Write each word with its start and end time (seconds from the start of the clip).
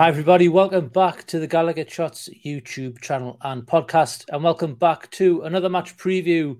Hi, 0.00 0.08
everybody. 0.08 0.48
Welcome 0.48 0.88
back 0.88 1.26
to 1.26 1.38
the 1.38 1.46
Gallowgate 1.46 1.90
Shots 1.90 2.30
YouTube 2.42 3.02
channel 3.02 3.36
and 3.42 3.66
podcast, 3.66 4.24
and 4.30 4.42
welcome 4.42 4.74
back 4.74 5.10
to 5.10 5.42
another 5.42 5.68
match 5.68 5.94
preview 5.98 6.56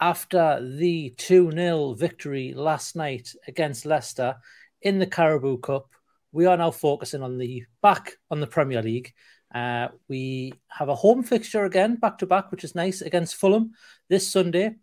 after 0.00 0.60
the 0.60 1.14
2 1.16 1.50
0 1.50 1.94
victory 1.94 2.52
last 2.52 2.94
night 2.94 3.34
against 3.48 3.86
Leicester 3.86 4.36
in 4.82 4.98
the 4.98 5.06
Carabao 5.06 5.56
Cup. 5.56 5.88
We 6.30 6.44
are 6.44 6.58
now 6.58 6.72
focusing 6.72 7.22
on 7.22 7.38
the 7.38 7.64
back 7.80 8.18
on 8.30 8.40
the 8.40 8.46
Premier 8.46 8.82
League. 8.82 9.14
Uh, 9.54 9.88
we 10.06 10.52
have 10.68 10.90
a 10.90 10.94
home 10.94 11.22
fixture 11.22 11.64
again, 11.64 11.96
back 11.96 12.18
to 12.18 12.26
back, 12.26 12.50
which 12.50 12.64
is 12.64 12.74
nice 12.74 13.00
against 13.00 13.36
Fulham 13.36 13.70
this 14.10 14.30
Sunday. 14.30 14.74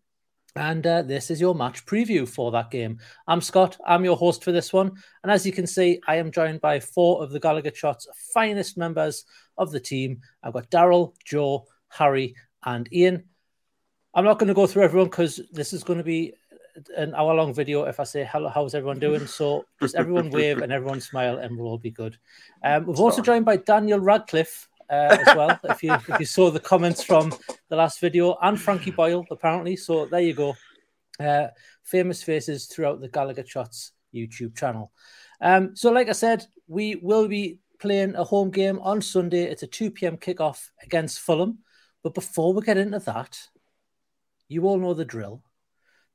And 0.55 0.85
uh, 0.85 1.01
this 1.03 1.31
is 1.31 1.39
your 1.39 1.55
match 1.55 1.85
preview 1.85 2.27
for 2.27 2.51
that 2.51 2.71
game. 2.71 2.99
I'm 3.25 3.39
Scott. 3.39 3.77
I'm 3.85 4.03
your 4.03 4.17
host 4.17 4.43
for 4.43 4.51
this 4.51 4.73
one. 4.73 4.91
And 5.23 5.31
as 5.31 5.45
you 5.45 5.53
can 5.53 5.65
see, 5.65 6.01
I 6.07 6.17
am 6.17 6.31
joined 6.31 6.59
by 6.59 6.79
four 6.81 7.23
of 7.23 7.31
the 7.31 7.39
Gallowgate 7.39 7.75
Shots 7.75 8.07
finest 8.33 8.77
members 8.77 9.25
of 9.57 9.71
the 9.71 9.79
team. 9.79 10.19
I've 10.43 10.53
got 10.53 10.69
Daryl, 10.69 11.13
Joe, 11.23 11.67
Harry, 11.87 12.35
and 12.65 12.89
Iain. 12.93 13.23
I'm 14.13 14.25
not 14.25 14.39
going 14.39 14.49
to 14.49 14.53
go 14.53 14.67
through 14.67 14.83
everyone 14.83 15.09
because 15.09 15.39
this 15.53 15.71
is 15.71 15.83
going 15.83 15.99
to 15.99 16.03
be 16.03 16.33
an 16.97 17.15
hour 17.15 17.33
long 17.33 17.53
video 17.53 17.83
if 17.83 17.99
I 18.01 18.03
say, 18.03 18.27
hello, 18.29 18.49
how's 18.49 18.75
everyone 18.75 18.99
doing? 18.99 19.27
So 19.27 19.63
just 19.81 19.95
everyone 19.95 20.29
wave 20.31 20.57
and 20.57 20.71
everyone 20.71 20.99
smile 20.99 21.37
and 21.37 21.57
we'll 21.57 21.67
all 21.67 21.77
be 21.77 21.91
good. 21.91 22.17
Um, 22.63 22.87
we've 22.87 22.99
also 22.99 23.21
joined 23.21 23.45
by 23.45 23.55
Daniel 23.57 23.99
Radcliffe 23.99 24.67
uh, 24.91 25.17
as 25.25 25.35
well. 25.35 25.59
if 25.63 25.81
you 25.81 25.93
if 25.93 26.19
you 26.19 26.25
saw 26.25 26.51
the 26.51 26.59
comments 26.59 27.03
from 27.03 27.33
the 27.69 27.75
last 27.75 27.99
video, 27.99 28.37
and 28.41 28.59
Frankie 28.59 28.91
Boyle 28.91 29.25
apparently. 29.31 29.75
So 29.75 30.05
there 30.05 30.19
you 30.19 30.33
go. 30.33 30.55
Uh, 31.19 31.47
famous 31.83 32.21
faces 32.21 32.65
throughout 32.65 32.99
the 32.99 33.09
Gallowgate 33.09 33.49
Shots 33.49 33.93
YouTube 34.13 34.55
channel. 34.55 34.91
Um, 35.39 35.75
so, 35.75 35.91
like 35.91 36.09
I 36.09 36.13
said, 36.13 36.45
we 36.67 36.95
will 36.95 37.27
be 37.27 37.59
playing 37.79 38.15
a 38.15 38.23
home 38.23 38.51
game 38.51 38.79
on 38.79 39.01
Sunday. 39.01 39.43
It's 39.43 39.63
a 39.63 39.67
2 39.67 39.91
p.m. 39.91 40.17
kickoff 40.17 40.69
against 40.83 41.19
Fulham. 41.19 41.59
But 42.03 42.13
before 42.13 42.53
we 42.53 42.61
get 42.61 42.77
into 42.77 42.99
that, 42.99 43.39
you 44.47 44.67
all 44.67 44.77
know 44.77 44.93
the 44.93 45.05
drill. 45.05 45.43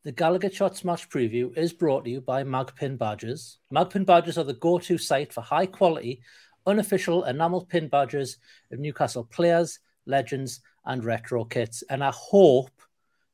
The 0.04 0.12
Gallowgate 0.12 0.54
Shots 0.54 0.84
match 0.84 1.08
preview 1.08 1.56
is 1.56 1.72
brought 1.72 2.04
to 2.04 2.10
you 2.10 2.20
by 2.20 2.44
Magpin 2.44 2.96
Badges. 2.96 3.58
Magpin 3.72 4.04
Badges 4.04 4.38
are 4.38 4.44
the 4.44 4.54
go 4.54 4.78
to 4.78 4.98
site 4.98 5.32
for 5.32 5.40
high 5.40 5.66
quality 5.66 6.22
unofficial 6.66 7.24
enamel 7.24 7.64
pin 7.64 7.88
badges 7.88 8.38
of 8.72 8.78
Newcastle 8.78 9.24
players, 9.24 9.78
legends, 10.06 10.60
and 10.84 11.04
retro 11.04 11.44
kits. 11.44 11.82
And 11.90 12.02
I 12.02 12.12
hope 12.14 12.70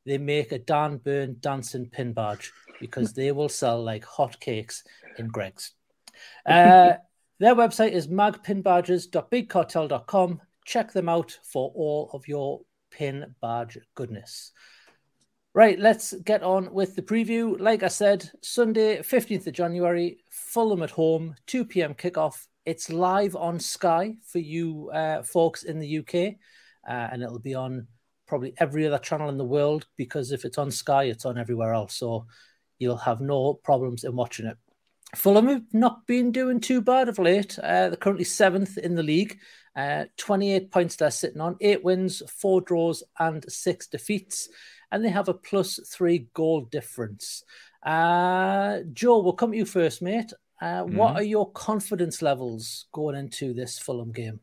they 0.05 0.19
make 0.19 0.50
a 0.52 0.58
Dan 0.58 0.98
Burn 0.98 1.36
dancing 1.41 1.89
pin 1.89 2.12
badge 2.12 2.52
because 2.80 3.12
they 3.12 3.30
will 3.33 3.48
sell 3.48 3.83
like 3.83 4.05
hotcakes 4.05 4.83
in 5.19 5.28
Greggs. 5.28 5.72
Uh, 6.44 6.94
their 7.39 7.55
website 7.55 7.92
is 7.92 8.08
magpinbadges.bigcartel.com. 8.08 10.41
Check 10.64 10.92
them 10.92 11.08
out 11.08 11.36
for 11.44 11.72
all 11.74 12.11
of 12.12 12.28
your 12.28 12.61
pin 12.91 13.34
badge 13.41 13.78
goodness. 13.94 14.52
Right, 15.55 15.78
let's 15.78 16.14
get 16.14 16.42
on 16.42 16.72
with 16.72 16.96
the 16.96 17.02
preview. 17.02 17.61
Like 17.61 17.83
I 17.83 17.89
said, 17.89 18.30
Sunday, 18.41 19.00
15th 19.00 19.46
of 19.46 19.52
January, 19.52 20.17
Fulham 20.30 20.83
at 20.83 20.91
home, 20.91 21.34
2 21.46 21.67
p.m. 21.67 21.92
kickoff. 21.92 22.46
It's 22.64 22.90
live 22.90 23.34
on 23.34 23.58
Sky 23.58 24.14
for 24.24 24.39
you 24.39 24.90
uh, 24.90 25.24
folks 25.24 25.64
in 25.64 25.80
the 25.80 25.98
UK, 25.98 26.36
uh, 26.89 27.08
and 27.12 27.23
it'll 27.23 27.40
be 27.40 27.56
on 27.56 27.89
probably 28.28 28.55
every 28.58 28.86
other 28.86 28.98
channel 28.98 29.28
in 29.28 29.36
the 29.36 29.45
world 29.45 29.86
because 29.96 30.30
if 30.30 30.45
it's 30.45 30.58
on 30.58 30.70
Sky, 30.70 31.05
it's 31.05 31.27
on 31.27 31.39
everywhere 31.39 31.74
else. 31.74 31.96
So 31.96 32.27
you'll 32.78 32.96
have 32.96 33.20
no 33.20 33.55
problems 33.55 34.05
in 34.05 34.14
watching 34.14 34.46
it. 34.46 34.56
Fulham 35.17 35.48
have 35.48 35.64
not 35.72 36.06
been 36.06 36.30
doing 36.30 36.61
too 36.61 36.80
bad 36.80 37.08
of 37.08 37.18
late. 37.18 37.58
Uh, 37.58 37.89
they're 37.89 37.96
currently 37.96 38.24
seventh 38.24 38.78
in 38.78 38.95
the 38.95 39.02
league. 39.02 39.39
Uh, 39.74 40.05
28 40.17 40.70
points 40.70 40.96
they're 40.96 41.11
sitting 41.11 41.40
on, 41.40 41.56
eight 41.61 41.83
wins, 41.83 42.22
four 42.30 42.61
draws, 42.61 43.02
and 43.18 43.45
six 43.51 43.89
defeats. 43.89 44.48
And 44.90 45.05
they 45.05 45.11
have 45.11 45.28
a 45.28 45.34
plus 45.34 45.80
three 45.92 46.28
goal 46.33 46.62
difference. 46.62 47.42
Uh, 47.83 48.80
Joe, 48.92 49.20
we'll 49.20 49.33
come 49.33 49.52
to 49.52 49.58
you 49.58 49.64
first, 49.64 50.01
mate. 50.01 50.33
Uh, 50.62 50.84
mm-hmm. 50.84 50.96
What 50.96 51.17
are 51.17 51.24
your 51.24 51.50
confidence 51.50 52.23
levels 52.23 52.86
going 52.92 53.17
into 53.17 53.52
this 53.52 53.80
Fulham 53.80 54.12
game? 54.12 54.39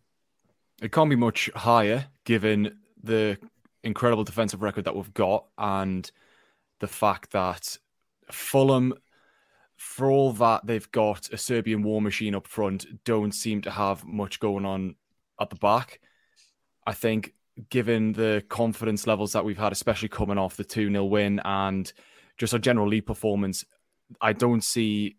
It 0.81 0.91
can't 0.91 1.09
be 1.09 1.15
much 1.15 1.49
higher 1.55 2.07
given 2.25 2.77
the 3.01 3.37
incredible 3.85 4.25
defensive 4.25 4.61
record 4.61 4.83
that 4.83 4.95
we've 4.95 5.13
got 5.13 5.45
and 5.57 6.11
the 6.81 6.87
fact 6.87 7.31
that 7.31 7.77
Fulham, 8.29 8.93
for 9.77 10.11
all 10.11 10.33
that 10.33 10.65
they've 10.65 10.91
got 10.91 11.29
a 11.31 11.37
Serbian 11.37 11.83
war 11.83 12.01
machine 12.01 12.35
up 12.35 12.47
front, 12.47 12.85
don't 13.05 13.31
seem 13.31 13.61
to 13.61 13.71
have 13.71 14.05
much 14.05 14.41
going 14.41 14.65
on 14.65 14.95
at 15.39 15.49
the 15.49 15.55
back. 15.55 16.01
I 16.85 16.91
think, 16.91 17.33
given 17.69 18.11
the 18.11 18.43
confidence 18.49 19.07
levels 19.07 19.31
that 19.31 19.45
we've 19.45 19.57
had, 19.57 19.71
especially 19.71 20.09
coming 20.09 20.37
off 20.37 20.57
the 20.57 20.65
2 20.65 20.91
0 20.91 21.05
win 21.05 21.39
and 21.45 21.91
just 22.37 22.53
our 22.53 22.59
general 22.59 22.89
league 22.89 23.05
performance, 23.05 23.63
I 24.19 24.33
don't 24.33 24.63
see 24.63 25.15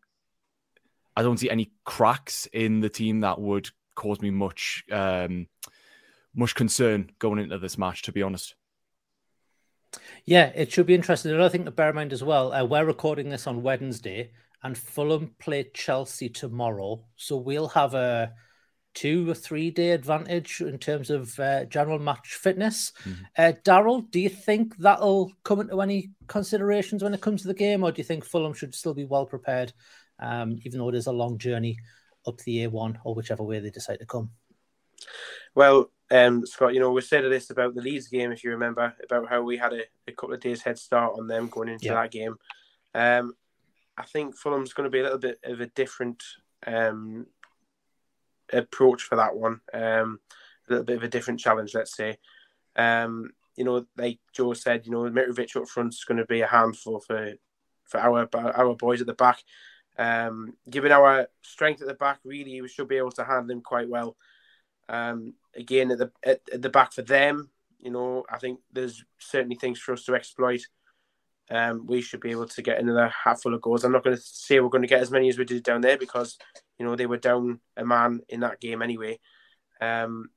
I 1.21 1.23
don't 1.23 1.37
see 1.37 1.51
any 1.51 1.71
cracks 1.85 2.47
in 2.47 2.81
the 2.81 2.89
team 2.89 3.21
that 3.21 3.39
would 3.39 3.69
cause 3.95 4.23
me 4.23 4.31
much 4.31 4.83
um, 4.91 5.49
much 6.35 6.55
concern 6.55 7.11
going 7.19 7.39
into 7.39 7.59
this 7.59 7.77
match. 7.77 8.03
To 8.03 8.13
be 8.13 8.23
honest. 8.23 8.55
Yeah, 10.25 10.51
it 10.55 10.73
should 10.73 10.87
be 10.87 10.95
interesting. 10.95 11.33
Another 11.33 11.51
thing 11.51 11.67
to 11.67 11.71
bear 11.71 11.91
in 11.91 11.97
mind 11.97 12.15
as 12.15 12.25
well, 12.25 12.55
uh, 12.55 12.65
we're 12.65 12.87
recording 12.87 13.29
this 13.29 13.47
on 13.47 13.63
Wednesday, 13.63 14.31
and 14.63 14.79
Fulham 14.79 15.35
play 15.39 15.69
Chelsea 15.75 16.31
tomorrow, 16.31 17.05
so 17.17 17.37
we'll 17.37 17.69
have 17.69 17.93
a 17.93 18.33
two 18.95 19.29
or 19.29 19.35
three 19.35 19.71
day 19.71 19.91
advantage 19.91 20.63
in 20.63 20.79
terms 20.79 21.11
of 21.11 21.39
uh, 21.39 21.67
general 21.67 21.99
match 21.99 22.35
fitness. 22.35 22.93
Mm-hmm. 23.05 23.23
Uh, 23.37 23.53
Daryl, 23.63 24.11
do 24.11 24.21
you 24.21 24.31
think 24.31 24.77
that'll 24.79 25.33
come 25.45 25.61
into 25.61 25.81
any 25.83 26.13
considerations 26.29 27.03
when 27.03 27.13
it 27.13 27.21
comes 27.21 27.43
to 27.43 27.49
the 27.49 27.55
game, 27.55 27.85
or 27.85 27.93
do 27.93 27.99
you 28.01 28.05
think 28.05 28.25
Fulham 28.25 28.55
should 28.55 28.75
still 28.75 28.95
be 28.95 29.05
well 29.05 29.27
prepared 29.27 29.75
um, 30.21 30.59
even 30.65 30.79
though 30.79 30.89
it 30.89 30.95
is 30.95 31.07
a 31.07 31.13
long 31.13 31.39
journey 31.39 31.79
up 32.27 32.39
the 32.39 32.67
A1 32.67 32.99
or 33.05 33.15
whichever 33.15 33.43
way 33.43 33.61
they 33.61 33.71
decide 33.71 33.99
to 34.01 34.07
come. 34.07 34.31
Well, 35.55 35.91
um, 36.11 36.45
Scott, 36.47 36.75
you 36.75 36.81
know, 36.81 36.91
we 36.91 37.01
said 37.01 37.25
this 37.25 37.51
about 37.51 37.75
the 37.75 37.83
Leeds 37.83 38.09
game, 38.09 38.33
if 38.33 38.45
you 38.45 38.51
remember, 38.51 38.95
about 39.03 39.29
how 39.29 39.43
we 39.43 39.57
had 39.57 39.73
a, 39.73 39.83
a 40.09 40.13
couple 40.13 40.35
of 40.35 40.41
days 40.41 40.63
head 40.63 40.79
start 40.79 41.15
on 41.19 41.27
them 41.27 41.49
going 41.49 41.69
into 41.69 41.87
yeah. 41.87 41.95
that 41.95 42.11
game. 42.11 42.37
Um, 42.95 43.35
I 43.97 44.05
think 44.05 44.37
Fulham's 44.37 44.73
going 44.73 44.85
to 44.85 44.91
be 44.91 45.01
a 45.01 45.05
little 45.05 45.19
bit 45.19 45.39
of 45.45 45.61
a 45.61 45.67
different 45.67 46.23
um, 46.67 47.27
approach 48.53 49.03
for 49.03 49.17
that 49.17 49.37
one. 49.37 49.61
Um, 49.73 50.21
a 50.69 50.73
little 50.73 50.85
bit 50.85 50.97
of 50.97 51.03
a 51.03 51.09
different 51.09 51.41
challenge, 51.41 51.75
let's 51.75 51.97
say. 51.97 52.19
Um, 52.77 53.31
you 53.57 53.65
know, 53.65 53.85
like 53.97 54.19
Joe 54.35 54.55
said, 54.55 54.87
you 54.87 54.93
know, 54.93 55.03
Mitrovic 55.03 55.57
up 55.57 55.69
front 55.69 55.95
is 55.95 56.05
going 56.05 56.19
to 56.19 56.27
be 56.27 56.41
a 56.41 56.47
handful 56.47 57.01
for 57.01 57.35
for 57.85 57.99
our 57.99 58.29
our 58.35 58.75
boys 58.75 59.01
at 59.01 59.07
the 59.07 59.15
back. 59.15 59.43
Um, 60.01 60.55
given 60.69 60.93
our 60.93 61.29
strength 61.43 61.83
at 61.83 61.89
the 61.89 61.95
back, 61.95 62.21
really, 62.25 62.59
we 62.63 62.69
should 62.69 62.89
be 62.89 62.97
able 62.97 63.11
to 63.13 63.25
handle 63.25 63.51
him 63.51 63.61
quite 63.61 63.87
well. 63.87 64.17
Um, 64.89 65.35
again, 65.55 65.91
at 65.91 65.99
the 65.99 66.11
at, 66.25 66.41
at, 66.51 66.63
the 66.63 66.71
back 66.71 66.95
for 66.95 67.03
them, 67.03 67.51
you 67.79 67.91
know, 67.91 68.25
I 68.31 68.39
think 68.39 68.61
there's 68.73 69.05
certainly 69.19 69.57
things 69.57 69.79
for 69.79 69.93
us 69.93 70.05
to 70.05 70.15
exploit. 70.15 70.63
Um, 71.51 71.87
we 71.87 72.01
should 72.01 72.21
be 72.21 72.31
able 72.31 72.47
to 72.47 72.63
get 72.63 72.79
another 72.79 73.13
full 73.43 73.53
of 73.53 73.61
goals. 73.61 73.85
I'm 73.85 73.93
not 73.93 74.03
going 74.03 74.17
to 74.17 74.23
say 74.23 74.59
we're 74.59 74.71
going 74.71 74.83
to 74.83 74.89
get 74.89 75.03
as 75.03 75.11
many 75.11 75.29
as 75.29 75.37
we 75.37 75.45
did 75.45 75.65
down 75.65 75.83
there 75.83 75.99
because 75.99 76.39
you 76.79 76.87
know 76.87 76.97
they 76.97 77.07
were 77.07 77.19
down 77.19 77.61
a 77.77 77.85
man 77.85 78.21
in 78.31 78.41
that 78.41 78.59
game 78.59 78.81
anyway. 78.81 79.21
Um, 79.83 80.31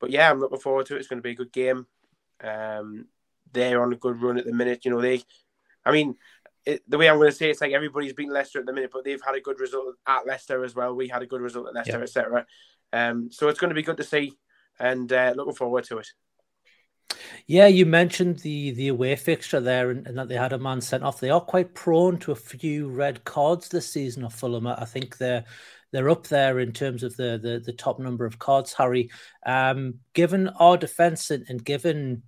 but 0.00 0.10
yeah, 0.10 0.30
I'm 0.30 0.40
looking 0.40 0.58
forward 0.58 0.86
to 0.86 0.96
it. 0.96 1.00
It's 1.00 1.08
going 1.08 1.18
to 1.18 1.22
be 1.22 1.32
a 1.32 1.36
good 1.36 1.52
game. 1.52 1.86
Um, 2.42 3.08
they're 3.52 3.82
on 3.82 3.92
a 3.92 3.96
good 3.96 4.22
run 4.22 4.38
at 4.38 4.46
the 4.46 4.54
minute. 4.54 4.86
You 4.86 4.90
know, 4.90 5.02
they, 5.02 5.22
I 5.84 5.92
mean, 5.92 6.16
it, 6.64 6.82
the 6.88 6.98
way 6.98 7.08
I'm 7.08 7.16
going 7.16 7.30
to 7.30 7.36
say 7.36 7.48
it, 7.48 7.50
it's 7.50 7.60
like 7.60 7.72
everybody's 7.72 8.12
beaten 8.12 8.32
Leicester 8.32 8.60
at 8.60 8.66
the 8.66 8.72
minute, 8.72 8.90
but 8.92 9.04
they've 9.04 9.22
had 9.24 9.34
a 9.34 9.40
good 9.40 9.60
result 9.60 9.96
at 10.06 10.26
Leicester 10.26 10.64
as 10.64 10.74
well. 10.74 10.94
We 10.94 11.08
had 11.08 11.22
a 11.22 11.26
good 11.26 11.40
result 11.40 11.68
at 11.68 11.74
Leicester, 11.74 11.98
yeah. 11.98 12.02
etc. 12.02 12.46
Um, 12.92 13.30
so 13.30 13.48
it's 13.48 13.58
going 13.58 13.70
to 13.70 13.74
be 13.74 13.82
good 13.82 13.96
to 13.96 14.04
see, 14.04 14.34
and 14.78 15.12
uh, 15.12 15.32
looking 15.36 15.54
forward 15.54 15.84
to 15.84 15.98
it. 15.98 16.08
Yeah, 17.46 17.66
you 17.66 17.84
mentioned 17.86 18.38
the 18.38 18.70
the 18.72 18.88
away 18.88 19.16
fixture 19.16 19.60
there, 19.60 19.90
and, 19.90 20.06
and, 20.06 20.16
that 20.18 20.28
they 20.28 20.36
had 20.36 20.52
a 20.52 20.58
man 20.58 20.80
sent 20.80 21.02
off. 21.02 21.20
They 21.20 21.30
are 21.30 21.40
quite 21.40 21.74
prone 21.74 22.18
to 22.20 22.32
a 22.32 22.36
few 22.36 22.88
red 22.88 23.24
cards 23.24 23.68
this 23.68 23.90
season 23.90 24.24
of 24.24 24.32
Fulham. 24.32 24.66
I 24.66 24.84
think 24.84 25.18
they're 25.18 25.44
they're 25.92 26.10
up 26.10 26.26
there 26.28 26.60
in 26.60 26.72
terms 26.72 27.02
of 27.02 27.16
the 27.16 27.38
the, 27.42 27.62
the 27.64 27.72
top 27.72 27.98
number 27.98 28.24
of 28.24 28.38
cards. 28.38 28.72
Harry, 28.72 29.10
um, 29.44 29.94
given 30.14 30.48
our 30.48 30.76
defence 30.76 31.30
and, 31.30 31.44
and 31.48 31.64
given 31.64 32.22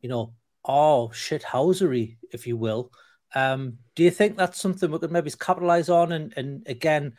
you 0.00 0.08
know 0.08 0.34
are 0.64 1.08
shithousery, 1.08 2.16
if 2.32 2.46
you 2.46 2.56
will. 2.56 2.92
Um, 3.34 3.78
do 3.94 4.02
you 4.02 4.10
think 4.10 4.36
that's 4.36 4.60
something 4.60 4.90
we 4.90 4.98
could 4.98 5.12
maybe 5.12 5.30
capitalize 5.30 5.88
on? 5.88 6.12
And, 6.12 6.34
and 6.36 6.66
again, 6.66 7.14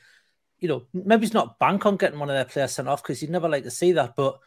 you 0.59 0.67
know, 0.67 0.83
maybe 0.93 1.25
it's 1.25 1.33
not 1.33 1.59
bank 1.59 1.85
on 1.85 1.97
getting 1.97 2.19
one 2.19 2.29
of 2.29 2.35
their 2.35 2.45
players 2.45 2.71
sent 2.71 2.87
off 2.87 3.03
because 3.03 3.21
you'd 3.21 3.31
never 3.31 3.49
like 3.49 3.63
to 3.63 3.71
see 3.71 3.91
that, 3.93 4.15
but 4.15 4.39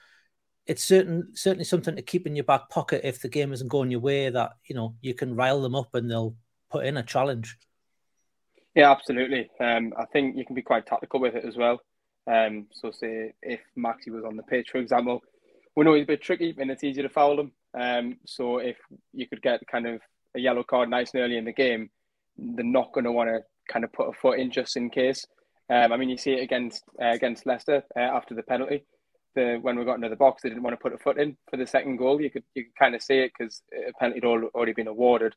it's 0.67 0.83
certain 0.83 1.29
certainly 1.35 1.65
something 1.65 1.95
to 1.95 2.03
keep 2.03 2.27
in 2.27 2.35
your 2.35 2.45
back 2.45 2.69
pocket 2.69 3.03
if 3.05 3.21
the 3.21 3.29
game 3.29 3.53
isn't 3.53 3.69
going 3.69 3.91
your 3.91 4.01
way. 4.01 4.29
That 4.29 4.53
you 4.65 4.75
know 4.75 4.97
you 5.01 5.15
can 5.15 5.37
rile 5.37 5.63
them 5.63 5.75
up 5.75 5.95
and 5.95 6.11
they'll 6.11 6.35
put 6.71 6.87
in 6.87 6.97
a 6.97 7.03
challenge. 7.03 7.57
Yeah, 8.75 8.91
absolutely. 8.91 9.49
Um, 9.61 9.95
I 9.97 10.05
think 10.07 10.37
you 10.37 10.45
can 10.45 10.55
be 10.55 10.63
quite 10.63 10.87
tactical 10.87 11.21
with 11.21 11.35
it 11.35 11.45
as 11.45 11.57
well. 11.57 11.81
Um, 12.27 12.67
so 12.73 12.91
say 12.91 13.33
if 13.43 13.61
Maxi 13.79 14.11
was 14.11 14.25
on 14.25 14.37
the 14.37 14.43
pitch, 14.43 14.71
for 14.71 14.79
example, 14.79 15.23
we 15.77 15.85
know 15.85 15.95
he's 15.95 16.03
a 16.03 16.07
bit 16.07 16.23
tricky 16.23 16.55
and 16.59 16.71
it's 16.71 16.85
easy 16.85 17.01
to 17.03 17.09
foul 17.09 17.41
him. 17.41 17.53
Um, 17.73 18.17
so 18.27 18.59
if 18.59 18.77
you 19.13 19.29
could 19.29 19.41
get 19.41 19.67
kind 19.67 19.87
of 19.87 20.01
a 20.37 20.41
yellow 20.41 20.63
card 20.63 20.89
nice 20.89 21.13
and 21.15 21.23
early 21.23 21.37
in 21.37 21.45
the 21.45 21.53
game, 21.53 21.91
they're 22.37 22.65
not 22.65 22.93
going 22.93 23.05
to 23.05 23.13
want 23.13 23.31
to 23.31 23.41
kind 23.73 23.85
of 23.85 23.93
put 23.93 24.09
a 24.09 24.13
foot 24.13 24.39
in 24.39 24.51
just 24.51 24.77
in 24.77 24.91
case. 24.91 25.27
Um, 25.69 25.93
I 25.93 25.97
mean, 25.97 26.09
you 26.09 26.17
see 26.17 26.33
it 26.33 26.43
against 26.43 26.85
uh, 27.03 27.11
against 27.11 27.47
Leicester 27.47 27.83
uh, 27.97 28.01
after 28.01 28.35
the 28.35 28.43
penalty. 28.43 28.85
The, 29.35 29.59
when 29.61 29.79
we 29.79 29.85
got 29.85 29.97
into 29.97 30.09
the 30.09 30.17
box, 30.17 30.43
they 30.43 30.49
didn't 30.49 30.63
want 30.63 30.75
to 30.75 30.83
put 30.83 30.95
a 30.95 30.99
foot 30.99 31.19
in 31.19 31.37
for 31.51 31.57
the 31.57 31.67
second 31.67 31.97
goal. 31.97 32.21
You 32.21 32.31
could 32.31 32.45
you 32.55 32.65
could 32.65 32.77
kind 32.77 32.95
of 32.95 33.03
see 33.03 33.19
it 33.19 33.33
because 33.37 33.63
a 33.89 33.93
penalty 33.99 34.21
had 34.21 34.29
already 34.55 34.73
been 34.73 34.87
awarded, 34.87 35.35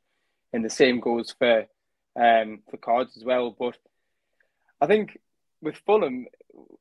and 0.53 0.63
the 0.63 0.69
same 0.69 0.99
goes 0.99 1.33
for 1.37 1.65
um, 2.15 2.59
for 2.69 2.77
cards 2.77 3.17
as 3.17 3.23
well. 3.23 3.55
But 3.57 3.77
I 4.79 4.85
think 4.85 5.17
with 5.61 5.75
Fulham, 5.85 6.25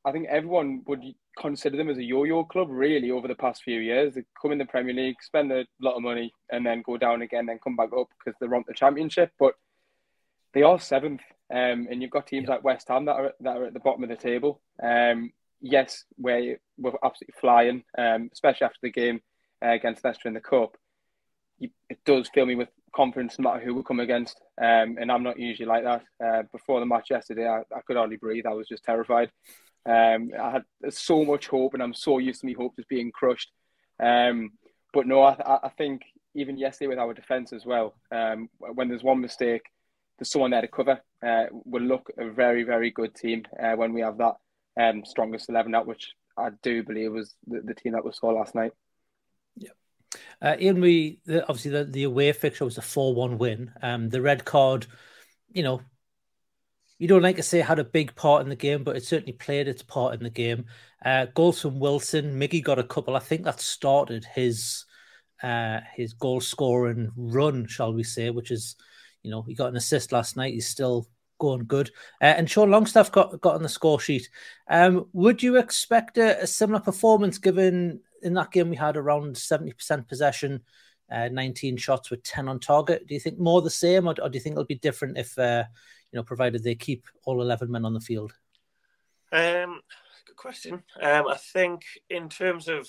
I 0.05 0.11
think 0.11 0.27
everyone 0.27 0.83
would 0.87 1.03
consider 1.37 1.77
them 1.77 1.89
as 1.89 1.97
a 1.97 2.03
yo-yo 2.03 2.43
club 2.43 2.67
really 2.69 3.11
over 3.11 3.27
the 3.27 3.35
past 3.35 3.63
few 3.63 3.79
years. 3.79 4.13
They 4.13 4.23
come 4.41 4.51
in 4.51 4.57
the 4.57 4.65
Premier 4.65 4.93
League, 4.93 5.17
spend 5.21 5.51
a 5.51 5.65
lot 5.81 5.95
of 5.95 6.03
money, 6.03 6.33
and 6.51 6.65
then 6.65 6.83
go 6.85 6.97
down 6.97 7.21
again, 7.21 7.45
then 7.45 7.59
come 7.63 7.75
back 7.75 7.89
up 7.97 8.07
because 8.17 8.37
they 8.39 8.47
want 8.47 8.67
the 8.67 8.73
Championship. 8.73 9.31
But 9.39 9.55
they 10.53 10.63
are 10.63 10.79
seventh, 10.79 11.21
um, 11.53 11.87
and 11.89 12.01
you've 12.01 12.11
got 12.11 12.27
teams 12.27 12.47
yeah. 12.47 12.55
like 12.55 12.63
West 12.63 12.87
Ham 12.87 13.05
that 13.05 13.15
are 13.15 13.33
that 13.41 13.57
are 13.57 13.65
at 13.65 13.73
the 13.73 13.79
bottom 13.79 14.03
of 14.03 14.09
the 14.09 14.15
table. 14.15 14.61
Um, 14.81 15.31
yes, 15.61 16.05
we're 16.17 16.59
we're 16.77 16.93
absolutely 17.03 17.35
flying, 17.39 17.83
um, 17.97 18.29
especially 18.31 18.65
after 18.65 18.79
the 18.81 18.91
game 18.91 19.21
uh, 19.63 19.71
against 19.71 20.03
Leicester 20.03 20.27
in 20.27 20.33
the 20.33 20.41
cup. 20.41 20.77
You, 21.59 21.69
it 21.89 21.99
does 22.05 22.29
fill 22.33 22.45
me 22.45 22.55
with 22.55 22.69
confidence 22.93 23.37
no 23.37 23.49
matter 23.49 23.63
who 23.63 23.75
we 23.75 23.83
come 23.83 23.99
against. 23.99 24.39
Um, 24.61 24.97
and 24.99 25.11
I'm 25.11 25.23
not 25.23 25.39
usually 25.39 25.67
like 25.67 25.83
that. 25.83 26.03
Uh, 26.23 26.43
before 26.51 26.79
the 26.79 26.85
match 26.85 27.09
yesterday, 27.09 27.47
I, 27.47 27.59
I, 27.75 27.81
could 27.85 27.97
hardly 27.97 28.17
breathe. 28.17 28.45
I 28.45 28.53
was 28.53 28.67
just 28.67 28.83
terrified. 28.83 29.31
Um, 29.85 30.31
I 30.39 30.51
had 30.51 30.93
so 30.93 31.25
much 31.25 31.47
hope, 31.47 31.73
and 31.73 31.83
I'm 31.83 31.93
so 31.93 32.17
used 32.17 32.41
to 32.41 32.45
me 32.45 32.53
hope 32.53 32.75
just 32.75 32.89
being 32.89 33.11
crushed. 33.11 33.51
Um, 34.01 34.51
but 34.93 35.07
no, 35.07 35.21
I, 35.21 35.59
I, 35.63 35.69
think 35.77 36.01
even 36.35 36.57
yesterday 36.57 36.87
with 36.87 36.99
our 36.99 37.13
defence 37.13 37.53
as 37.53 37.65
well, 37.65 37.95
um, 38.11 38.49
when 38.59 38.87
there's 38.87 39.03
one 39.03 39.21
mistake, 39.21 39.63
there's 40.17 40.31
someone 40.31 40.51
there 40.51 40.61
to 40.61 40.67
cover. 40.67 40.99
Uh, 41.25 41.45
we'll 41.51 41.83
look 41.83 42.11
a 42.17 42.29
very, 42.29 42.63
very 42.63 42.91
good 42.91 43.15
team 43.15 43.43
uh, 43.61 43.73
when 43.73 43.93
we 43.93 44.01
have 44.01 44.17
that 44.17 44.35
um, 44.79 45.03
strongest 45.05 45.49
11 45.49 45.75
out, 45.75 45.87
which 45.87 46.11
I 46.37 46.49
do 46.63 46.83
believe 46.83 47.11
was 47.11 47.35
the, 47.47 47.61
the 47.61 47.73
team 47.73 47.93
that 47.93 48.05
we 48.05 48.11
saw 48.13 48.29
last 48.29 48.55
night. 48.55 48.71
Uh, 50.41 50.55
Iain, 50.59 50.81
we 50.81 51.19
the, 51.25 51.41
obviously 51.43 51.71
the, 51.71 51.85
the 51.85 52.03
away 52.03 52.31
fixture 52.31 52.65
was 52.65 52.77
a 52.77 52.81
four-one 52.81 53.37
win. 53.37 53.71
Um, 53.81 54.09
the 54.09 54.21
red 54.21 54.45
card, 54.45 54.87
you 55.51 55.63
know, 55.63 55.81
you 56.97 57.07
don't 57.07 57.21
like 57.21 57.37
to 57.37 57.43
say 57.43 57.59
had 57.59 57.79
a 57.79 57.83
big 57.83 58.15
part 58.15 58.43
in 58.43 58.49
the 58.49 58.55
game, 58.55 58.83
but 58.83 58.97
it 58.97 59.03
certainly 59.03 59.33
played 59.33 59.67
its 59.67 59.81
part 59.81 60.13
in 60.13 60.23
the 60.23 60.29
game. 60.29 60.65
Uh, 61.03 61.27
goals 61.33 61.61
from 61.61 61.79
Wilson, 61.79 62.39
Miggy 62.39 62.61
got 62.63 62.79
a 62.79 62.83
couple. 62.83 63.15
I 63.15 63.19
think 63.19 63.43
that 63.43 63.61
started 63.61 64.25
his 64.25 64.85
uh, 65.41 65.79
his 65.95 66.13
goal 66.13 66.41
scoring 66.41 67.11
run, 67.15 67.65
shall 67.67 67.93
we 67.93 68.03
say, 68.03 68.29
which 68.29 68.51
is, 68.51 68.75
you 69.23 69.31
know, 69.31 69.41
he 69.43 69.53
got 69.53 69.69
an 69.69 69.77
assist 69.77 70.11
last 70.11 70.35
night. 70.35 70.53
He's 70.53 70.67
still 70.67 71.07
going 71.39 71.65
good. 71.65 71.89
Uh, 72.21 72.25
and 72.25 72.49
Sean 72.49 72.69
Longstaff 72.69 73.11
got 73.11 73.41
got 73.41 73.55
on 73.55 73.63
the 73.63 73.69
score 73.69 73.99
sheet. 73.99 74.29
Um, 74.69 75.07
would 75.13 75.41
you 75.41 75.57
expect 75.57 76.17
a, 76.17 76.43
a, 76.43 76.47
similar 76.47 76.79
performance 76.79 77.39
given 77.39 78.01
in 78.21 78.33
that 78.35 78.51
game 78.51 78.69
we 78.69 78.75
had 78.75 78.97
around 78.97 79.35
70% 79.35 80.07
possession, 80.07 80.61
uh, 81.11 81.29
19 81.29 81.77
shots 81.77 82.09
with 82.09 82.23
10 82.23 82.47
on 82.47 82.59
target. 82.59 83.07
Do 83.07 83.13
you 83.13 83.19
think 83.19 83.39
more 83.39 83.61
the 83.61 83.69
same, 83.69 84.07
or, 84.07 84.15
or 84.21 84.29
do 84.29 84.37
you 84.37 84.41
think 84.41 84.53
it'll 84.53 84.65
be 84.65 84.75
different 84.75 85.17
if, 85.17 85.37
uh, 85.37 85.63
you 86.11 86.17
know, 86.17 86.23
provided 86.23 86.63
they 86.63 86.75
keep 86.75 87.05
all 87.25 87.41
11 87.41 87.71
men 87.71 87.85
on 87.85 87.93
the 87.93 87.99
field? 87.99 88.33
Um, 89.31 89.81
good 90.25 90.35
question. 90.35 90.83
Um, 91.01 91.27
I 91.27 91.37
think 91.53 91.83
in 92.09 92.29
terms 92.29 92.67
of 92.67 92.87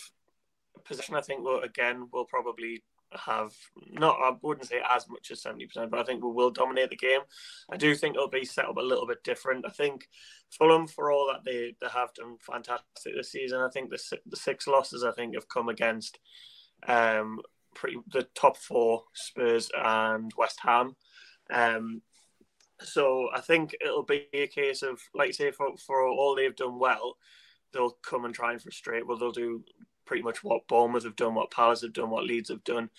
possession, 0.85 1.15
I 1.15 1.21
think 1.21 1.43
we'll, 1.43 1.61
again, 1.61 2.09
we'll 2.13 2.25
probably 2.25 2.83
have 3.13 3.53
not 3.77 4.17
I 4.23 4.33
wouldn't 4.43 4.69
say 4.69 4.81
as 4.89 5.09
much 5.09 5.31
as 5.31 5.43
70%, 5.43 5.91
but 5.91 6.01
I 6.01 6.05
think 6.05 6.23
we 6.23 6.31
will 6.31 6.51
dominate 6.51 6.91
the 6.91 6.97
game. 6.97 7.21
I 7.71 7.77
do 7.77 7.95
think 7.95 8.15
it'll 8.15 8.29
be 8.29 8.45
set 8.45 8.67
up 8.67 8.77
a 8.77 8.83
little 8.83 9.07
bit 9.07 9.25
different. 9.25 9.67
I 9.67 9.71
think 9.71 10.09
Fulham, 10.51 10.87
for 10.87 11.11
all 11.11 11.29
that 11.33 11.45
they, 11.45 11.75
they 11.81 11.89
have 11.93 12.15
done 12.15 12.37
fantastic 12.41 13.15
this 13.17 13.33
season, 13.33 13.61
I 13.61 13.71
think 13.71 13.91
the 13.91 14.19
the 14.27 14.37
six 14.37 14.67
losses 14.67 15.05
I 15.05 15.13
think 15.13 15.35
have 15.35 15.49
come 15.49 15.69
against 15.69 16.19
um 16.87 17.41
pretty 17.75 17.99
the 18.13 18.27
top 18.35 18.57
four 18.57 19.05
Spurs 19.15 19.71
and 19.77 20.33
West 20.37 20.61
Ham. 20.63 20.97
Um 21.53 22.03
so 22.83 23.29
I 23.35 23.41
think 23.41 23.77
it'll 23.81 24.05
be 24.05 24.27
a 24.33 24.47
case 24.47 24.83
of 24.83 25.01
like 25.15 25.35
say 25.35 25.51
for 25.51 25.77
for 25.77 26.07
all 26.07 26.35
they've 26.35 26.57
done 26.57 26.79
well, 26.79 27.17
they'll 27.73 27.97
come 28.05 28.25
and 28.25 28.35
try 28.35 28.53
and 28.53 28.63
frustrate. 28.63 29.07
Well, 29.07 29.19
they'll 29.19 29.33
do 29.33 29.65
pretty 30.11 30.25
much 30.25 30.43
what 30.43 30.67
Bournemouth 30.67 31.05
have 31.05 31.15
done, 31.15 31.37
what 31.37 31.53
Palace 31.53 31.83
have 31.83 31.93
done, 31.93 32.11
what 32.11 32.25
Leeds 32.25 32.49
have 32.49 32.65
done, 32.65 32.91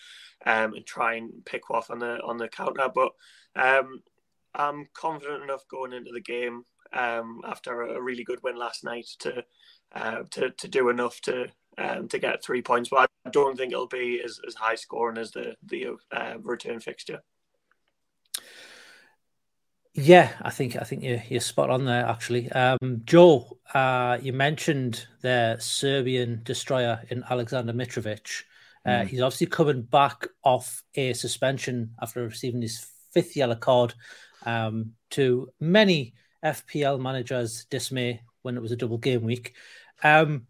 um, 0.45 0.73
and 0.73 0.85
try 0.85 1.15
and 1.15 1.43
pick 1.43 1.69
off 1.69 1.91
on 1.91 1.99
the 1.99 2.21
on 2.23 2.37
the 2.37 2.47
counter. 2.47 2.87
But 2.95 3.11
um, 3.53 4.01
I'm 4.55 4.87
confident 4.93 5.43
enough 5.43 5.67
going 5.67 5.91
into 5.91 6.13
the 6.13 6.21
game 6.21 6.63
um, 6.93 7.41
after 7.45 7.81
a 7.81 8.01
really 8.01 8.23
good 8.23 8.41
win 8.43 8.55
last 8.55 8.85
night 8.85 9.07
to 9.19 9.43
uh, 9.93 10.23
to 10.29 10.51
to 10.51 10.67
do 10.69 10.87
enough 10.87 11.19
to 11.23 11.47
um, 11.77 12.07
to 12.07 12.17
get 12.17 12.41
three 12.41 12.61
points. 12.61 12.87
But 12.87 13.09
I 13.25 13.29
don't 13.31 13.57
think 13.57 13.73
it'll 13.73 13.87
be 13.87 14.21
as, 14.23 14.39
as 14.47 14.55
high 14.55 14.75
scoring 14.75 15.17
as 15.17 15.31
the 15.31 15.57
the 15.63 15.97
uh, 16.13 16.35
return 16.41 16.79
fixture. 16.79 17.23
Yeah, 19.93 20.31
I 20.41 20.51
think 20.51 20.77
I 20.77 20.83
think 20.83 21.03
you're, 21.03 21.21
you're 21.27 21.41
spot 21.41 21.69
on 21.69 21.83
there. 21.83 22.05
Actually, 22.05 22.49
um, 22.51 23.01
Joe, 23.03 23.57
uh, 23.73 24.17
you 24.21 24.31
mentioned 24.31 25.05
the 25.21 25.57
Serbian 25.59 26.41
destroyer 26.43 27.01
in 27.09 27.23
Alexander 27.29 27.73
Mitrovic. 27.73 28.43
Uh, 28.85 28.89
mm. 28.89 29.07
He's 29.07 29.21
obviously 29.21 29.47
coming 29.47 29.81
back 29.81 30.27
off 30.43 30.81
a 30.95 31.13
suspension 31.13 31.93
after 32.01 32.23
receiving 32.23 32.61
his 32.61 32.87
fifth 33.11 33.35
yellow 33.35 33.55
card. 33.55 33.93
Um, 34.45 34.93
to 35.11 35.49
many 35.59 36.15
FPL 36.43 36.99
managers' 36.99 37.65
dismay 37.65 38.21
when 38.41 38.57
it 38.57 38.61
was 38.61 38.71
a 38.71 38.77
double 38.77 38.97
game 38.97 39.23
week. 39.23 39.53
Um, 40.03 40.47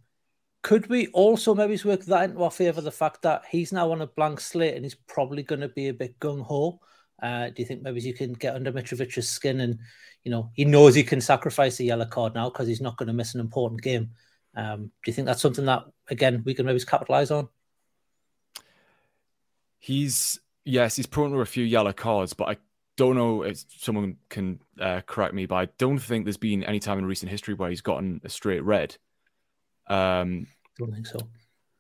could 0.61 0.87
we 0.87 1.07
also 1.07 1.55
maybe 1.55 1.79
work 1.83 2.05
that 2.05 2.29
into 2.29 2.43
our 2.43 2.51
favour? 2.51 2.81
The 2.81 2.91
fact 2.91 3.23
that 3.23 3.43
he's 3.49 3.73
now 3.73 3.91
on 3.91 4.01
a 4.01 4.07
blank 4.07 4.39
slate 4.39 4.75
and 4.75 4.85
he's 4.85 4.95
probably 4.95 5.43
going 5.43 5.61
to 5.61 5.69
be 5.69 5.87
a 5.87 5.93
bit 5.93 6.19
gung 6.19 6.43
ho. 6.43 6.79
Uh, 7.21 7.47
do 7.47 7.55
you 7.57 7.65
think 7.65 7.83
maybe 7.83 8.01
you 8.01 8.13
can 8.13 8.33
get 8.33 8.55
under 8.55 8.71
Mitrovic's 8.71 9.29
skin 9.29 9.61
and, 9.61 9.79
you 10.23 10.31
know, 10.31 10.49
he 10.53 10.65
knows 10.65 10.95
he 10.95 11.03
can 11.03 11.21
sacrifice 11.21 11.79
a 11.79 11.83
yellow 11.83 12.05
card 12.05 12.33
now 12.33 12.49
because 12.49 12.67
he's 12.67 12.81
not 12.81 12.97
going 12.97 13.07
to 13.07 13.13
miss 13.13 13.35
an 13.35 13.41
important 13.41 13.81
game? 13.81 14.11
Um, 14.55 14.85
do 14.85 15.11
you 15.11 15.13
think 15.13 15.27
that's 15.27 15.41
something 15.41 15.65
that, 15.65 15.85
again, 16.09 16.41
we 16.45 16.53
can 16.53 16.65
maybe 16.65 16.79
capitalize 16.79 17.31
on? 17.31 17.47
He's, 19.79 20.39
yes, 20.65 20.95
he's 20.95 21.05
prone 21.05 21.31
to 21.31 21.37
a 21.39 21.45
few 21.45 21.63
yellow 21.63 21.93
cards, 21.93 22.33
but 22.33 22.49
I 22.49 22.57
don't 22.97 23.15
know 23.15 23.43
if 23.43 23.63
someone 23.79 24.17
can 24.29 24.59
uh, 24.79 25.01
correct 25.01 25.33
me, 25.33 25.45
but 25.45 25.55
I 25.55 25.65
don't 25.77 25.99
think 25.99 26.25
there's 26.25 26.37
been 26.37 26.63
any 26.63 26.79
time 26.79 26.99
in 26.99 27.05
recent 27.05 27.31
history 27.31 27.53
where 27.53 27.69
he's 27.69 27.81
gotten 27.81 28.21
a 28.23 28.29
straight 28.29 28.63
red. 28.63 28.97
Um, 29.87 30.47
don't 30.77 30.93
think 30.93 31.07
so. 31.07 31.19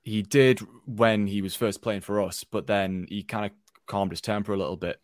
He 0.03 0.23
did 0.23 0.59
when 0.87 1.27
he 1.27 1.43
was 1.43 1.55
first 1.55 1.81
playing 1.81 2.01
for 2.01 2.21
us, 2.21 2.43
but 2.43 2.65
then 2.65 3.05
he 3.07 3.21
kind 3.21 3.45
of 3.45 3.51
calmed 3.91 4.11
his 4.11 4.21
temper 4.21 4.53
a 4.53 4.57
little 4.57 4.77
bit. 4.77 5.01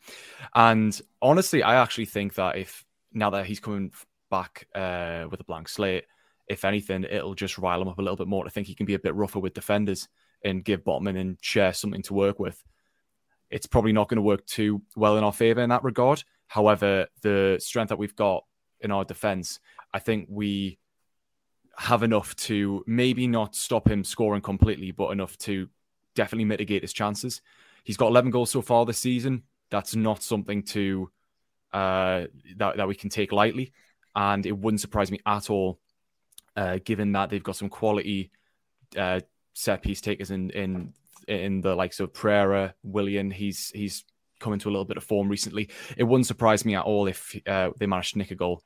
And 0.55 0.99
honestly, 1.21 1.61
I 1.61 1.75
actually 1.75 2.05
think 2.05 2.35
that 2.35 2.57
if 2.57 2.85
now 3.11 3.29
that 3.31 3.45
he's 3.45 3.59
coming 3.59 3.91
back 4.31 4.67
uh, 4.73 5.25
with 5.29 5.41
a 5.41 5.43
blank 5.43 5.67
slate, 5.67 6.05
if 6.47 6.63
anything, 6.63 7.03
it'll 7.03 7.35
just 7.35 7.57
rile 7.57 7.81
him 7.81 7.89
up 7.89 7.99
a 7.99 8.01
little 8.01 8.15
bit 8.15 8.27
more 8.27 8.45
I 8.47 8.49
think 8.49 8.67
he 8.67 8.75
can 8.75 8.85
be 8.85 8.93
a 8.93 8.99
bit 8.99 9.13
rougher 9.13 9.39
with 9.39 9.53
defenders 9.53 10.07
and 10.43 10.63
give 10.63 10.85
Botman 10.85 11.19
and 11.19 11.37
Schär 11.39 11.75
something 11.75 12.01
to 12.03 12.13
work 12.13 12.39
with. 12.39 12.63
It's 13.49 13.65
probably 13.65 13.91
not 13.91 14.07
going 14.07 14.17
to 14.17 14.21
work 14.21 14.45
too 14.45 14.81
well 14.95 15.17
in 15.17 15.23
our 15.23 15.33
favour 15.33 15.61
in 15.61 15.69
that 15.69 15.83
regard. 15.83 16.23
However, 16.47 17.07
the 17.21 17.57
strength 17.59 17.89
that 17.89 17.97
we've 17.97 18.15
got 18.15 18.45
in 18.79 18.91
our 18.91 19.03
defence, 19.03 19.59
I 19.93 19.99
think 19.99 20.27
we 20.29 20.79
have 21.77 22.03
enough 22.03 22.35
to 22.35 22.83
maybe 22.87 23.27
not 23.27 23.55
stop 23.55 23.89
him 23.89 24.03
scoring 24.03 24.41
completely, 24.41 24.91
but 24.91 25.09
enough 25.09 25.37
to 25.39 25.67
definitely 26.15 26.45
mitigate 26.45 26.83
his 26.83 26.93
chances. 26.93 27.41
He's 27.87 27.95
got 27.95 28.07
11 28.07 28.31
goals 28.31 28.51
so 28.51 28.61
far 28.61 28.85
this 28.85 28.99
season. 28.99 29.43
That's 29.71 29.95
not 29.95 30.21
something 30.21 30.61
to 30.63 31.09
uh, 31.71 32.25
that 32.57 32.75
that 32.75 32.87
we 32.89 32.95
can 32.95 33.09
take 33.09 33.31
lightly, 33.31 33.71
and 34.13 34.45
it 34.45 34.51
wouldn't 34.51 34.81
surprise 34.81 35.09
me 35.09 35.21
at 35.25 35.49
all, 35.49 35.79
uh, 36.57 36.79
given 36.83 37.13
that 37.13 37.29
they've 37.29 37.41
got 37.41 37.55
some 37.55 37.69
quality 37.69 38.29
uh, 38.97 39.21
set 39.53 39.83
piece 39.83 40.01
takers 40.01 40.31
in 40.31 40.49
in 40.49 40.93
in 41.29 41.61
the 41.61 41.75
likes 41.75 42.01
of 42.01 42.13
Pereira, 42.13 42.75
Willian. 42.83 43.31
He's 43.31 43.71
he's 43.73 44.03
come 44.41 44.51
into 44.51 44.67
a 44.67 44.71
little 44.71 44.83
bit 44.83 44.97
of 44.97 45.05
form 45.05 45.29
recently. 45.29 45.69
It 45.95 46.03
wouldn't 46.03 46.27
surprise 46.27 46.65
me 46.65 46.75
at 46.75 46.83
all 46.83 47.07
if 47.07 47.39
uh, 47.47 47.69
they 47.79 47.85
managed 47.85 48.11
to 48.13 48.17
nick 48.17 48.31
a 48.31 48.35
goal. 48.35 48.63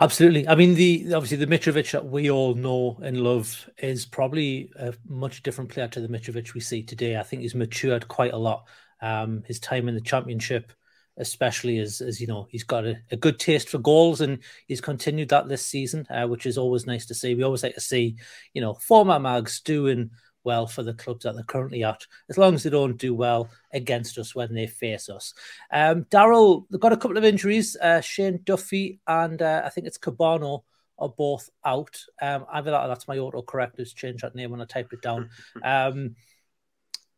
Absolutely. 0.00 0.48
I 0.48 0.54
mean, 0.54 0.74
the 0.74 1.12
obviously 1.14 1.36
the 1.36 1.46
Mitrovic 1.46 1.90
that 1.92 2.06
we 2.06 2.30
all 2.30 2.54
know 2.54 2.98
and 3.02 3.20
love 3.20 3.68
is 3.78 4.06
probably 4.06 4.70
a 4.76 4.94
much 5.06 5.42
different 5.42 5.70
player 5.70 5.88
to 5.88 6.00
the 6.00 6.08
Mitrovic 6.08 6.54
we 6.54 6.60
see 6.60 6.82
today. 6.82 7.18
I 7.18 7.22
think 7.22 7.42
he's 7.42 7.54
matured 7.54 8.08
quite 8.08 8.32
a 8.32 8.38
lot. 8.38 8.66
Um, 9.02 9.42
his 9.46 9.60
time 9.60 9.88
in 9.88 9.94
the 9.94 10.00
championship, 10.00 10.72
especially 11.18 11.78
as 11.78 12.00
as 12.00 12.20
you 12.22 12.26
know, 12.26 12.46
he's 12.50 12.64
got 12.64 12.86
a, 12.86 12.96
a 13.10 13.16
good 13.16 13.38
taste 13.38 13.68
for 13.68 13.78
goals 13.78 14.22
and 14.22 14.38
he's 14.66 14.80
continued 14.80 15.28
that 15.28 15.48
this 15.48 15.64
season, 15.66 16.06
uh, 16.08 16.26
which 16.26 16.46
is 16.46 16.56
always 16.56 16.86
nice 16.86 17.04
to 17.06 17.14
see. 17.14 17.34
We 17.34 17.42
always 17.42 17.62
like 17.62 17.74
to 17.74 17.80
see, 17.80 18.16
you 18.54 18.62
know, 18.62 18.72
former 18.74 19.18
mags 19.20 19.60
doing 19.60 20.10
well 20.44 20.66
for 20.66 20.82
the 20.82 20.94
clubs 20.94 21.24
that 21.24 21.34
they're 21.34 21.44
currently 21.44 21.84
at, 21.84 22.06
as 22.28 22.38
long 22.38 22.54
as 22.54 22.62
they 22.62 22.70
don't 22.70 22.96
do 22.96 23.14
well 23.14 23.48
against 23.72 24.18
us 24.18 24.34
when 24.34 24.54
they 24.54 24.66
face 24.66 25.08
us. 25.08 25.34
Um, 25.70 26.04
Daryl, 26.04 26.64
they've 26.70 26.80
got 26.80 26.92
a 26.92 26.96
couple 26.96 27.16
of 27.18 27.24
injuries. 27.24 27.76
Uh, 27.80 28.00
Shane 28.00 28.40
Duffy 28.44 29.00
and 29.06 29.40
uh, 29.40 29.62
I 29.64 29.68
think 29.68 29.86
it's 29.86 29.98
Cabano 29.98 30.64
are 30.98 31.08
both 31.08 31.50
out. 31.64 31.98
Um, 32.20 32.46
either 32.52 32.70
that 32.70 32.86
that's 32.86 33.08
my 33.08 33.16
autocorrect 33.16 33.78
has 33.78 33.92
changed 33.92 34.22
that 34.22 34.34
name 34.34 34.50
when 34.50 34.60
I 34.60 34.64
typed 34.64 34.92
it 34.92 35.02
down. 35.02 35.30
Um, 35.62 36.16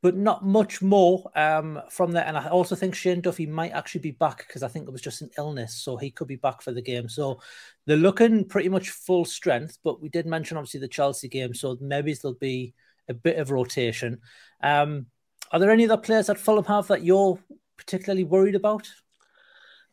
but 0.04 0.14
not 0.14 0.44
much 0.44 0.82
more 0.82 1.30
um, 1.34 1.80
from 1.88 2.12
there. 2.12 2.26
And 2.26 2.36
I 2.36 2.48
also 2.48 2.76
think 2.76 2.94
Shane 2.94 3.22
Duffy 3.22 3.46
might 3.46 3.72
actually 3.72 4.02
be 4.02 4.10
back 4.10 4.46
because 4.46 4.62
I 4.62 4.68
think 4.68 4.86
it 4.86 4.90
was 4.90 5.00
just 5.00 5.22
an 5.22 5.30
illness, 5.38 5.76
so 5.76 5.96
he 5.96 6.10
could 6.10 6.28
be 6.28 6.36
back 6.36 6.60
for 6.60 6.72
the 6.72 6.82
game. 6.82 7.08
So 7.08 7.40
they're 7.86 7.96
looking 7.96 8.44
pretty 8.44 8.68
much 8.68 8.90
full 8.90 9.24
strength. 9.24 9.78
But 9.82 10.02
we 10.02 10.10
did 10.10 10.26
mention 10.26 10.58
obviously 10.58 10.80
the 10.80 10.88
Chelsea 10.88 11.26
game, 11.26 11.54
so 11.54 11.78
maybe 11.80 12.12
there'll 12.12 12.34
be 12.34 12.74
a 13.08 13.14
bit 13.14 13.38
of 13.38 13.50
rotation. 13.50 14.20
Um, 14.62 15.06
are 15.50 15.58
there 15.58 15.70
any 15.70 15.84
other 15.84 15.96
players 15.96 16.26
that 16.26 16.38
Fulham 16.38 16.64
have 16.64 16.88
that 16.88 17.04
you're 17.04 17.38
particularly 17.76 18.24
worried 18.24 18.54
about? 18.54 18.88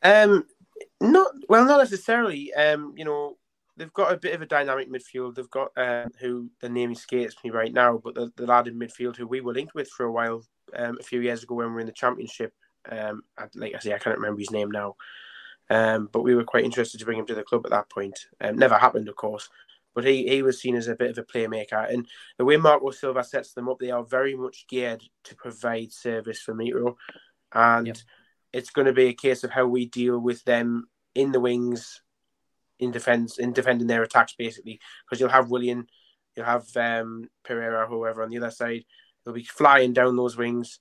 Um, 0.02 0.46
not 1.00 1.32
well, 1.50 1.66
not 1.66 1.80
necessarily. 1.80 2.54
Um, 2.54 2.94
you 2.96 3.06
know, 3.06 3.38
they've 3.78 3.94
got 3.94 4.12
a 4.12 4.18
bit 4.18 4.34
of 4.34 4.42
a 4.42 4.48
dynamic 4.48 4.90
midfield. 4.92 5.36
They've 5.36 5.50
got 5.50 5.70
uh, 5.78 6.06
who 6.20 6.50
the 6.62 6.70
name 6.70 6.92
escapes 6.92 7.36
me 7.44 7.50
right 7.50 7.74
now, 7.74 8.02
but 8.04 8.16
the, 8.16 8.32
the 8.36 8.46
lad 8.46 8.68
in 8.68 8.80
midfield 8.80 9.16
who 9.16 9.28
we 9.28 9.42
were 9.42 9.54
linked 9.54 9.76
with 9.76 9.90
for 9.90 10.06
a 10.06 10.12
while 10.12 10.44
um, 10.76 10.98
a 11.00 11.04
few 11.04 11.22
years 11.22 11.44
ago 11.44 11.56
when 11.56 11.68
we 11.68 11.74
were 11.74 11.80
in 11.82 11.88
the 11.88 11.94
championship. 11.94 12.54
Um, 12.90 13.22
like 13.56 13.76
I 13.76 13.80
say, 13.80 13.94
I 13.94 14.00
can't 14.00 14.18
remember 14.18 14.40
his 14.40 14.52
name 14.52 14.72
now. 14.72 14.96
Um, 15.70 16.10
but 16.12 16.24
we 16.24 16.36
were 16.36 16.44
quite 16.44 16.66
interested 16.66 17.00
to 17.00 17.06
bring 17.06 17.20
him 17.20 17.28
to 17.28 17.36
the 17.36 17.44
club 17.44 17.62
at 17.66 17.72
that 17.72 17.90
point. 17.90 18.20
Um, 18.42 18.58
never 18.58 18.78
happened, 18.78 19.08
of 19.08 19.16
course 19.16 19.50
but 19.94 20.06
he, 20.06 20.28
he 20.28 20.42
was 20.42 20.60
seen 20.60 20.76
as 20.76 20.88
a 20.88 20.96
bit 20.96 21.12
of 21.12 21.18
a 21.18 21.24
playmaker. 21.24 21.92
And 21.92 22.08
the 22.38 22.46
way 22.46 22.58
Marco 22.58 22.92
Silva 22.92 23.24
sets 23.24 23.54
them 23.54 23.70
up, 23.70 23.80
they 23.80 23.92
are 23.92 24.04
very 24.04 24.36
much 24.36 24.66
geared 24.68 25.04
to 25.26 25.36
provide 25.36 25.92
service 25.92 26.42
for 26.42 26.54
Mitro. 26.54 26.96
And 27.54 27.88
yep. 27.88 27.98
it's 28.54 28.70
going 28.70 28.88
to 28.88 28.94
be 28.94 29.08
a 29.08 29.14
case 29.14 29.44
of 29.44 29.52
how 29.52 29.68
we 29.68 29.86
deal 29.88 30.20
with 30.20 30.44
them 30.46 30.88
in 31.14 31.32
the 31.32 31.40
wings, 31.40 32.02
in 32.80 32.92
defense, 32.92 33.38
in 33.38 33.54
defending 33.54 33.88
their 33.88 34.04
attacks, 34.04 34.34
basically. 34.38 34.80
Because 35.06 35.20
you'll 35.20 35.30
have 35.30 35.52
Willian, 35.52 35.88
you'll 36.36 36.46
have 36.46 36.66
um, 36.78 37.30
Pereira, 37.44 37.88
whoever 37.88 38.24
on 38.24 38.30
the 38.30 38.38
other 38.38 38.52
side. 38.52 38.86
They'll 39.24 39.34
be 39.34 39.44
flying 39.44 39.94
down 39.94 40.16
those 40.16 40.38
wings. 40.38 40.80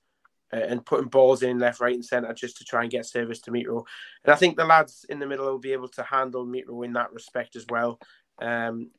Uh, 0.53 0.57
and 0.57 0.85
putting 0.85 1.07
balls 1.07 1.43
in 1.43 1.59
left, 1.59 1.79
right, 1.79 1.95
and 1.95 2.03
centre 2.03 2.33
just 2.33 2.57
to 2.57 2.65
try 2.65 2.81
and 2.81 2.91
get 2.91 3.05
service 3.05 3.39
to 3.39 3.51
Mitro. 3.51 3.85
And 4.25 4.33
I 4.33 4.35
think 4.35 4.57
the 4.57 4.65
lads 4.65 5.05
in 5.07 5.17
the 5.17 5.25
middle 5.25 5.45
will 5.45 5.59
be 5.59 5.71
able 5.71 5.87
to 5.87 6.03
handle 6.03 6.45
Mitro 6.45 6.83
in 6.83 6.91
that 6.91 7.13
respect 7.13 7.55
as 7.55 7.65
well. 7.69 7.99
Um, 8.41 8.89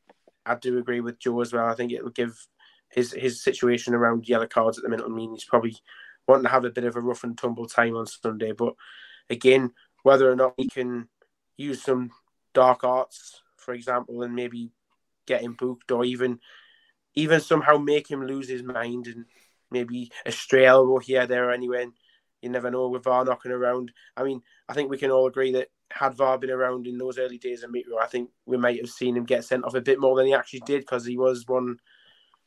I 0.45 0.55
do 0.55 0.77
agree 0.77 1.01
with 1.01 1.19
Joe 1.19 1.41
as 1.41 1.53
well. 1.53 1.65
I 1.65 1.75
think 1.75 1.91
it 1.91 2.03
will 2.03 2.11
give 2.11 2.47
his 2.89 3.11
his 3.11 3.43
situation 3.43 3.93
around 3.93 4.27
yellow 4.27 4.47
cards 4.47 4.77
at 4.77 4.83
the 4.83 4.89
minute. 4.89 5.05
I 5.05 5.09
mean, 5.09 5.31
he's 5.31 5.45
probably 5.45 5.75
wanting 6.27 6.43
to 6.43 6.49
have 6.49 6.65
a 6.65 6.71
bit 6.71 6.83
of 6.83 6.95
a 6.95 7.01
rough 7.01 7.23
and 7.23 7.37
tumble 7.37 7.67
time 7.67 7.95
on 7.95 8.05
Sunday. 8.05 8.51
But 8.51 8.73
again, 9.29 9.71
whether 10.03 10.29
or 10.29 10.35
not 10.35 10.53
he 10.57 10.69
can 10.69 11.09
use 11.57 11.83
some 11.83 12.11
dark 12.53 12.83
arts, 12.83 13.41
for 13.57 13.73
example, 13.73 14.21
and 14.23 14.35
maybe 14.35 14.71
get 15.25 15.41
him 15.41 15.53
booked, 15.53 15.91
or 15.91 16.05
even 16.05 16.39
even 17.15 17.39
somehow 17.39 17.77
make 17.77 18.09
him 18.09 18.25
lose 18.25 18.49
his 18.49 18.63
mind 18.63 19.07
and 19.07 19.25
maybe 19.71 20.11
a 20.25 20.31
stray 20.31 20.65
elbow 20.65 20.99
here, 20.99 21.27
there, 21.27 21.51
anywhere. 21.51 21.87
You 22.41 22.49
never 22.49 22.69
know 22.69 22.89
with 22.89 23.05
VAR 23.05 23.23
knocking 23.23 23.51
around. 23.51 23.91
I 24.17 24.23
mean, 24.23 24.41
I 24.67 24.73
think 24.73 24.89
we 24.89 24.97
can 24.97 25.11
all 25.11 25.27
agree 25.27 25.53
that 25.53 25.69
had 25.93 26.15
VAR 26.15 26.37
been 26.37 26.49
around 26.49 26.87
in 26.87 26.97
those 26.97 27.19
early 27.19 27.37
days 27.37 27.63
of 27.63 27.69
Mitro, 27.69 28.01
I 28.01 28.07
think 28.07 28.29
we 28.45 28.57
might 28.57 28.79
have 28.79 28.89
seen 28.89 29.15
him 29.15 29.25
get 29.25 29.45
sent 29.45 29.63
off 29.63 29.75
a 29.75 29.81
bit 29.81 29.99
more 29.99 30.15
than 30.15 30.25
he 30.25 30.33
actually 30.33 30.61
did 30.65 30.81
because 30.81 31.05
he 31.05 31.17
was 31.17 31.47
one 31.47 31.79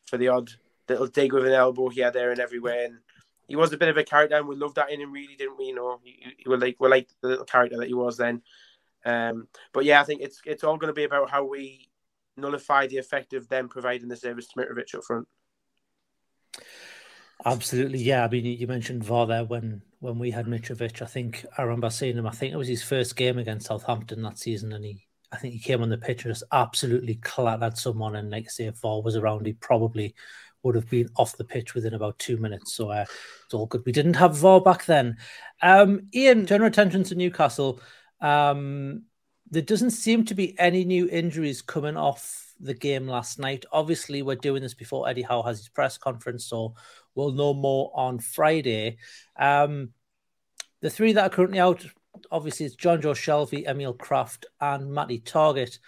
for 0.07 0.17
the 0.17 0.29
odd 0.29 0.51
little 0.89 1.07
dig 1.07 1.33
with 1.33 1.47
an 1.47 1.53
elbow 1.53 1.89
here, 1.89 2.11
there, 2.11 2.31
and 2.31 2.41
everywhere. 2.41 2.87
And 2.87 2.99
he 3.47 3.57
was 3.57 3.73
a 3.73 3.77
bit 3.77 3.89
of 3.89 3.97
a 3.97 4.05
character, 4.05 4.37
and 4.37 4.49
we 4.49 4.57
loved 4.57 4.77
that 4.77 4.91
in 4.91 5.01
him, 5.01 5.13
really, 5.13 5.37
didn't 5.37 5.59
we? 5.59 5.67
You 5.67 5.75
know, 5.75 6.01
he 6.03 6.49
were 6.49 6.59
like 6.59 6.77
we 6.81 6.89
like 6.89 7.09
the 7.23 7.29
little 7.29 7.45
character 7.45 7.77
that 7.79 7.89
he 7.89 7.95
was 7.95 8.17
then. 8.17 8.43
Um, 9.05 9.47
but 9.73 9.85
yeah, 9.85 10.01
I 10.01 10.05
think 10.05 10.23
it's 10.23 10.41
it's 10.45 10.65
all 10.65 10.77
going 10.77 10.91
to 10.91 10.95
be 10.95 11.05
about 11.05 11.31
how 11.31 11.45
we 11.45 11.89
nullify 12.37 12.87
the 12.87 12.99
effect 12.99 13.33
of 13.33 13.49
them 13.49 13.69
providing 13.69 14.09
the 14.09 14.17
service 14.17 14.49
to 14.49 14.61
Mitrovic 14.61 14.95
up 14.95 15.05
front. 15.05 15.29
Absolutely, 17.45 17.99
yeah. 17.99 18.25
I 18.25 18.29
mean, 18.29 18.45
you 18.45 18.67
mentioned 18.67 19.05
VAR 19.05 19.27
there 19.27 19.45
when 19.45 19.83
when 20.01 20.19
we 20.19 20.31
had 20.31 20.47
Mitrovic. 20.47 21.03
I 21.03 21.07
think 21.07 21.45
I 21.57 21.63
remember 21.63 21.91
seeing 21.91 22.17
him. 22.17 22.27
I 22.27 22.31
think 22.31 22.53
it 22.53 22.57
was 22.57 22.69
his 22.69 22.83
first 22.83 23.15
game 23.17 23.39
against 23.39 23.67
Southampton 23.67 24.23
that 24.23 24.39
season, 24.39 24.73
and 24.73 24.85
he, 24.85 25.07
I 25.33 25.37
think 25.37 25.53
he 25.55 25.61
came 25.61 25.83
on 25.83 25.91
the 25.91 25.99
pitch 25.99 26.25
and 26.25 26.33
just 26.33 26.45
absolutely 26.53 27.17
clattered 27.17 27.77
someone. 27.77 28.17
And 28.17 28.31
like 28.31 28.45
I 28.47 28.49
say, 28.49 28.65
if 28.67 28.81
VAR 28.81 29.03
was 29.03 29.17
around, 29.17 29.47
he 29.47 29.53
probably 29.53 30.15
would 30.63 30.75
have 30.75 30.89
been 30.89 31.09
off 31.17 31.37
the 31.37 31.45
pitch 31.45 31.75
within 31.75 31.95
about 31.95 32.19
two 32.19 32.37
minutes. 32.39 32.73
So 32.73 32.91
uh, 32.91 33.05
it's 33.45 33.55
all 33.55 33.67
good. 33.67 33.83
We 33.85 33.93
didn't 33.93 34.15
have 34.15 34.37
VAR 34.37 34.61
back 34.61 34.87
then. 34.87 35.19
Um, 35.63 36.09
Iain, 36.15 36.47
general 36.47 36.69
attention 36.69 37.05
to 37.05 37.15
Newcastle. 37.15 37.81
Um, 38.21 39.05
there 39.51 39.63
doesn't 39.63 39.91
seem 39.91 40.25
to 40.25 40.35
be 40.35 40.59
any 40.59 40.85
new 40.85 41.07
injuries 41.09 41.63
coming 41.63 41.97
off 41.97 42.46
the 42.61 42.75
game 42.75 43.07
last 43.07 43.39
night. 43.39 43.65
Obviously, 43.73 44.23
we're 44.23 44.37
doing 44.37 44.63
this 44.63 44.75
before 44.75 45.09
Eddie 45.09 45.23
Howe 45.23 45.43
has 45.43 45.59
his 45.59 45.69
press 45.69 45.99
conference, 45.99 46.47
so 46.47 46.75
We'll 47.17 47.33
know 47.33 47.55
more 47.55 47.91
on 47.95 48.19
Friday. 48.19 48.99
Um, 49.37 49.89
the 50.83 50.91
three 50.91 51.15
that 51.15 51.25
are 51.25 51.35
currently 51.35 51.59
out, 51.59 51.85
obviously, 52.31 52.67
it's 52.67 52.77
Jonjo 52.77 53.15
Shelvey, 53.15 53.67
Emil 53.67 53.95
Krafth, 53.95 54.45
and 54.61 54.93
Matty 54.93 55.21
Targett. 55.21 55.79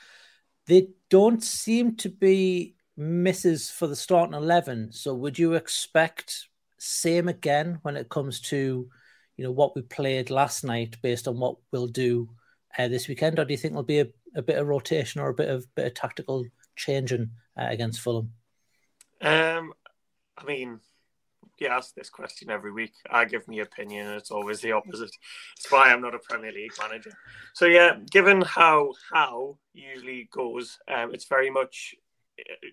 They 0.66 0.88
don't 1.10 1.44
seem 1.44 1.96
to 1.96 2.08
be 2.08 2.76
misses 2.96 3.70
for 3.70 3.86
the 3.86 3.94
starting 3.94 4.34
11. 4.34 4.92
So 4.92 5.14
would 5.14 5.38
you 5.38 5.52
expect 5.52 6.48
same 6.78 7.28
again 7.28 7.78
when 7.82 7.96
it 7.96 8.08
comes 8.08 8.40
to 8.40 8.88
you 9.36 9.44
know 9.44 9.50
what 9.50 9.74
we 9.76 9.82
played 9.82 10.30
last 10.30 10.64
night 10.64 10.96
based 11.02 11.28
on 11.28 11.38
what 11.38 11.56
we'll 11.72 11.88
do 11.88 12.28
uh, 12.76 12.86
this 12.86 13.08
weekend 13.08 13.38
or 13.38 13.44
do 13.44 13.52
you 13.52 13.58
think 13.58 13.72
there'll 13.72 13.82
be 13.82 13.98
a, 13.98 14.06
a, 14.36 14.42
bit 14.42 14.58
of 14.58 14.68
rotation 14.68 15.20
or 15.20 15.28
a 15.28 15.34
bit 15.34 15.48
of 15.48 15.66
bit 15.74 15.86
of 15.86 15.94
tactical 15.94 16.44
changing 16.78 17.30
uh, 17.58 17.66
against 17.68 18.00
Fulham 18.00 18.32
um 19.20 19.72
I 20.36 20.44
mean 20.46 20.80
you 21.60 21.66
ask 21.66 21.94
this 21.94 22.10
question 22.10 22.50
every 22.50 22.70
week. 22.72 22.94
I 23.10 23.24
give 23.24 23.48
my 23.48 23.56
opinion, 23.56 24.06
and 24.06 24.16
it's 24.16 24.30
always 24.30 24.60
the 24.60 24.72
opposite. 24.72 25.10
It's 25.56 25.70
why 25.70 25.90
I'm 25.92 26.00
not 26.00 26.14
a 26.14 26.18
Premier 26.18 26.52
League 26.52 26.72
manager. 26.80 27.12
So 27.54 27.66
yeah, 27.66 27.96
given 28.10 28.42
how 28.42 28.92
how 29.12 29.58
usually 29.74 30.28
goes, 30.32 30.78
um, 30.88 31.12
it's 31.12 31.26
very 31.26 31.50
much 31.50 31.94
uh, 32.38 32.68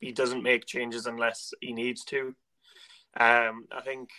he 0.00 0.12
doesn't 0.12 0.42
make 0.42 0.66
changes 0.66 1.06
unless 1.06 1.54
he 1.60 1.72
needs 1.72 2.04
to. 2.06 2.34
Um, 3.18 3.66
I 3.72 3.80
think 3.82 4.10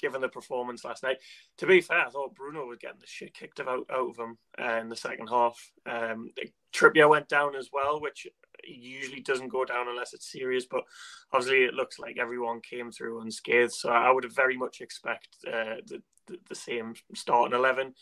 given 0.00 0.20
the 0.20 0.28
performance 0.28 0.84
last 0.84 1.04
night. 1.04 1.18
To 1.58 1.66
be 1.66 1.80
fair, 1.80 2.06
I 2.06 2.10
thought 2.10 2.34
Bruno 2.34 2.66
was 2.66 2.78
getting 2.78 2.98
the 2.98 3.06
shit 3.06 3.32
kicked 3.32 3.60
out, 3.60 3.86
out 3.88 4.10
of 4.10 4.18
him 4.18 4.36
uh, 4.60 4.80
in 4.80 4.88
the 4.88 4.96
second 4.96 5.28
half. 5.28 5.56
Um, 5.88 6.30
Trippier 6.74 7.08
went 7.08 7.28
down 7.28 7.54
as 7.54 7.68
well, 7.72 8.00
which 8.00 8.26
usually 8.68 9.20
doesn't 9.20 9.48
go 9.48 9.64
down 9.64 9.88
unless 9.88 10.12
it's 10.14 10.30
serious. 10.30 10.66
But 10.70 10.84
obviously, 11.32 11.64
it 11.64 11.74
looks 11.74 11.98
like 11.98 12.18
everyone 12.18 12.60
came 12.60 12.90
through 12.90 13.20
unscathed. 13.20 13.72
So 13.72 13.90
I 13.90 14.10
would 14.10 14.24
have 14.24 14.34
very 14.34 14.56
much 14.56 14.80
expect 14.80 15.28
uh, 15.46 15.76
the, 15.86 16.02
the, 16.26 16.38
the 16.48 16.54
same 16.54 16.94
starting 17.14 17.56
eleven. 17.56 17.94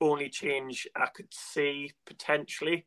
Only 0.00 0.28
change 0.30 0.88
I 0.96 1.06
could 1.14 1.32
see 1.32 1.92
potentially 2.06 2.86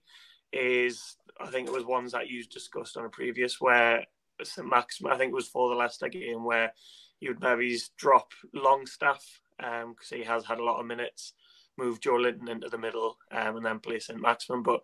is 0.52 1.16
I 1.40 1.48
think 1.48 1.68
it 1.68 1.74
was 1.74 1.86
ones 1.86 2.12
that 2.12 2.28
you 2.28 2.44
discussed 2.44 2.98
on 2.98 3.06
a 3.06 3.10
previous 3.10 3.60
where 3.60 4.06
St 4.44 4.68
Max 4.68 5.00
I 5.06 5.18
think 5.18 5.32
it 5.32 5.36
was 5.36 5.48
for 5.48 5.70
the 5.70 5.76
Leicester 5.76 6.10
game 6.10 6.44
where 6.44 6.74
you'd 7.20 7.42
maybe 7.42 7.78
drop 7.98 8.34
Longstaff 8.54 9.24
because 9.58 10.12
um, 10.12 10.18
he 10.18 10.24
has 10.24 10.46
had 10.46 10.60
a 10.60 10.64
lot 10.64 10.80
of 10.80 10.86
minutes, 10.86 11.34
move 11.78 12.00
Joelinton 12.00 12.50
into 12.50 12.70
the 12.70 12.78
middle, 12.78 13.18
um, 13.32 13.58
and 13.58 13.66
then 13.66 13.80
play 13.80 14.00
St 14.00 14.20
Maximin. 14.20 14.64
But 14.64 14.82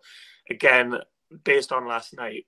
again, 0.48 0.98
based 1.44 1.72
on 1.72 1.86
last 1.86 2.14
night, 2.16 2.46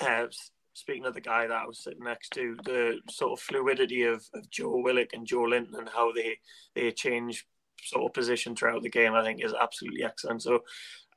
uh, 0.00 0.26
speaking 0.74 1.06
of 1.06 1.14
the 1.14 1.20
guy 1.20 1.46
that 1.46 1.62
I 1.62 1.66
was 1.66 1.82
sitting 1.82 2.04
next 2.04 2.30
to, 2.34 2.56
the 2.64 3.00
sort 3.10 3.32
of 3.32 3.40
fluidity 3.40 4.02
of, 4.02 4.24
of 4.34 4.50
Joe 4.50 4.76
Willock 4.78 5.12
and 5.12 5.26
Joelinton 5.26 5.78
and 5.78 5.88
how 5.88 6.12
they 6.12 6.38
they 6.74 6.90
change 6.90 7.46
sort 7.82 8.04
of 8.04 8.14
position 8.14 8.56
throughout 8.56 8.82
the 8.82 8.90
game, 8.90 9.14
I 9.14 9.22
think 9.22 9.44
is 9.44 9.54
absolutely 9.54 10.04
excellent. 10.04 10.42
So 10.42 10.60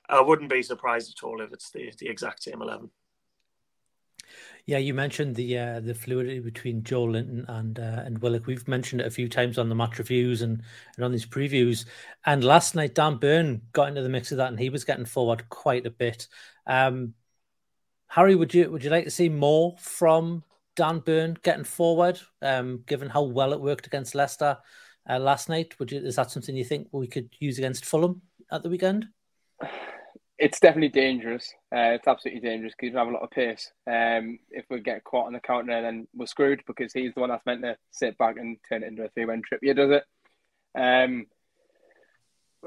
I 0.09 0.21
wouldn't 0.21 0.49
be 0.49 0.61
surprised 0.61 1.13
at 1.17 1.25
all 1.25 1.41
if 1.41 1.51
it's 1.53 1.71
the, 1.71 1.91
the 1.99 2.07
exact 2.07 2.43
same 2.43 2.61
eleven. 2.61 2.89
Yeah, 4.67 4.79
you 4.79 4.93
mentioned 4.93 5.33
the 5.38 5.57
uh, 5.57 5.79
the 5.79 5.95
fluidity 5.95 6.39
between 6.39 6.81
Joelinton 6.81 7.45
and 7.47 7.79
uh, 7.79 8.03
and 8.05 8.19
Willock. 8.19 8.47
We've 8.47 8.67
mentioned 8.67 9.00
it 9.00 9.07
a 9.07 9.12
few 9.12 9.29
times 9.29 9.57
on 9.57 9.69
the 9.69 9.75
match 9.75 9.97
reviews 9.97 10.41
and, 10.41 10.62
and 10.97 11.05
on 11.05 11.13
these 11.13 11.25
previews. 11.25 11.86
And 12.25 12.43
last 12.43 12.75
night, 12.75 12.93
Dan 12.93 13.15
Burn 13.15 13.62
got 13.71 13.88
into 13.88 14.01
the 14.01 14.09
mix 14.09 14.33
of 14.33 14.39
that, 14.39 14.50
and 14.50 14.59
he 14.59 14.69
was 14.69 14.83
getting 14.83 15.05
forward 15.05 15.47
quite 15.47 15.86
a 15.86 15.89
bit. 15.89 16.27
Um, 16.65 17.13
Harry, 18.07 18.36
would 18.36 18.53
you 18.53 18.69
would 18.69 18.83
you 18.83 18.89
like 18.89 19.05
to 19.05 19.09
see 19.09 19.29
more 19.29 19.77
from 19.79 20.43
Dan 20.75 21.00
Burn 21.00 21.38
getting 21.43 21.63
forward, 21.63 22.19
um, 22.41 22.83
given 22.88 23.07
how 23.09 23.24
well 23.24 23.53
it 23.53 23.62
worked 23.62 23.88
against 23.88 24.15
Leicester 24.15 24.57
uh, 25.09 25.17
last 25.17 25.47
night? 25.47 25.79
Would 25.79 25.93
you 25.93 26.00
is 26.00 26.17
that 26.17 26.29
something 26.29 26.57
you 26.57 26.65
think 26.65 26.89
we 26.91 27.07
could 27.07 27.29
use 27.39 27.57
against 27.57 27.86
Fulham 27.86 28.21
at 28.51 28.63
the 28.63 28.69
weekend? 28.69 29.07
it's 30.39 30.60
definitely 30.60 30.89
dangerous. 30.89 31.53
Uh, 31.75 31.96
it's 31.96 32.08
absolutely 32.08 32.41
dangerous 32.41 32.74
because 32.77 32.91
you 32.91 32.98
have 32.98 33.08
a 33.08 33.12
lot 33.12 33.24
of 33.24 33.32
pace. 33.32 33.72
Um, 33.88 34.39
if 34.51 34.65
we 34.70 34.79
get 34.79 35.03
caught 35.03 35.25
on 35.25 35.34
the 35.34 35.39
counter, 35.39 35.82
then 35.82 36.08
we're 36.13 36.27
screwed 36.27 36.62
because 36.67 36.94
he's 36.94 37.13
the 37.13 37.22
one 37.22 37.29
that's 37.29 37.46
meant 37.46 37.63
to 37.63 37.77
sit 37.91 38.17
back 38.17 38.38
and 38.38 38.58
turn 38.67 38.84
it 38.84 38.88
into 38.88 39.03
a 39.03 39.10
three-win 39.10 39.41
trip. 39.41 39.62
Yeah, 39.63 39.74
does 39.74 39.91
it? 39.91 40.03
Um, 40.79 41.25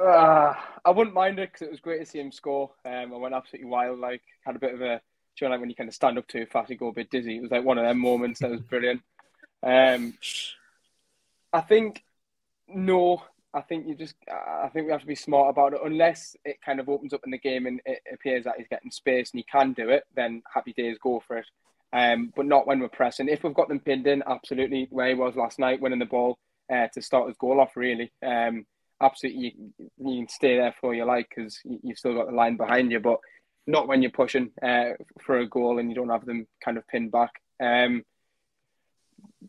uh, 0.00 0.54
I 0.84 0.90
wouldn't 0.90 1.14
mind 1.14 1.38
it 1.38 1.52
because 1.52 1.66
it 1.66 1.70
was 1.70 1.80
great 1.80 2.00
to 2.00 2.06
see 2.06 2.18
him 2.18 2.32
score. 2.32 2.70
Um, 2.84 3.12
I 3.12 3.16
went 3.16 3.34
absolutely 3.34 3.70
wild. 3.70 4.00
Like 4.00 4.22
had 4.44 4.56
a 4.56 4.60
bit 4.60 4.74
of 4.74 4.80
a, 4.80 5.00
do 5.36 5.44
you 5.44 5.48
know, 5.48 5.52
like 5.52 5.60
when 5.60 5.70
you 5.70 5.76
kind 5.76 5.88
of 5.88 5.94
stand 5.94 6.18
up 6.18 6.26
too 6.26 6.46
fast, 6.46 6.70
you 6.70 6.76
go 6.76 6.88
a 6.88 6.92
bit 6.92 7.10
dizzy. 7.10 7.36
It 7.36 7.42
was 7.42 7.50
like 7.50 7.64
one 7.64 7.78
of 7.78 7.84
them 7.84 7.98
moments 7.98 8.40
that 8.40 8.50
was 8.50 8.60
brilliant. 8.60 9.02
Um, 9.62 10.14
I 11.52 11.60
think 11.60 12.02
no, 12.68 13.22
I 13.52 13.62
think 13.62 13.86
you 13.86 13.94
just, 13.94 14.14
I 14.30 14.68
think 14.68 14.86
we 14.86 14.92
have 14.92 15.00
to 15.00 15.06
be 15.06 15.16
smart 15.16 15.50
about 15.50 15.72
it. 15.72 15.80
Unless 15.84 16.36
it 16.44 16.62
kind 16.64 16.78
of 16.78 16.88
opens 16.88 17.12
up 17.12 17.22
in 17.24 17.32
the 17.32 17.38
game 17.38 17.66
and 17.66 17.80
it 17.84 18.00
appears 18.12 18.44
that 18.44 18.54
he's 18.58 18.68
getting 18.68 18.90
space 18.90 19.32
and 19.32 19.38
he 19.38 19.44
can 19.50 19.72
do 19.72 19.88
it, 19.88 20.04
then 20.14 20.42
happy 20.52 20.72
days, 20.72 20.98
go 21.02 21.22
for 21.26 21.38
it. 21.38 21.46
Um, 21.92 22.32
but 22.36 22.46
not 22.46 22.66
when 22.66 22.78
we're 22.78 22.88
pressing. 22.88 23.28
If 23.28 23.42
we've 23.42 23.54
got 23.54 23.68
them 23.68 23.80
pinned 23.80 24.06
in, 24.06 24.22
absolutely, 24.26 24.86
where 24.90 25.08
he 25.08 25.14
was 25.14 25.34
last 25.34 25.58
night, 25.58 25.80
winning 25.80 25.98
the 25.98 26.04
ball 26.04 26.38
uh, 26.72 26.86
to 26.94 27.02
start 27.02 27.26
his 27.26 27.36
goal 27.36 27.60
off, 27.60 27.76
really. 27.76 28.12
Um, 28.24 28.66
absolutely, 29.00 29.56
you, 29.56 29.88
you, 29.98 30.20
can 30.20 30.28
stay 30.28 30.56
there 30.56 30.74
for 30.80 30.94
you 30.94 31.04
like 31.04 31.28
because 31.34 31.60
you've 31.64 31.98
still 31.98 32.14
got 32.14 32.26
the 32.26 32.34
line 32.34 32.56
behind 32.56 32.92
you, 32.92 33.00
but 33.00 33.18
not 33.66 33.88
when 33.88 34.02
you're 34.02 34.12
pushing 34.12 34.50
uh, 34.62 34.90
for 35.20 35.38
a 35.38 35.48
goal 35.48 35.78
and 35.78 35.88
you 35.88 35.96
don't 35.96 36.10
have 36.10 36.26
them 36.26 36.46
kind 36.64 36.76
of 36.76 36.86
pinned 36.86 37.10
back. 37.10 37.32
Um, 37.60 38.04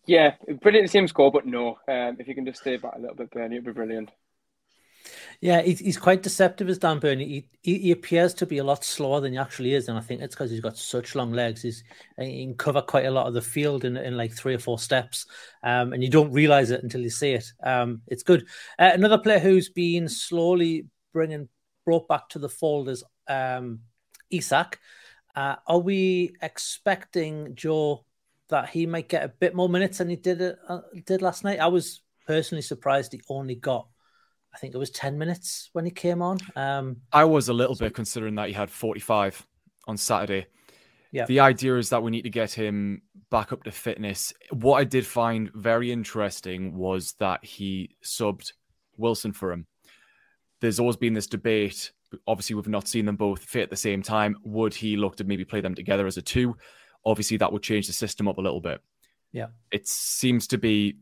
yeah, 0.06 0.36
brilliant 0.62 0.88
to 0.88 0.92
see 0.92 1.00
him 1.00 1.08
score, 1.08 1.32
but 1.32 1.46
no. 1.46 1.78
Um, 1.88 2.18
if 2.20 2.28
you 2.28 2.36
can 2.36 2.46
just 2.46 2.62
stay 2.62 2.78
back 2.78 2.94
a 2.96 3.00
little 3.00 3.16
bit, 3.16 3.32
Bernie, 3.32 3.56
it'd 3.56 3.66
be 3.66 3.72
brilliant. 3.72 4.12
Yeah, 5.40 5.64
he's 5.64 5.98
quite 5.98 6.22
deceptive 6.22 6.70
as 6.70 6.78
Dan 6.78 7.00
Burney. 7.00 7.26
He, 7.26 7.50
he, 7.64 7.80
he, 7.80 7.92
appears 7.92 8.36
to 8.36 8.46
be 8.46 8.60
a 8.60 8.64
lot 8.64 8.84
slower 8.84 9.20
than 9.20 9.32
he 9.32 9.40
actually 9.40 9.74
is, 9.74 9.90
and 9.90 9.98
I 9.98 10.02
think 10.02 10.22
it's 10.22 10.36
because 10.36 10.52
he's 10.52 10.60
got 10.60 10.78
such 10.78 11.16
long 11.16 11.32
legs. 11.32 11.64
He's 11.64 11.84
he 12.20 12.46
can 12.46 12.54
cover 12.56 12.82
quite 12.84 13.08
a 13.08 13.12
lot 13.12 13.26
of 13.26 13.34
the 13.34 13.42
field 13.42 13.84
in, 13.84 13.98
in 13.98 14.16
like 14.16 14.34
three 14.34 14.54
or 14.54 14.60
four 14.60 14.78
steps, 14.78 15.26
um, 15.64 15.94
and 15.94 16.04
you 16.04 16.10
don't 16.10 16.32
realize 16.32 16.70
it 16.70 16.84
until 16.84 17.02
you 17.02 17.10
see 17.10 17.32
it. 17.32 17.46
Um, 17.64 18.04
it's 18.08 18.22
good. 18.22 18.48
Uh, 18.78 18.92
another 18.94 19.18
player 19.18 19.40
who's 19.40 19.70
been 19.70 20.08
slowly 20.08 20.86
bringing 21.12 21.50
brought 21.86 22.08
back 22.08 22.30
to 22.30 22.40
the 22.40 22.50
fold 22.50 22.90
is 22.90 23.04
um, 23.28 23.80
Isak. 24.30 24.80
Uh, 25.36 25.56
are 25.66 25.80
we 25.80 26.36
expecting 26.42 27.56
Joe 27.56 28.06
that 28.52 28.70
he 28.70 28.86
might 28.86 29.10
get 29.10 29.24
a 29.24 29.30
bit 29.30 29.56
more 29.56 29.68
minutes 29.68 29.98
than 29.98 30.10
he 30.10 30.16
did 30.16 30.42
uh, 30.70 30.82
did 31.06 31.22
last 31.22 31.44
night. 31.44 31.60
I 31.60 31.68
was 31.68 32.02
personally 32.28 32.62
surprised 32.62 33.12
he 33.12 33.22
only 33.28 33.56
got, 33.56 33.88
I 34.54 34.58
think 34.60 34.76
it 34.76 34.78
was 34.78 34.92
ten 34.92 35.18
minutes 35.18 35.70
when 35.74 35.86
he 35.86 35.92
came 35.92 36.22
on. 36.22 36.38
Um, 36.56 36.98
I 37.12 37.26
was 37.26 37.50
a 37.50 37.54
little 37.54 37.76
so, 37.76 37.86
bit 37.86 37.96
considering 37.96 38.36
that 38.36 38.48
he 38.48 38.54
had 38.54 38.70
forty 38.70 39.00
five 39.00 39.46
on 39.88 39.98
Saturday. 39.98 40.46
Yeah. 41.12 41.26
The 41.26 41.42
idea 41.42 41.78
is 41.78 41.90
that 41.90 42.04
we 42.04 42.12
need 42.12 42.22
to 42.22 42.30
get 42.30 42.54
him 42.54 43.02
back 43.30 43.52
up 43.52 43.64
to 43.64 43.72
fitness. 43.72 44.34
What 44.52 44.76
I 44.78 44.86
did 44.86 45.06
find 45.06 45.52
very 45.54 45.92
interesting 45.92 46.78
was 46.78 47.14
that 47.20 47.44
he 47.44 47.96
subbed 48.04 48.54
Wilson 48.98 49.34
for 49.34 49.52
him. 49.52 49.66
There's 50.62 50.80
always 50.80 50.96
been 50.96 51.14
this 51.14 51.28
debate. 51.28 51.92
Obviously, 52.28 52.56
we've 52.56 52.68
not 52.68 52.88
seen 52.88 53.06
them 53.06 53.16
both 53.16 53.44
fit 53.44 53.64
at 53.64 53.70
the 53.70 53.76
same 53.76 54.02
time. 54.02 54.38
Would 54.44 54.74
he 54.74 54.96
look 54.96 55.16
to 55.18 55.24
maybe 55.24 55.44
play 55.44 55.60
them 55.60 55.76
together 55.76 56.08
as 56.08 56.18
a 56.18 56.22
two? 56.22 56.56
Obviously 57.06 57.38
that 57.38 57.52
would 57.52 57.64
change 57.64 57.88
the 57.88 57.94
system 57.94 58.28
up 58.28 58.38
a 58.38 58.42
little 58.42 58.62
bit. 58.62 58.82
Yeah. 59.32 59.48
It 59.72 59.88
seems 59.88 60.48
to 60.48 60.58
be 60.58 60.98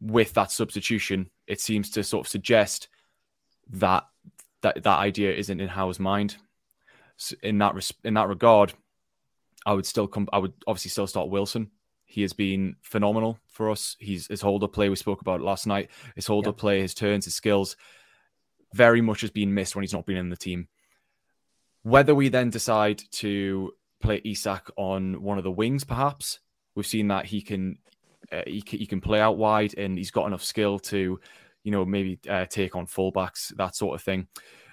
with 0.00 0.34
that 0.34 0.52
substitution, 0.52 1.30
it 1.46 1.60
seems 1.60 1.90
to 1.90 2.04
sort 2.04 2.26
of 2.26 2.30
suggest 2.30 2.88
that 3.70 4.04
that 4.62 4.82
that 4.82 4.98
idea 4.98 5.32
isn't 5.34 5.60
in 5.60 5.68
Howe's 5.68 6.00
mind. 6.00 6.36
So 7.16 7.36
in 7.42 7.58
that 7.58 7.74
res- 7.74 7.92
in 8.04 8.14
that 8.14 8.28
regard, 8.28 8.72
I 9.66 9.74
would 9.74 9.86
still 9.86 10.06
come. 10.06 10.28
I 10.32 10.38
would 10.38 10.52
obviously 10.66 10.90
still 10.90 11.06
start 11.06 11.30
Wilson. 11.30 11.70
He 12.04 12.22
has 12.22 12.32
been 12.32 12.76
phenomenal 12.82 13.38
for 13.48 13.70
us. 13.70 13.96
He's 13.98 14.28
his 14.28 14.40
hold 14.40 14.64
up 14.64 14.72
play 14.72 14.88
we 14.88 14.96
spoke 14.96 15.20
about 15.20 15.42
last 15.42 15.66
night. 15.66 15.90
His 16.14 16.26
hold 16.26 16.46
up 16.46 16.56
play, 16.56 16.80
his 16.80 16.94
turns, 16.94 17.26
his 17.26 17.34
skills, 17.34 17.76
very 18.72 19.00
much 19.00 19.20
has 19.20 19.30
been 19.30 19.52
missed 19.52 19.76
when 19.76 19.82
he's 19.82 19.92
not 19.92 20.06
been 20.06 20.16
in 20.16 20.30
the 20.30 20.36
team. 20.36 20.68
Whether 21.82 22.14
we 22.14 22.28
then 22.28 22.50
decide 22.50 23.02
to 23.12 23.72
play 24.00 24.20
Isak 24.24 24.70
on 24.76 25.22
one 25.22 25.38
of 25.38 25.44
the 25.44 25.50
wings, 25.50 25.84
perhaps. 25.84 26.40
We've 26.74 26.86
seen 26.86 27.08
that 27.08 27.26
he 27.26 27.42
can, 27.42 27.78
uh, 28.30 28.42
he 28.46 28.62
can 28.62 28.78
he 28.78 28.86
can 28.86 29.00
play 29.00 29.20
out 29.20 29.36
wide, 29.36 29.76
and 29.76 29.98
he's 29.98 30.10
got 30.10 30.26
enough 30.26 30.42
skill 30.42 30.78
to, 30.80 31.20
you 31.64 31.72
know, 31.72 31.84
maybe 31.84 32.18
uh, 32.28 32.46
take 32.46 32.76
on 32.76 32.86
fullbacks, 32.86 33.54
that 33.56 33.74
sort 33.74 33.94
of 33.94 34.02
thing. 34.02 34.28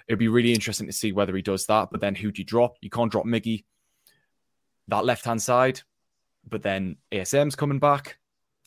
It'd 0.08 0.18
be 0.18 0.28
really 0.28 0.52
interesting 0.52 0.86
to 0.86 0.92
see 0.92 1.12
whether 1.12 1.34
he 1.34 1.42
does 1.42 1.66
that. 1.66 1.88
But 1.90 2.00
then 2.00 2.14
who 2.14 2.30
do 2.30 2.40
you 2.40 2.46
drop? 2.46 2.76
You 2.80 2.90
can't 2.90 3.10
drop 3.10 3.24
Miggy. 3.24 3.64
That 4.88 5.04
left 5.04 5.24
hand 5.24 5.42
side, 5.42 5.80
but 6.48 6.62
then 6.62 6.96
ASM's 7.10 7.56
coming 7.56 7.80
back. 7.80 8.18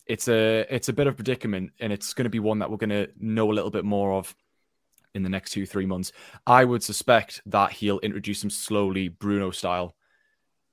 It's 0.06 0.28
a 0.28 0.66
it's 0.68 0.88
a 0.88 0.92
bit 0.92 1.06
of 1.06 1.14
a 1.14 1.16
predicament, 1.16 1.72
and 1.80 1.92
it's 1.92 2.12
going 2.12 2.24
to 2.24 2.30
be 2.30 2.40
one 2.40 2.58
that 2.58 2.70
we're 2.70 2.76
going 2.76 2.90
to 2.90 3.08
know 3.18 3.50
a 3.50 3.54
little 3.54 3.70
bit 3.70 3.84
more 3.84 4.12
of 4.12 4.34
in 5.14 5.22
the 5.22 5.28
next 5.28 5.50
two 5.52 5.66
three 5.66 5.86
months. 5.86 6.12
I 6.46 6.64
would 6.64 6.82
suspect 6.82 7.40
that 7.46 7.72
he'll 7.72 8.00
introduce 8.00 8.44
him 8.44 8.50
slowly, 8.50 9.08
Bruno 9.08 9.50
style, 9.50 9.94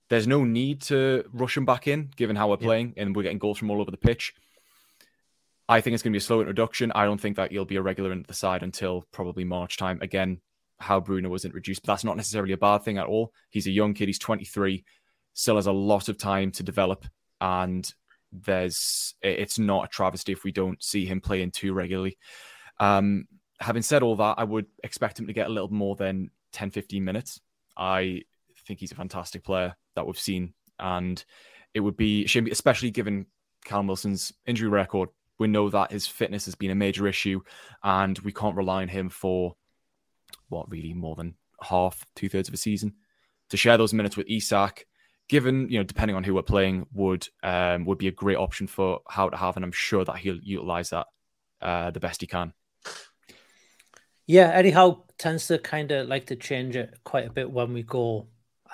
there's 0.10 0.28
no 0.28 0.43
need 0.43 0.82
to 0.84 1.24
rush 1.34 1.58
him 1.58 1.65
back 1.65 1.88
in, 1.88 2.12
given 2.15 2.36
how 2.36 2.50
we're 2.50 2.58
playing 2.58 2.93
and 2.98 3.15
we're 3.15 3.24
getting 3.24 3.39
goals 3.39 3.58
from 3.58 3.70
all 3.70 3.82
over 3.82 3.91
the 3.91 3.98
pitch. 3.98 4.34
I 5.70 5.82
think 5.82 5.93
it's 5.93 6.04
going 6.04 6.13
to 6.13 6.15
be 6.15 6.20
a 6.20 6.22
slow 6.22 6.39
introduction. 6.39 6.91
I 6.96 7.06
don't 7.06 7.20
think 7.20 7.36
that 7.36 7.52
he'll 7.52 7.65
be 7.65 7.76
a 7.76 7.82
regular 7.82 8.13
in 8.13 8.24
the 8.26 8.34
side 8.34 8.63
until 8.63 9.04
probably 9.12 9.43
March 9.43 9.76
time. 9.76 10.00
Again, 10.02 10.39
how 10.80 11.00
Bruno 11.00 11.30
was 11.30 11.43
introduced, 11.43 11.82
but 11.82 11.91
that's 11.91 12.06
not 12.06 12.15
necessarily 12.15 12.54
a 12.54 12.58
bad 12.58 12.84
thing 12.84 12.98
at 12.98 13.08
all. 13.08 13.34
He's 13.50 13.67
a 13.67 13.72
young 13.72 13.93
kid. 13.93 14.08
He's 14.08 14.20
23, 14.20 14.86
still 15.34 15.56
has 15.56 15.67
a 15.67 15.72
lot 15.74 16.08
of 16.08 16.17
time 16.17 16.52
to 16.52 16.63
develop, 16.63 17.06
and 17.41 17.91
there's 18.32 19.15
it's 19.22 19.60
not 19.60 19.86
a 19.86 19.88
travesty 19.88 20.32
if 20.32 20.43
we 20.43 20.52
don't 20.52 20.82
see 20.82 21.06
him 21.06 21.20
playing 21.20 21.52
too 21.52 21.74
regularly. 21.74 22.17
Um, 22.80 23.28
having 23.60 23.82
said 23.82 24.04
all 24.04 24.15
that, 24.15 24.36
I 24.38 24.43
would 24.46 24.67
expect 24.84 25.20
him 25.20 25.28
to 25.28 25.34
get 25.34 25.48
a 25.48 25.52
little 25.52 25.72
more 25.72 25.96
than 25.96 26.30
10, 26.54 26.72
15 26.72 27.04
minutes. 27.04 27.41
I 27.76 28.22
think 28.67 28.80
he's 28.80 28.91
a 28.91 28.95
fantastic 28.95 29.43
player 29.43 29.75
that 29.95 30.06
we've 30.06 30.19
seen, 30.19 30.53
and 30.80 31.23
it 31.73 31.80
would 31.80 31.97
be 31.97 32.25
a 32.25 32.27
shame, 32.27 32.47
especially 32.51 32.91
given 32.91 33.25
Callum 33.65 33.88
Wilson's 33.88 34.34
injury 34.45 34.69
record. 34.69 35.10
We 35.39 35.47
know 35.47 35.69
that 35.69 35.91
his 35.91 36.08
fitness 36.08 36.45
has 36.45 36.56
been 36.56 36.71
a 36.71 36.75
major 36.75 37.08
issue, 37.08 37.41
and 37.84 38.17
we 38.19 38.34
can't 38.34 38.56
rely 38.56 38.82
on 38.82 38.88
him 38.88 39.10
for 39.10 39.56
what 40.49 40.69
really 40.69 40.93
more 40.93 41.15
than 41.15 41.36
half, 41.62 42.06
two 42.15 42.30
thirds 42.30 42.47
of 42.47 42.53
a 42.53 42.58
season. 42.58 42.93
To 43.49 43.58
share 43.58 43.77
those 43.77 43.93
minutes 43.93 44.17
with 44.17 44.30
Isak, 44.30 44.86
given 45.30 45.69
you 45.69 45.77
know, 45.80 45.84
depending 45.84 46.15
on 46.15 46.23
who 46.23 46.34
we're 46.34 46.41
playing, 46.41 46.88
would 46.93 47.27
um, 47.43 47.86
would 47.86 47.97
be 47.97 48.08
a 48.08 48.12
great 48.12 48.38
option 48.38 48.67
for 48.67 49.01
how 49.08 49.30
to 49.30 49.38
have, 49.38 49.56
and 49.56 49.63
I'm 49.63 49.71
sure 49.71 50.03
that 50.03 50.17
he'll 50.17 50.39
utilize 50.41 50.89
that 50.89 51.08
uh, 51.62 51.91
the 51.91 51.99
best 51.99 52.21
he 52.21 52.27
can. 52.27 52.53
Yeah, 54.25 54.49
Eddie 54.49 54.71
Howe 54.71 55.06
tends 55.17 55.47
to 55.47 55.58
kind 55.58 55.91
of 55.91 56.08
like 56.08 56.25
to 56.27 56.36
change 56.36 56.75
it 56.75 56.93
quite 57.06 57.27
a 57.27 57.32
bit 57.32 57.49
when 57.49 57.73
we 57.73 57.84
go 57.84 58.27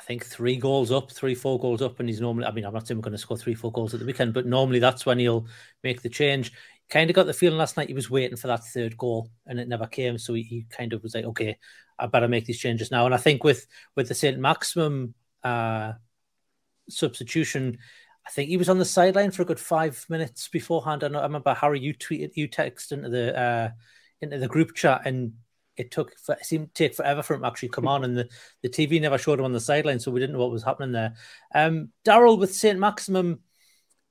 think 0.04 0.26
three 0.26 0.58
goals 0.58 0.92
up, 0.92 1.12
three, 1.12 1.36
four 1.36 1.60
goals 1.60 1.82
up, 1.82 2.00
and 2.00 2.10
he's 2.10 2.22
normally. 2.22 2.46
I 2.46 2.52
mean, 2.52 2.66
I'm 2.66 2.74
not 2.74 2.88
saying 2.88 2.98
we're 2.98 3.04
going 3.04 3.14
to 3.14 3.18
score 3.18 3.38
three, 3.38 3.56
four 3.56 3.72
goals 3.72 3.94
at 3.94 4.00
the 4.00 4.06
weekend, 4.06 4.34
but 4.34 4.46
normally 4.46 4.80
that's 4.80 5.06
when 5.06 5.20
he'll 5.20 5.48
make 5.84 6.02
the 6.02 6.10
change. 6.10 6.52
Kind 6.90 7.10
of 7.10 7.16
got 7.16 7.26
the 7.26 7.34
feeling 7.34 7.58
last 7.58 7.78
night 7.78 7.88
he 7.88 7.94
was 7.94 8.10
waiting 8.10 8.38
for 8.38 8.48
that 8.48 8.66
third 8.66 8.98
goal, 8.98 9.30
and 9.46 9.60
it 9.60 9.68
never 9.68 9.88
came. 9.88 10.18
So 10.18 10.34
he, 10.34 10.44
he 10.44 10.66
kind 10.70 10.94
of 10.94 11.02
was 11.04 11.16
like, 11.16 11.26
"Okay, 11.26 11.58
I 11.98 12.08
better 12.08 12.28
make 12.28 12.46
these 12.46 12.60
changes 12.60 12.92
now." 12.92 13.06
And 13.06 13.16
I 13.16 13.18
think 13.18 13.44
with 13.44 13.66
with 13.96 14.08
the 14.08 14.14
Saint 14.14 14.40
Maximin 14.40 15.14
uh, 15.44 15.94
substitution, 16.90 17.78
I 18.28 18.30
think 18.30 18.50
he 18.50 18.58
was 18.58 18.70
on 18.70 18.80
the 18.80 18.86
sideline 18.86 19.32
for 19.32 19.42
a 19.42 19.46
good 19.46 19.60
five 19.60 20.06
minutes 20.10 20.48
beforehand. 20.50 21.04
I, 21.04 21.08
know, 21.08 21.20
I 21.20 21.24
remember 21.24 21.54
Harry, 21.54 21.80
you 21.80 21.94
tweeted, 21.94 22.32
you 22.36 22.48
texted 22.48 22.94
into 22.94 23.10
the 23.10 23.40
uh, 23.40 23.70
into 24.22 24.38
the 24.38 24.48
group 24.48 24.76
chat, 24.76 25.02
and 25.06 25.34
it 25.78 25.92
took 25.92 26.12
it 26.12 26.46
seemed 26.46 26.74
to 26.74 26.84
take 26.84 26.96
forever 26.96 27.24
for 27.24 27.34
him 27.34 27.42
to 27.42 27.48
actually 27.48 27.70
come 27.70 27.88
on, 27.88 28.04
and 28.04 28.18
the, 28.18 28.30
the 28.62 28.70
TV 28.70 29.02
never 29.02 29.18
showed 29.18 29.40
him 29.40 29.46
on 29.46 29.54
the 29.54 29.60
sideline, 29.60 30.00
so 30.00 30.12
we 30.12 30.20
didn't 30.20 30.34
know 30.34 30.42
what 30.42 30.52
was 30.52 30.64
happening 30.64 30.92
there. 30.92 31.16
Um, 31.54 31.90
Daryl 32.06 32.38
with 32.38 32.54
Saint 32.54 32.80
Maximin, 32.80 33.40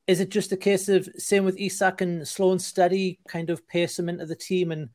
is 0.07 0.21
it 0.21 0.31
just 0.31 0.53
a 0.53 0.57
case 0.57 0.89
of 0.89 1.09
same 1.17 1.45
with 1.45 1.59
Isak 1.59 2.01
and 2.01 2.27
slow 2.27 2.53
and 2.53 2.63
steady, 2.63 3.21
kind 3.29 3.51
of 3.51 3.67
pace 3.69 3.99
him 3.99 4.09
into 4.09 4.27
the 4.27 4.37
team 4.37 4.73
and 4.73 4.89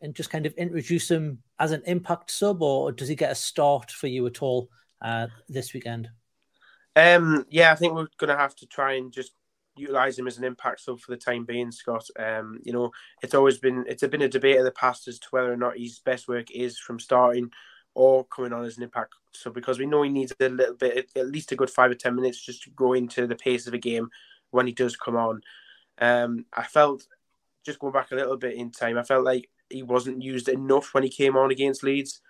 and 0.00 0.14
just 0.14 0.30
kind 0.30 0.46
of 0.46 0.52
introduce 0.54 1.10
him 1.10 1.38
as 1.58 1.72
an 1.72 1.82
impact 1.86 2.30
sub, 2.30 2.60
or 2.60 2.92
does 2.92 3.08
he 3.08 3.14
get 3.14 3.32
a 3.32 3.36
start 3.36 3.90
for 3.90 4.08
you 4.08 4.26
at 4.26 4.42
all 4.42 4.68
uh, 5.00 5.28
this 5.48 5.72
weekend? 5.72 6.10
Um, 6.96 7.46
yeah, 7.48 7.72
I 7.72 7.76
think 7.76 7.94
we're 7.94 8.08
going 8.18 8.28
to 8.28 8.36
have 8.36 8.54
to 8.56 8.66
try 8.66 8.94
and 8.94 9.12
just 9.12 9.32
utilize 9.76 10.18
him 10.18 10.26
as 10.26 10.38
an 10.38 10.44
impact 10.44 10.80
sub 10.80 11.00
for 11.00 11.10
the 11.12 11.16
time 11.16 11.44
being, 11.44 11.72
Scott. 11.72 12.06
Um, 12.18 12.58
you 12.62 12.72
know, 12.72 12.90
it's 13.22 13.34
always 13.34 13.58
been 13.58 13.84
it's 13.88 14.06
been 14.06 14.22
a 14.22 14.28
debate 14.28 14.56
in 14.56 14.64
the 14.64 14.70
past 14.70 15.08
as 15.08 15.18
to 15.20 15.28
whether 15.30 15.52
or 15.52 15.56
not 15.56 15.78
his 15.78 15.98
best 16.00 16.28
work 16.28 16.50
is 16.50 16.78
from 16.78 16.98
starting 16.98 17.50
or 17.94 18.24
coming 18.24 18.52
on 18.52 18.64
as 18.64 18.76
an 18.76 18.82
impact 18.82 19.14
sub 19.34 19.54
because 19.54 19.78
we 19.78 19.86
know 19.86 20.02
he 20.02 20.10
needs 20.10 20.32
a 20.40 20.48
little 20.48 20.74
bit, 20.74 21.10
at 21.16 21.28
least 21.28 21.52
a 21.52 21.56
good 21.56 21.70
five 21.70 21.90
or 21.90 21.94
ten 21.94 22.14
minutes, 22.14 22.40
just 22.40 22.62
to 22.62 22.70
grow 22.70 22.92
into 22.94 23.26
the 23.26 23.36
pace 23.36 23.66
of 23.66 23.74
a 23.74 23.78
game 23.78 24.08
when 24.50 24.66
he 24.66 24.72
does 24.72 24.96
come 24.96 25.16
on. 25.16 25.40
Um, 25.98 26.46
I 26.52 26.64
felt 26.64 27.06
just 27.64 27.78
going 27.78 27.92
back 27.92 28.10
a 28.10 28.16
little 28.16 28.36
bit 28.36 28.54
in 28.54 28.70
time, 28.70 28.98
I 28.98 29.02
felt 29.02 29.24
like 29.24 29.48
he 29.68 29.82
wasn't 29.82 30.22
used 30.22 30.48
enough 30.48 30.92
when 30.92 31.02
he 31.02 31.08
came 31.08 31.36
on 31.36 31.50
against 31.50 31.82
Leeds, 31.82 32.20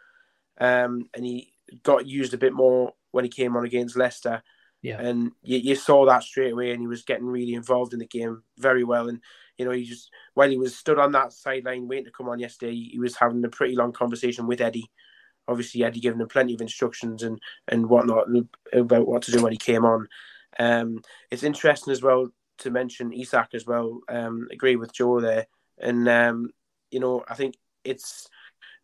um, 0.60 1.08
and 1.14 1.24
he 1.24 1.52
got 1.82 2.06
used 2.06 2.34
a 2.34 2.38
bit 2.38 2.52
more 2.52 2.92
when 3.12 3.24
he 3.24 3.30
came 3.30 3.56
on 3.56 3.64
against 3.64 3.96
Leicester. 3.96 4.42
Yeah. 4.82 5.00
And 5.00 5.30
you, 5.42 5.58
you 5.58 5.74
saw 5.76 6.06
that 6.06 6.24
straight 6.24 6.52
away, 6.52 6.72
and 6.72 6.80
he 6.80 6.88
was 6.88 7.04
getting 7.04 7.26
really 7.26 7.54
involved 7.54 7.92
in 7.92 8.00
the 8.00 8.06
game 8.06 8.42
very 8.58 8.84
well. 8.84 9.08
And 9.08 9.20
you 9.56 9.64
know, 9.64 9.70
he 9.70 9.84
just 9.84 10.10
while 10.34 10.50
he 10.50 10.58
was 10.58 10.76
stood 10.76 10.98
on 10.98 11.12
that 11.12 11.32
sideline 11.32 11.88
waiting 11.88 12.06
to 12.06 12.10
come 12.10 12.28
on 12.28 12.40
yesterday, 12.40 12.74
he 12.74 12.98
was 12.98 13.16
having 13.16 13.44
a 13.44 13.48
pretty 13.48 13.76
long 13.76 13.92
conversation 13.92 14.46
with 14.46 14.60
Eddie. 14.60 14.90
Obviously, 15.46 15.84
Eddie 15.84 16.00
giving 16.00 16.20
him 16.20 16.28
plenty 16.28 16.54
of 16.54 16.60
instructions 16.60 17.22
and 17.22 17.40
and 17.68 17.88
whatnot 17.88 18.26
about 18.72 19.06
what 19.06 19.22
to 19.22 19.32
do 19.32 19.42
when 19.42 19.52
he 19.52 19.58
came 19.58 19.84
on. 19.84 20.08
Um, 20.58 21.00
it's 21.30 21.44
interesting 21.44 21.92
as 21.92 22.02
well 22.02 22.28
to 22.58 22.70
mention 22.70 23.12
Isak 23.12 23.54
as 23.54 23.66
well. 23.66 24.00
Um, 24.08 24.48
agree 24.50 24.76
with 24.76 24.92
Joe 24.92 25.20
there, 25.20 25.46
and 25.78 26.08
um, 26.08 26.50
you 26.90 26.98
know, 26.98 27.24
I 27.28 27.34
think 27.34 27.54
it's 27.84 28.28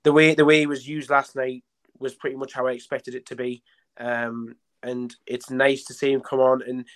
the 0.04 0.12
way 0.12 0.34
the 0.34 0.44
way 0.44 0.60
he 0.60 0.66
was 0.66 0.86
used 0.86 1.10
last 1.10 1.34
night 1.34 1.64
was 1.98 2.14
pretty 2.14 2.36
much 2.36 2.52
how 2.52 2.68
I 2.68 2.72
expected 2.72 3.16
it 3.16 3.26
to 3.26 3.36
be. 3.36 3.62
Um, 3.98 4.54
and 4.82 5.14
it's 5.26 5.50
nice 5.50 5.84
to 5.84 5.94
see 5.94 6.12
him 6.12 6.20
come 6.20 6.40
on. 6.40 6.62
And 6.62 6.86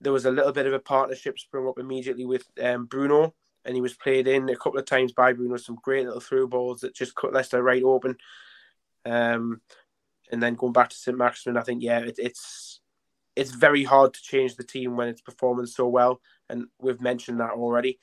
there 0.00 0.12
was 0.12 0.26
a 0.26 0.30
little 0.30 0.52
bit 0.52 0.66
of 0.66 0.72
a 0.72 0.78
partnership 0.78 1.38
sprung 1.38 1.68
up 1.68 1.78
immediately 1.78 2.26
with 2.26 2.46
um, 2.62 2.86
Bruno, 2.86 3.34
and 3.64 3.74
he 3.74 3.80
was 3.80 3.94
played 3.94 4.28
in 4.28 4.48
a 4.48 4.56
couple 4.56 4.78
of 4.78 4.86
times 4.86 5.12
by 5.12 5.32
Bruno. 5.32 5.56
Some 5.56 5.78
great 5.82 6.04
little 6.04 6.20
through 6.20 6.48
balls 6.48 6.80
that 6.80 6.94
just 6.94 7.14
cut 7.14 7.32
Leicester 7.32 7.62
right 7.62 7.82
open. 7.82 8.16
Um, 9.06 9.60
and 10.30 10.42
then 10.42 10.54
going 10.54 10.72
back 10.72 10.90
to 10.90 10.96
St 10.96 11.16
Maximin, 11.16 11.56
I 11.56 11.62
think 11.62 11.82
yeah, 11.82 12.00
it, 12.00 12.16
it's 12.18 12.80
it's 13.36 13.50
very 13.50 13.84
hard 13.84 14.14
to 14.14 14.22
change 14.22 14.56
the 14.56 14.64
team 14.64 14.96
when 14.96 15.08
it's 15.08 15.20
performing 15.20 15.66
so 15.66 15.88
well, 15.88 16.20
and 16.48 16.66
we've 16.80 17.00
mentioned 17.00 17.40
that 17.40 17.52
already. 17.52 17.98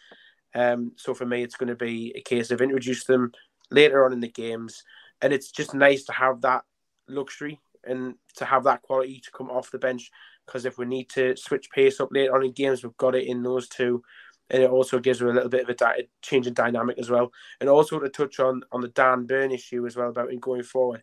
Um, 0.54 0.92
so 0.98 1.14
for 1.14 1.26
me, 1.26 1.44
it's 1.44 1.56
going 1.56 1.70
to 1.70 1.76
be 1.76 2.14
a 2.16 2.22
case 2.22 2.52
of 2.52 2.62
introduce 2.62 3.06
them 3.06 3.32
later 3.70 4.06
on 4.06 4.14
in 4.14 4.20
the 4.20 4.28
games, 4.28 4.84
and 5.22 5.32
it's 5.32 5.52
just 5.52 5.74
nice 5.74 6.04
to 6.06 6.14
have 6.14 6.42
that 6.42 6.64
luxury 7.08 7.60
and 7.84 8.16
to 8.36 8.46
have 8.46 8.64
that 8.64 8.82
quality 8.82 9.20
to 9.20 9.32
come 9.32 9.50
off 9.50 9.72
the 9.72 9.80
bench. 9.80 10.12
Because 10.46 10.66
if 10.66 10.78
we 10.78 10.86
need 10.86 11.10
to 11.12 11.36
switch 11.36 11.70
pace 11.72 12.00
up 12.00 12.10
later 12.12 12.36
on 12.36 12.46
in 12.46 12.52
games, 12.52 12.84
we've 12.84 12.98
got 12.98 13.16
it 13.16 13.28
in 13.28 13.44
those 13.44 13.68
two, 13.68 14.04
and 14.50 14.62
it 14.62 14.70
also 14.70 15.00
gives 15.00 15.20
her 15.20 15.30
a 15.30 15.34
little 15.34 15.50
bit 15.50 15.64
of 15.64 15.70
a 15.70 15.76
di- 15.76 16.08
change 16.22 16.48
in 16.48 16.54
dynamic 16.54 16.98
as 16.98 17.10
well. 17.10 17.32
And 17.60 17.70
also 17.70 18.00
to 18.00 18.10
touch 18.10 18.40
on 18.40 18.64
on 18.72 18.82
the 18.82 18.90
Dan 18.90 19.26
Burn 19.26 19.52
issue 19.52 19.86
as 19.86 19.96
well 19.96 20.10
about 20.10 20.30
going 20.40 20.64
forward, 20.64 21.02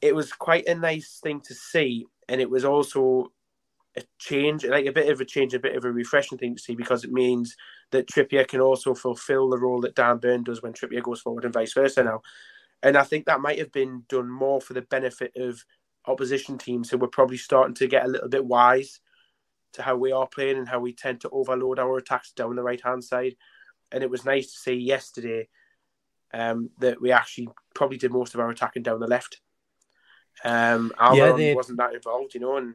it 0.00 0.14
was 0.14 0.32
quite 0.32 0.66
a 0.66 0.74
nice 0.74 1.20
thing 1.22 1.40
to 1.42 1.54
see, 1.54 2.06
and 2.28 2.40
it 2.40 2.50
was 2.50 2.64
also 2.64 3.32
a 3.96 4.02
change, 4.18 4.64
like 4.64 4.86
a 4.86 4.92
bit 4.92 5.10
of 5.10 5.20
a 5.20 5.24
change, 5.24 5.54
a 5.54 5.58
bit 5.58 5.76
of 5.76 5.84
a 5.84 5.92
refreshing 5.92 6.38
thing 6.38 6.54
to 6.54 6.62
see 6.62 6.74
because 6.74 7.04
it 7.04 7.12
means 7.12 7.56
that 7.90 8.06
Trippier 8.06 8.46
can 8.46 8.60
also 8.60 8.94
fulfil 8.94 9.48
the 9.48 9.58
role 9.58 9.80
that 9.80 9.94
Dan 9.94 10.18
Burn 10.18 10.44
does 10.44 10.62
when 10.62 10.72
Trippier 10.72 11.02
goes 11.02 11.20
forward 11.20 11.44
and 11.44 11.52
vice 11.52 11.72
versa 11.72 12.04
now. 12.04 12.22
And 12.82 12.96
I 12.96 13.02
think 13.02 13.26
that 13.26 13.40
might 13.40 13.58
have 13.58 13.72
been 13.72 14.04
done 14.08 14.30
more 14.30 14.60
for 14.60 14.74
the 14.74 14.82
benefit 14.82 15.32
of 15.36 15.64
opposition 16.06 16.58
teams 16.58 16.90
who 16.90 16.98
were 16.98 17.08
probably 17.08 17.36
starting 17.36 17.74
to 17.74 17.86
get 17.86 18.04
a 18.04 18.08
little 18.08 18.28
bit 18.28 18.44
wise 18.44 19.00
to 19.74 19.82
how 19.82 19.96
we 19.96 20.12
are 20.12 20.26
playing 20.26 20.58
and 20.58 20.68
how 20.68 20.80
we 20.80 20.92
tend 20.92 21.20
to 21.20 21.30
overload 21.30 21.78
our 21.78 21.96
attacks 21.98 22.32
down 22.32 22.56
the 22.56 22.62
right 22.62 22.80
hand 22.82 23.04
side. 23.04 23.36
And 23.92 24.02
it 24.02 24.10
was 24.10 24.24
nice 24.24 24.52
to 24.52 24.58
see 24.58 24.74
yesterday 24.74 25.48
um, 26.32 26.70
that 26.78 27.00
we 27.00 27.12
actually 27.12 27.48
probably 27.74 27.98
did 27.98 28.12
most 28.12 28.34
of 28.34 28.40
our 28.40 28.50
attacking 28.50 28.82
down 28.82 29.00
the 29.00 29.06
left. 29.06 29.40
Um, 30.44 30.92
Almiron 30.98 31.16
yeah, 31.16 31.32
they... 31.32 31.54
wasn't 31.54 31.78
that 31.78 31.94
involved, 31.94 32.34
you 32.34 32.40
know, 32.40 32.56
and 32.56 32.74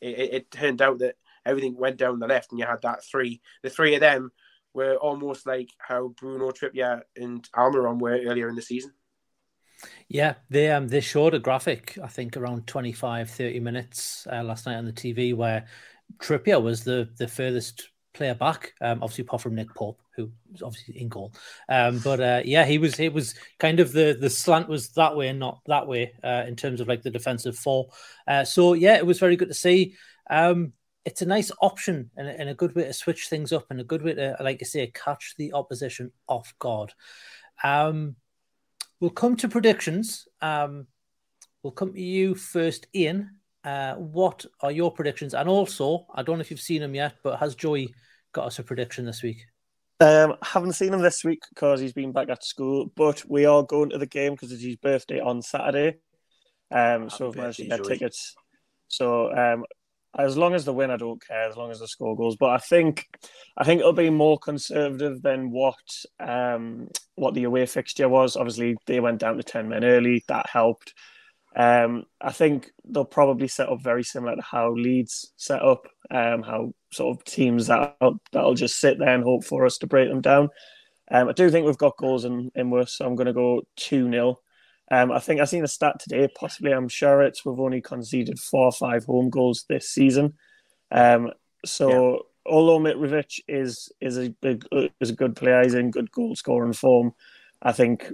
it, 0.00 0.34
it, 0.34 0.50
turned 0.50 0.82
out 0.82 0.98
that 0.98 1.16
everything 1.46 1.76
went 1.76 1.96
down 1.96 2.18
the 2.18 2.26
left, 2.26 2.50
and 2.50 2.58
you 2.58 2.66
had 2.66 2.82
that 2.82 3.04
three. 3.04 3.40
The 3.62 3.70
three 3.70 3.94
of 3.94 4.00
them 4.00 4.32
were 4.74 4.96
almost 4.96 5.46
like 5.46 5.70
how 5.78 6.08
Bruno 6.08 6.50
Trippier 6.50 7.02
and 7.16 7.48
Almiron 7.52 7.98
were 7.98 8.20
earlier 8.26 8.48
in 8.48 8.54
the 8.54 8.62
season. 8.62 8.92
Yeah, 10.08 10.34
they 10.48 10.70
um 10.70 10.88
they 10.88 11.00
showed 11.00 11.34
a 11.34 11.38
graphic, 11.38 11.98
I 12.02 12.08
think 12.08 12.36
around 12.36 12.66
25, 12.66 13.30
30 13.30 13.60
minutes 13.60 14.26
uh, 14.30 14.42
last 14.42 14.66
night 14.66 14.76
on 14.76 14.84
the 14.84 14.92
TV 14.92 15.34
where 15.34 15.66
Trippier 16.18 16.62
was 16.62 16.84
the 16.84 17.08
the 17.18 17.28
furthest 17.28 17.90
player 18.12 18.34
back, 18.34 18.74
um, 18.80 19.02
obviously 19.02 19.22
apart 19.22 19.42
from 19.42 19.54
Nick 19.54 19.72
Pope, 19.74 20.00
who 20.16 20.30
was 20.50 20.62
obviously 20.62 21.00
in 21.00 21.08
goal. 21.08 21.32
Um, 21.68 22.00
but 22.00 22.20
uh, 22.20 22.42
yeah, 22.44 22.64
he 22.64 22.78
was 22.78 22.98
it 22.98 23.12
was 23.12 23.34
kind 23.58 23.80
of 23.80 23.92
the 23.92 24.16
the 24.18 24.30
slant 24.30 24.68
was 24.68 24.90
that 24.90 25.16
way 25.16 25.28
and 25.28 25.38
not 25.38 25.60
that 25.66 25.86
way 25.86 26.12
uh, 26.22 26.44
in 26.46 26.56
terms 26.56 26.80
of 26.80 26.88
like 26.88 27.02
the 27.02 27.10
defensive 27.10 27.56
four. 27.56 27.88
Uh, 28.26 28.44
so 28.44 28.74
yeah, 28.74 28.96
it 28.96 29.06
was 29.06 29.18
very 29.18 29.36
good 29.36 29.48
to 29.48 29.54
see. 29.54 29.94
Um, 30.28 30.72
it's 31.04 31.22
a 31.22 31.26
nice 31.26 31.50
option 31.62 32.10
and, 32.16 32.28
and, 32.28 32.48
a 32.48 32.54
good 32.54 32.74
way 32.74 32.84
to 32.84 32.92
switch 32.92 33.28
things 33.28 33.52
up 33.52 33.66
and 33.70 33.80
a 33.80 33.84
good 33.84 34.02
way 34.02 34.14
to, 34.14 34.36
like 34.38 34.58
I 34.60 34.64
say, 34.64 34.86
catch 34.88 35.34
the 35.38 35.54
opposition 35.54 36.12
off 36.28 36.54
guard. 36.58 36.92
Um, 37.64 38.16
We'll 39.00 39.10
come 39.10 39.36
to 39.36 39.48
predictions. 39.48 40.28
Um, 40.42 40.86
we'll 41.62 41.72
come 41.72 41.94
to 41.94 42.00
you 42.00 42.34
first, 42.34 42.86
Iain. 42.94 43.30
Uh, 43.64 43.94
what 43.94 44.44
are 44.60 44.72
your 44.72 44.92
predictions? 44.92 45.34
And 45.34 45.48
also, 45.48 46.06
I 46.14 46.22
don't 46.22 46.36
know 46.36 46.42
if 46.42 46.50
you've 46.50 46.60
seen 46.60 46.82
them 46.82 46.94
yet, 46.94 47.14
but 47.22 47.38
has 47.38 47.54
Joey 47.54 47.94
got 48.32 48.46
us 48.46 48.58
a 48.58 48.62
prediction 48.62 49.04
this 49.04 49.22
week? 49.22 49.44
Um, 50.00 50.36
haven't 50.42 50.72
seen 50.72 50.94
him 50.94 51.02
this 51.02 51.24
week 51.24 51.42
because 51.50 51.80
he's 51.80 51.92
been 51.92 52.12
back 52.12 52.30
at 52.30 52.42
school, 52.42 52.90
but 52.96 53.22
we 53.28 53.44
are 53.44 53.62
going 53.62 53.90
to 53.90 53.98
the 53.98 54.06
game 54.06 54.32
because 54.32 54.50
it's 54.50 54.62
his 54.62 54.76
birthday 54.76 55.20
on 55.20 55.42
Saturday. 55.42 55.98
Um, 56.70 57.10
so 57.10 57.26
we've 57.26 57.36
managed 57.36 57.58
to 57.58 57.66
get 57.66 57.84
tickets. 57.84 58.34
So 58.88 59.30
um, 59.30 59.64
as 60.18 60.36
long 60.36 60.54
as 60.54 60.64
the 60.64 60.72
win, 60.72 60.90
I 60.90 60.96
don't 60.96 61.24
care. 61.24 61.48
As 61.48 61.56
long 61.56 61.70
as 61.70 61.78
the 61.78 61.88
score 61.88 62.16
goes, 62.16 62.36
but 62.36 62.50
I 62.50 62.58
think 62.58 63.06
I 63.56 63.64
think 63.64 63.80
it'll 63.80 63.92
be 63.92 64.10
more 64.10 64.38
conservative 64.38 65.22
than 65.22 65.50
what 65.50 65.76
um, 66.18 66.88
what 67.14 67.34
the 67.34 67.44
away 67.44 67.66
fixture 67.66 68.08
was. 68.08 68.36
Obviously, 68.36 68.76
they 68.86 69.00
went 69.00 69.20
down 69.20 69.36
to 69.36 69.42
ten 69.42 69.68
men 69.68 69.84
early. 69.84 70.24
That 70.28 70.48
helped. 70.48 70.94
Um, 71.54 72.04
I 72.20 72.32
think 72.32 72.70
they'll 72.84 73.04
probably 73.04 73.48
set 73.48 73.68
up 73.68 73.82
very 73.82 74.04
similar 74.04 74.36
to 74.36 74.42
how 74.42 74.72
Leeds 74.72 75.32
set 75.36 75.62
up. 75.62 75.86
Um, 76.10 76.42
how 76.42 76.72
sort 76.92 77.16
of 77.16 77.24
teams 77.24 77.68
that 77.68 77.96
that'll 78.32 78.54
just 78.54 78.80
sit 78.80 78.98
there 78.98 79.14
and 79.14 79.22
hope 79.22 79.44
for 79.44 79.64
us 79.64 79.78
to 79.78 79.86
break 79.86 80.08
them 80.08 80.20
down. 80.20 80.48
Um, 81.12 81.28
I 81.28 81.32
do 81.32 81.50
think 81.50 81.66
we've 81.66 81.78
got 81.78 81.96
goals 81.96 82.24
in 82.24 82.50
in 82.56 82.70
worse, 82.70 82.96
so 82.96 83.06
I'm 83.06 83.14
going 83.14 83.26
to 83.26 83.32
go 83.32 83.62
two 83.76 84.10
0 84.10 84.38
um, 84.90 85.12
I 85.12 85.20
think 85.20 85.40
I've 85.40 85.48
seen 85.48 85.64
a 85.64 85.68
stat 85.68 86.00
today. 86.00 86.28
Possibly, 86.34 86.72
I'm 86.72 86.88
sure 86.88 87.22
it's 87.22 87.44
we've 87.44 87.60
only 87.60 87.80
conceded 87.80 88.38
four 88.38 88.66
or 88.66 88.72
five 88.72 89.04
home 89.04 89.30
goals 89.30 89.64
this 89.68 89.88
season. 89.88 90.34
Um, 90.90 91.30
so 91.64 91.88
yeah. 91.90 92.18
although 92.52 92.80
Mitrovic 92.80 93.40
is 93.46 93.92
is 94.00 94.18
a 94.18 94.30
big, 94.30 94.66
is 95.00 95.10
a 95.10 95.14
good 95.14 95.36
player, 95.36 95.62
he's 95.62 95.74
in 95.74 95.90
good 95.90 96.10
goal 96.10 96.34
scoring 96.34 96.72
form. 96.72 97.12
I 97.62 97.72
think 97.72 98.12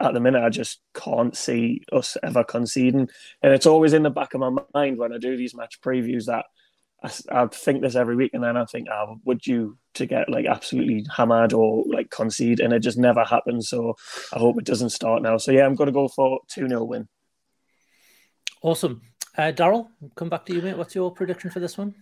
at 0.00 0.12
the 0.12 0.20
minute 0.20 0.44
I 0.44 0.50
just 0.50 0.80
can't 0.94 1.36
see 1.36 1.82
us 1.92 2.16
ever 2.22 2.44
conceding, 2.44 3.08
and 3.42 3.52
it's 3.52 3.66
always 3.66 3.94
in 3.94 4.02
the 4.02 4.10
back 4.10 4.34
of 4.34 4.40
my 4.40 4.50
mind 4.74 4.98
when 4.98 5.14
I 5.14 5.18
do 5.18 5.36
these 5.36 5.54
match 5.54 5.80
previews 5.80 6.26
that 6.26 6.44
I, 7.02 7.10
I 7.30 7.46
think 7.46 7.82
this 7.82 7.94
every 7.94 8.16
week, 8.16 8.32
and 8.34 8.42
then 8.42 8.56
I 8.56 8.64
think, 8.64 8.88
oh, 8.92 9.20
would 9.24 9.46
you 9.46 9.78
to 9.94 10.06
get 10.06 10.28
like 10.28 10.46
absolutely 10.46 11.06
hammered 11.14 11.52
or 11.52 11.84
like 11.86 12.10
concede, 12.10 12.60
and 12.60 12.72
it 12.72 12.80
just 12.80 12.98
never 12.98 13.24
happens. 13.24 13.68
So 13.68 13.94
I 14.32 14.38
hope 14.38 14.58
it 14.58 14.64
doesn't 14.66 14.90
start 14.90 15.22
now. 15.22 15.36
So 15.36 15.52
yeah, 15.52 15.66
I'm 15.66 15.74
going 15.74 15.86
to 15.86 15.92
go 15.92 16.08
for 16.08 16.40
two 16.48 16.68
0 16.68 16.84
win. 16.84 17.08
Awesome, 18.62 19.02
uh, 19.36 19.52
Daryl. 19.54 19.88
Come 20.16 20.28
back 20.28 20.44
to 20.46 20.54
you, 20.54 20.62
mate. 20.62 20.76
What's 20.76 20.94
your 20.94 21.12
prediction 21.12 21.50
for 21.50 21.60
this 21.60 21.78
one? 21.78 21.94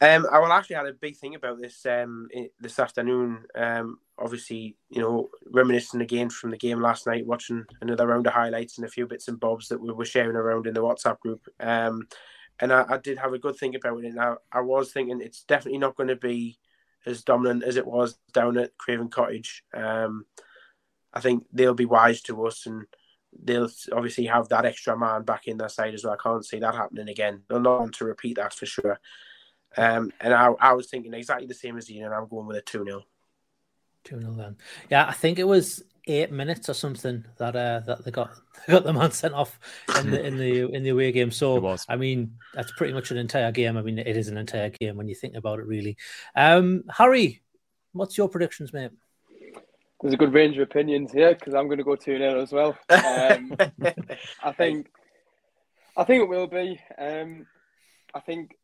Um, 0.00 0.26
I 0.30 0.38
will 0.38 0.52
actually 0.52 0.76
had 0.76 0.86
a 0.86 0.92
big 0.92 1.16
thing 1.16 1.34
about 1.34 1.60
this 1.60 1.86
um, 1.86 2.28
this 2.60 2.78
afternoon. 2.78 3.44
Um, 3.54 3.98
obviously, 4.18 4.76
you 4.90 5.00
know, 5.00 5.30
reminiscing 5.50 6.02
again 6.02 6.28
from 6.28 6.50
the 6.50 6.58
game 6.58 6.82
last 6.82 7.06
night, 7.06 7.26
watching 7.26 7.64
another 7.80 8.06
round 8.06 8.26
of 8.26 8.34
highlights 8.34 8.76
and 8.76 8.86
a 8.86 8.90
few 8.90 9.06
bits 9.06 9.28
and 9.28 9.40
bobs 9.40 9.68
that 9.68 9.80
we 9.80 9.92
were 9.92 10.04
sharing 10.04 10.36
around 10.36 10.66
in 10.66 10.74
the 10.74 10.82
WhatsApp 10.82 11.20
group. 11.20 11.46
Um, 11.60 12.06
and 12.60 12.72
I, 12.72 12.84
I, 12.88 12.98
did 12.98 13.18
have 13.18 13.32
a 13.32 13.38
good 13.38 13.56
think 13.56 13.74
about 13.74 14.04
it. 14.04 14.14
Now 14.14 14.38
I, 14.52 14.60
was 14.60 14.92
thinking 14.92 15.20
it's 15.20 15.42
definitely 15.42 15.78
not 15.78 15.96
going 15.96 16.08
to 16.08 16.16
be 16.16 16.58
as 17.06 17.22
dominant 17.22 17.64
as 17.64 17.76
it 17.76 17.86
was 17.86 18.18
down 18.32 18.58
at 18.58 18.76
Craven 18.78 19.08
Cottage. 19.08 19.64
Um, 19.74 20.26
I 21.12 21.20
think 21.20 21.46
they'll 21.52 21.74
be 21.74 21.84
wise 21.84 22.22
to 22.22 22.46
us, 22.46 22.66
and 22.66 22.86
they'll 23.42 23.70
obviously 23.92 24.26
have 24.26 24.48
that 24.48 24.64
extra 24.64 24.98
man 24.98 25.22
back 25.22 25.46
in 25.46 25.58
their 25.58 25.68
side 25.68 25.94
as 25.94 26.04
well. 26.04 26.14
I 26.14 26.22
can't 26.22 26.44
see 26.44 26.58
that 26.60 26.74
happening 26.74 27.08
again. 27.08 27.42
They'll 27.48 27.60
not 27.60 27.80
want 27.80 27.94
to 27.96 28.04
repeat 28.04 28.36
that 28.36 28.54
for 28.54 28.66
sure. 28.66 28.98
Um, 29.76 30.12
and 30.20 30.32
I, 30.32 30.46
I 30.60 30.72
was 30.72 30.88
thinking 30.88 31.14
exactly 31.14 31.46
the 31.46 31.54
same 31.54 31.76
as 31.76 31.90
you, 31.90 32.04
and 32.04 32.14
I'm 32.14 32.28
going 32.28 32.46
with 32.46 32.56
a 32.56 32.62
2 32.62 32.84
0. 32.84 33.02
2 34.04 34.20
0 34.20 34.32
then. 34.34 34.56
Yeah, 34.90 35.06
I 35.06 35.12
think 35.12 35.38
it 35.38 35.44
was 35.44 35.82
eight 36.06 36.30
minutes 36.30 36.68
or 36.68 36.74
something 36.74 37.24
that 37.38 37.56
uh, 37.56 37.80
that 37.86 38.04
they 38.04 38.10
got 38.10 38.30
they 38.66 38.72
got 38.72 38.84
the 38.84 38.92
man 38.92 39.10
sent 39.10 39.34
off 39.34 39.58
in 40.00 40.10
the 40.10 40.24
in 40.24 40.38
the 40.38 40.70
in 40.72 40.82
the 40.82 40.90
away 40.90 41.12
game. 41.12 41.30
So 41.30 41.76
I 41.88 41.96
mean, 41.96 42.36
that's 42.54 42.72
pretty 42.72 42.92
much 42.92 43.10
an 43.10 43.16
entire 43.16 43.52
game. 43.52 43.76
I 43.76 43.82
mean, 43.82 43.98
it 43.98 44.16
is 44.16 44.28
an 44.28 44.36
entire 44.36 44.70
game 44.70 44.96
when 44.96 45.08
you 45.08 45.14
think 45.14 45.34
about 45.34 45.58
it, 45.58 45.66
really. 45.66 45.96
Um, 46.34 46.84
Harry, 46.90 47.42
what's 47.92 48.18
your 48.18 48.28
predictions, 48.28 48.72
mate? 48.72 48.90
There's 50.00 50.14
a 50.14 50.18
good 50.18 50.34
range 50.34 50.56
of 50.56 50.62
opinions 50.62 51.12
here 51.12 51.34
because 51.34 51.54
I'm 51.54 51.66
going 51.66 51.78
to 51.78 51.84
go 51.84 51.96
two 51.96 52.18
0 52.18 52.40
as 52.40 52.52
well. 52.52 52.76
Um, 52.90 53.56
I 54.42 54.52
think, 54.52 54.90
I 55.96 56.04
think 56.04 56.22
it 56.22 56.28
will 56.28 56.46
be. 56.46 56.78
Um, 56.98 57.46
I 58.14 58.20
think 58.20 58.54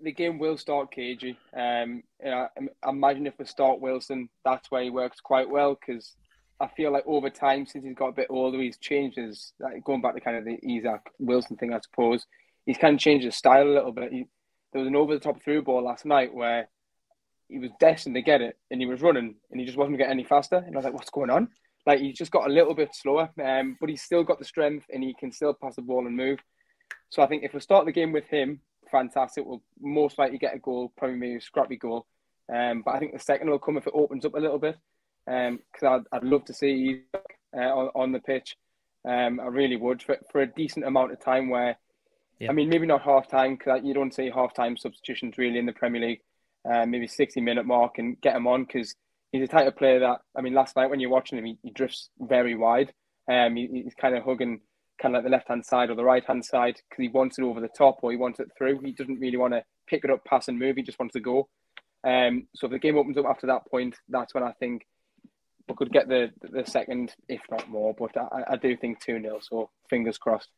the 0.00 0.12
game 0.12 0.38
will 0.38 0.58
start 0.58 0.90
cagey. 0.90 1.38
Um, 1.56 2.02
you 2.22 2.30
know, 2.30 2.48
I 2.82 2.90
imagine 2.90 3.26
if 3.26 3.38
we 3.38 3.46
start 3.46 3.80
Wilson, 3.80 4.28
that's 4.44 4.70
where 4.70 4.82
he 4.82 4.90
works 4.90 5.20
quite 5.20 5.48
well 5.48 5.74
because 5.74 6.16
I 6.60 6.68
feel 6.68 6.92
like 6.92 7.04
over 7.06 7.30
time, 7.30 7.66
since 7.66 7.84
he's 7.84 7.94
got 7.94 8.08
a 8.08 8.12
bit 8.12 8.26
older, 8.28 8.60
he's 8.60 8.76
changed 8.76 9.16
his 9.16 9.52
like 9.58 9.82
going 9.84 10.02
back 10.02 10.14
to 10.14 10.20
kind 10.20 10.36
of 10.36 10.44
the 10.44 10.58
Isak 10.62 11.10
Wilson 11.18 11.56
thing, 11.56 11.72
I 11.72 11.80
suppose. 11.80 12.26
He's 12.66 12.78
kind 12.78 12.94
of 12.94 13.00
changed 13.00 13.24
his 13.24 13.36
style 13.36 13.66
a 13.66 13.72
little 13.72 13.92
bit. 13.92 14.12
He, 14.12 14.26
there 14.72 14.80
was 14.80 14.88
an 14.88 14.96
over 14.96 15.14
the 15.14 15.20
top 15.20 15.42
through 15.42 15.62
ball 15.62 15.82
last 15.82 16.04
night 16.04 16.34
where 16.34 16.68
he 17.48 17.58
was 17.58 17.70
destined 17.80 18.14
to 18.14 18.22
get 18.22 18.42
it 18.42 18.58
and 18.70 18.80
he 18.80 18.86
was 18.86 19.00
running 19.00 19.34
and 19.50 19.60
he 19.60 19.66
just 19.66 19.78
wasn't 19.78 19.96
getting 19.96 20.12
any 20.12 20.24
faster. 20.24 20.56
And 20.56 20.74
I 20.74 20.78
was 20.78 20.84
like, 20.84 20.94
what's 20.94 21.10
going 21.10 21.30
on? 21.30 21.48
Like 21.86 22.00
he's 22.00 22.16
just 22.16 22.30
got 22.30 22.48
a 22.48 22.52
little 22.52 22.74
bit 22.74 22.94
slower, 22.94 23.30
um, 23.42 23.76
but 23.80 23.88
he's 23.88 24.02
still 24.02 24.22
got 24.22 24.38
the 24.38 24.44
strength 24.44 24.86
and 24.92 25.02
he 25.02 25.14
can 25.14 25.32
still 25.32 25.54
pass 25.54 25.76
the 25.76 25.82
ball 25.82 26.06
and 26.06 26.16
move. 26.16 26.38
So 27.08 27.22
I 27.22 27.26
think 27.26 27.42
if 27.42 27.54
we 27.54 27.60
start 27.60 27.86
the 27.86 27.92
game 27.92 28.12
with 28.12 28.26
him, 28.26 28.60
fantastic. 28.90 29.44
We'll 29.44 29.62
most 29.80 30.18
likely 30.18 30.38
get 30.38 30.54
a 30.54 30.58
goal, 30.58 30.92
probably 30.96 31.16
maybe 31.16 31.36
a 31.36 31.40
scrappy 31.40 31.76
goal. 31.76 32.06
Um, 32.52 32.82
but 32.84 32.94
I 32.94 32.98
think 32.98 33.12
the 33.12 33.18
second 33.18 33.48
will 33.48 33.58
come 33.58 33.76
if 33.76 33.86
it 33.86 33.94
opens 33.94 34.24
up 34.24 34.34
a 34.34 34.40
little 34.40 34.58
bit. 34.58 34.76
Because 35.26 35.82
um, 35.82 36.06
I'd, 36.12 36.16
I'd 36.16 36.24
love 36.24 36.44
to 36.46 36.54
see 36.54 37.02
uh, 37.56 37.60
on, 37.60 37.90
on 37.94 38.12
the 38.12 38.20
pitch. 38.20 38.56
Um, 39.08 39.40
I 39.40 39.46
really 39.46 39.76
would 39.76 40.02
for, 40.02 40.18
for 40.30 40.42
a 40.42 40.46
decent 40.46 40.84
amount 40.84 41.12
of 41.12 41.20
time 41.20 41.48
where, 41.48 41.78
I 42.48 42.52
mean, 42.52 42.68
maybe 42.68 42.86
not 42.86 43.02
half 43.02 43.28
time 43.28 43.56
because 43.56 43.80
you 43.84 43.94
don't 43.94 44.14
see 44.14 44.30
half 44.30 44.54
time 44.54 44.76
substitutions 44.76 45.38
really 45.38 45.58
in 45.58 45.66
the 45.66 45.72
Premier 45.72 46.00
League. 46.00 46.20
Uh, 46.70 46.84
maybe 46.84 47.06
60 47.06 47.40
minute 47.40 47.64
mark 47.64 47.98
and 47.98 48.20
get 48.20 48.36
him 48.36 48.46
on 48.46 48.64
because 48.64 48.94
he's 49.32 49.42
a 49.42 49.48
type 49.48 49.66
of 49.66 49.76
player 49.76 50.00
that, 50.00 50.20
I 50.36 50.42
mean, 50.42 50.52
last 50.52 50.76
night 50.76 50.90
when 50.90 51.00
you're 51.00 51.10
watching 51.10 51.38
him, 51.38 51.44
he, 51.44 51.58
he 51.62 51.70
drifts 51.70 52.10
very 52.18 52.54
wide. 52.54 52.92
Um, 53.30 53.56
he, 53.56 53.66
he's 53.84 53.94
kind 53.94 54.14
of 54.14 54.24
hugging 54.24 54.60
kind 55.00 55.14
of 55.14 55.20
like 55.20 55.24
the 55.24 55.34
left 55.34 55.48
hand 55.48 55.64
side 55.64 55.90
or 55.90 55.94
the 55.94 56.04
right 56.04 56.24
hand 56.24 56.44
side 56.44 56.76
because 56.88 57.02
he 57.02 57.08
wants 57.08 57.38
it 57.38 57.44
over 57.44 57.60
the 57.60 57.68
top 57.68 58.00
or 58.02 58.10
he 58.10 58.16
wants 58.16 58.40
it 58.40 58.50
through. 58.56 58.80
He 58.80 58.92
doesn't 58.92 59.20
really 59.20 59.36
want 59.36 59.54
to 59.54 59.64
pick 59.86 60.04
it 60.04 60.10
up, 60.10 60.24
pass 60.24 60.48
and 60.48 60.58
move. 60.58 60.76
He 60.76 60.82
just 60.82 60.98
wants 60.98 61.14
to 61.14 61.20
go. 61.20 61.48
Um, 62.04 62.46
so 62.54 62.66
if 62.66 62.72
the 62.72 62.78
game 62.78 62.98
opens 62.98 63.16
up 63.16 63.26
after 63.26 63.46
that 63.46 63.66
point, 63.70 63.96
that's 64.08 64.34
when 64.34 64.44
I 64.44 64.52
think 64.52 64.86
we 65.68 65.74
could 65.74 65.92
get 65.92 66.08
the 66.08 66.30
the 66.42 66.64
second, 66.64 67.14
if 67.28 67.40
not 67.50 67.68
more. 67.68 67.94
But 67.94 68.16
I, 68.16 68.52
I 68.52 68.56
do 68.56 68.76
think 68.76 69.00
two 69.00 69.20
0 69.20 69.38
So 69.40 69.70
fingers 69.88 70.18
crossed. 70.18 70.48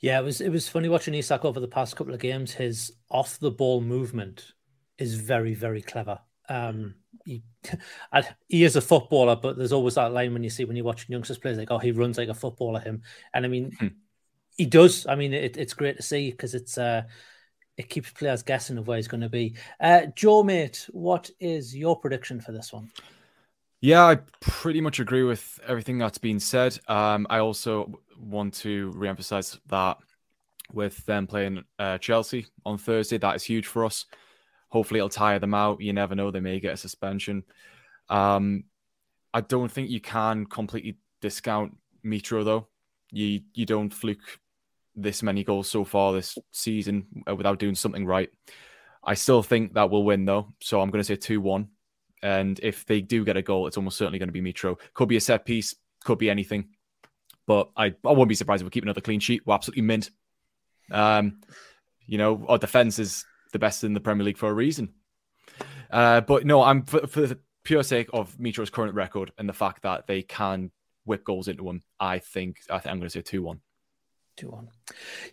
Yeah, 0.00 0.18
it 0.18 0.24
was 0.24 0.40
it 0.40 0.50
was 0.50 0.68
funny 0.68 0.88
watching 0.88 1.14
Isak 1.14 1.44
over 1.44 1.60
the 1.60 1.68
past 1.68 1.96
couple 1.96 2.14
of 2.14 2.20
games. 2.20 2.52
His 2.52 2.92
off 3.10 3.38
the 3.38 3.50
ball 3.50 3.80
movement 3.80 4.52
is 4.98 5.14
very 5.14 5.54
very 5.54 5.82
clever. 5.82 6.20
Um, 6.48 6.96
he, 7.24 7.42
he 8.48 8.64
is 8.64 8.76
a 8.76 8.80
footballer, 8.80 9.36
but 9.36 9.56
there's 9.56 9.72
always 9.72 9.94
that 9.94 10.12
line 10.12 10.32
when 10.32 10.42
you 10.42 10.50
see 10.50 10.64
when 10.64 10.76
you're 10.76 10.84
watching 10.84 11.12
youngsters 11.12 11.38
play, 11.38 11.54
like, 11.54 11.70
oh, 11.70 11.78
he 11.78 11.92
runs 11.92 12.18
like 12.18 12.28
a 12.28 12.34
footballer. 12.34 12.80
Him, 12.80 13.02
and 13.32 13.44
I 13.44 13.48
mean, 13.48 13.72
hmm. 13.78 13.88
he 14.56 14.66
does. 14.66 15.06
I 15.06 15.14
mean, 15.14 15.32
it, 15.32 15.56
it's 15.56 15.74
great 15.74 15.96
to 15.98 16.02
see 16.02 16.30
because 16.30 16.54
it's 16.54 16.76
uh, 16.76 17.02
it 17.76 17.88
keeps 17.88 18.10
players 18.10 18.42
guessing 18.42 18.78
of 18.78 18.86
where 18.86 18.96
he's 18.96 19.08
going 19.08 19.20
to 19.22 19.28
be. 19.28 19.54
Uh, 19.80 20.06
Joe, 20.16 20.42
mate, 20.42 20.86
what 20.90 21.30
is 21.40 21.74
your 21.74 21.98
prediction 21.98 22.40
for 22.40 22.52
this 22.52 22.72
one? 22.72 22.90
Yeah, 23.80 24.04
I 24.04 24.16
pretty 24.40 24.80
much 24.80 25.00
agree 25.00 25.22
with 25.22 25.58
everything 25.66 25.98
that's 25.98 26.18
been 26.18 26.38
said. 26.38 26.78
Um, 26.86 27.26
I 27.30 27.38
also 27.38 28.00
want 28.18 28.54
to 28.54 28.90
reemphasize 28.92 29.58
that 29.68 29.96
with 30.72 31.04
them 31.06 31.26
playing 31.26 31.64
uh, 31.78 31.96
Chelsea 31.98 32.46
on 32.66 32.76
Thursday, 32.76 33.16
that 33.18 33.36
is 33.36 33.42
huge 33.42 33.66
for 33.66 33.84
us. 33.86 34.04
Hopefully, 34.68 34.98
it'll 34.98 35.08
tire 35.08 35.38
them 35.38 35.54
out. 35.54 35.80
You 35.80 35.92
never 35.94 36.14
know; 36.14 36.30
they 36.30 36.40
may 36.40 36.60
get 36.60 36.74
a 36.74 36.76
suspension. 36.76 37.42
Um, 38.10 38.64
I 39.32 39.40
don't 39.40 39.70
think 39.70 39.88
you 39.88 40.00
can 40.00 40.44
completely 40.46 40.98
discount 41.22 41.76
Mitro 42.04 42.44
though. 42.44 42.68
You 43.10 43.40
you 43.54 43.64
don't 43.64 43.92
fluke 43.92 44.40
this 44.94 45.22
many 45.22 45.42
goals 45.42 45.70
so 45.70 45.84
far 45.84 46.12
this 46.12 46.36
season 46.52 47.06
uh, 47.28 47.34
without 47.34 47.58
doing 47.58 47.74
something 47.74 48.04
right. 48.04 48.28
I 49.02 49.14
still 49.14 49.42
think 49.42 49.72
that 49.74 49.90
we'll 49.90 50.04
win 50.04 50.26
though, 50.26 50.52
so 50.60 50.80
I'm 50.82 50.90
going 50.90 51.00
to 51.00 51.04
say 51.04 51.16
two 51.16 51.40
one. 51.40 51.68
And 52.22 52.60
if 52.62 52.84
they 52.86 53.00
do 53.00 53.24
get 53.24 53.36
a 53.36 53.42
goal, 53.42 53.66
it's 53.66 53.76
almost 53.76 53.96
certainly 53.96 54.18
going 54.18 54.28
to 54.28 54.32
be 54.32 54.42
Mitro. 54.42 54.78
Could 54.94 55.08
be 55.08 55.16
a 55.16 55.20
set 55.20 55.44
piece, 55.44 55.74
could 56.04 56.18
be 56.18 56.30
anything. 56.30 56.68
But 57.46 57.70
I, 57.76 57.86
I 57.86 58.12
won't 58.12 58.28
be 58.28 58.34
surprised 58.34 58.62
if 58.62 58.66
we 58.66 58.70
keep 58.70 58.84
another 58.84 59.00
clean 59.00 59.20
sheet. 59.20 59.42
We're 59.46 59.54
absolutely 59.54 59.82
mint. 59.82 60.10
Um, 60.90 61.40
you 62.06 62.18
know, 62.18 62.44
our 62.48 62.58
defense 62.58 62.98
is 62.98 63.24
the 63.52 63.58
best 63.58 63.84
in 63.84 63.94
the 63.94 64.00
Premier 64.00 64.24
League 64.24 64.38
for 64.38 64.48
a 64.48 64.54
reason. 64.54 64.94
Uh, 65.90 66.20
but 66.20 66.44
no, 66.44 66.62
I'm 66.62 66.84
for, 66.84 67.06
for, 67.06 67.26
the 67.26 67.38
pure 67.64 67.82
sake 67.82 68.08
of 68.12 68.36
Mitro's 68.38 68.70
current 68.70 68.94
record 68.94 69.32
and 69.38 69.48
the 69.48 69.52
fact 69.52 69.82
that 69.82 70.06
they 70.06 70.22
can 70.22 70.70
whip 71.04 71.24
goals 71.24 71.48
into 71.48 71.68
him. 71.68 71.82
I 71.98 72.18
think 72.18 72.58
I 72.70 72.78
think 72.78 72.92
I'm 72.92 72.98
going 72.98 73.08
to 73.08 73.10
say 73.10 73.22
two 73.22 73.42
one. 73.42 73.60
Two 74.40 74.48
one. 74.48 74.68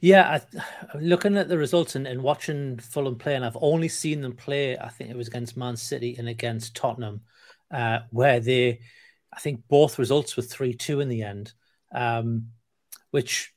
Yeah, 0.02 0.42
I, 0.54 0.98
looking 1.00 1.38
at 1.38 1.48
the 1.48 1.58
results 1.58 1.96
and, 1.96 2.06
and 2.06 2.22
watching 2.22 2.78
Fulham 2.78 3.16
play, 3.16 3.36
and 3.36 3.46
I've 3.46 3.58
only 3.62 3.88
seen 3.88 4.20
them 4.20 4.36
play. 4.36 4.78
I 4.78 4.90
think 4.90 5.10
it 5.10 5.16
was 5.16 5.30
against 5.30 5.56
Man 5.56 5.78
City 5.78 6.18
and 6.20 6.28
against 6.28 6.76
Tottenham, 6.76 7.22
uh, 7.72 8.00
where 8.10 8.42
they, 8.42 8.82
I 9.32 9.40
think 9.40 9.62
both 9.70 9.98
results 9.98 10.36
were 10.36 10.44
three 10.44 10.74
two 10.74 11.00
in 11.00 11.08
the 11.08 11.24
end, 11.24 11.54
um, 11.96 12.48
which 13.12 13.54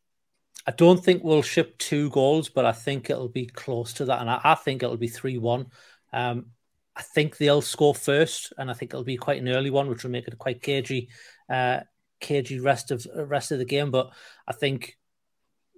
I 0.69 0.71
don't 0.71 1.03
think 1.05 1.25
we'll 1.25 1.43
ship 1.43 1.77
two 1.79 2.11
goals, 2.11 2.49
but 2.49 2.65
I 2.65 2.73
think 2.73 3.11
it'll 3.11 3.29
be 3.29 3.47
close 3.47 3.95
to 3.95 4.05
that, 4.05 4.21
and 4.21 4.31
I, 4.31 4.41
I 4.45 4.55
think 4.55 4.85
it'll 4.85 4.97
be 4.97 5.09
three 5.09 5.39
one. 5.39 5.67
Um, 6.13 6.47
I 6.95 7.03
think 7.03 7.39
they'll 7.39 7.63
score 7.63 7.95
first, 7.95 8.53
and 8.57 8.71
I 8.71 8.75
think 8.75 8.93
it'll 8.93 9.03
be 9.03 9.17
quite 9.17 9.43
an 9.43 9.49
early 9.49 9.71
one, 9.71 9.89
which 9.89 10.05
will 10.05 10.13
make 10.13 10.29
it 10.29 10.39
quite 10.39 10.63
cagey, 10.63 11.09
uh, 11.49 11.81
cagey 12.21 12.61
rest 12.61 12.93
of 12.93 13.05
rest 13.17 13.51
of 13.51 13.59
the 13.59 13.65
game. 13.65 13.91
But 13.91 14.13
I 14.47 14.53
think, 14.53 14.97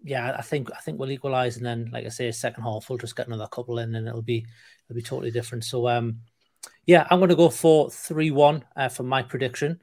yeah, 0.04 0.34
I 0.36 0.42
think 0.42 0.70
I 0.76 0.80
think 0.80 0.98
we'll 0.98 1.10
equalise, 1.10 1.56
and 1.56 1.66
then, 1.66 1.90
like 1.92 2.04
I 2.04 2.08
say, 2.08 2.30
second 2.32 2.64
half 2.64 2.88
we'll 2.88 2.98
just 2.98 3.16
get 3.16 3.28
another 3.28 3.46
couple 3.46 3.78
in, 3.78 3.94
and 3.94 4.08
it'll 4.08 4.22
be 4.22 4.46
it'll 4.88 4.96
be 4.96 5.02
totally 5.02 5.30
different. 5.30 5.64
So, 5.64 5.88
um, 5.88 6.20
yeah, 6.86 7.06
I'm 7.10 7.18
going 7.20 7.30
to 7.30 7.36
go 7.36 7.50
for 7.50 7.90
three 7.90 8.30
one 8.30 8.64
uh, 8.76 8.88
for 8.88 9.02
my 9.04 9.22
prediction. 9.22 9.80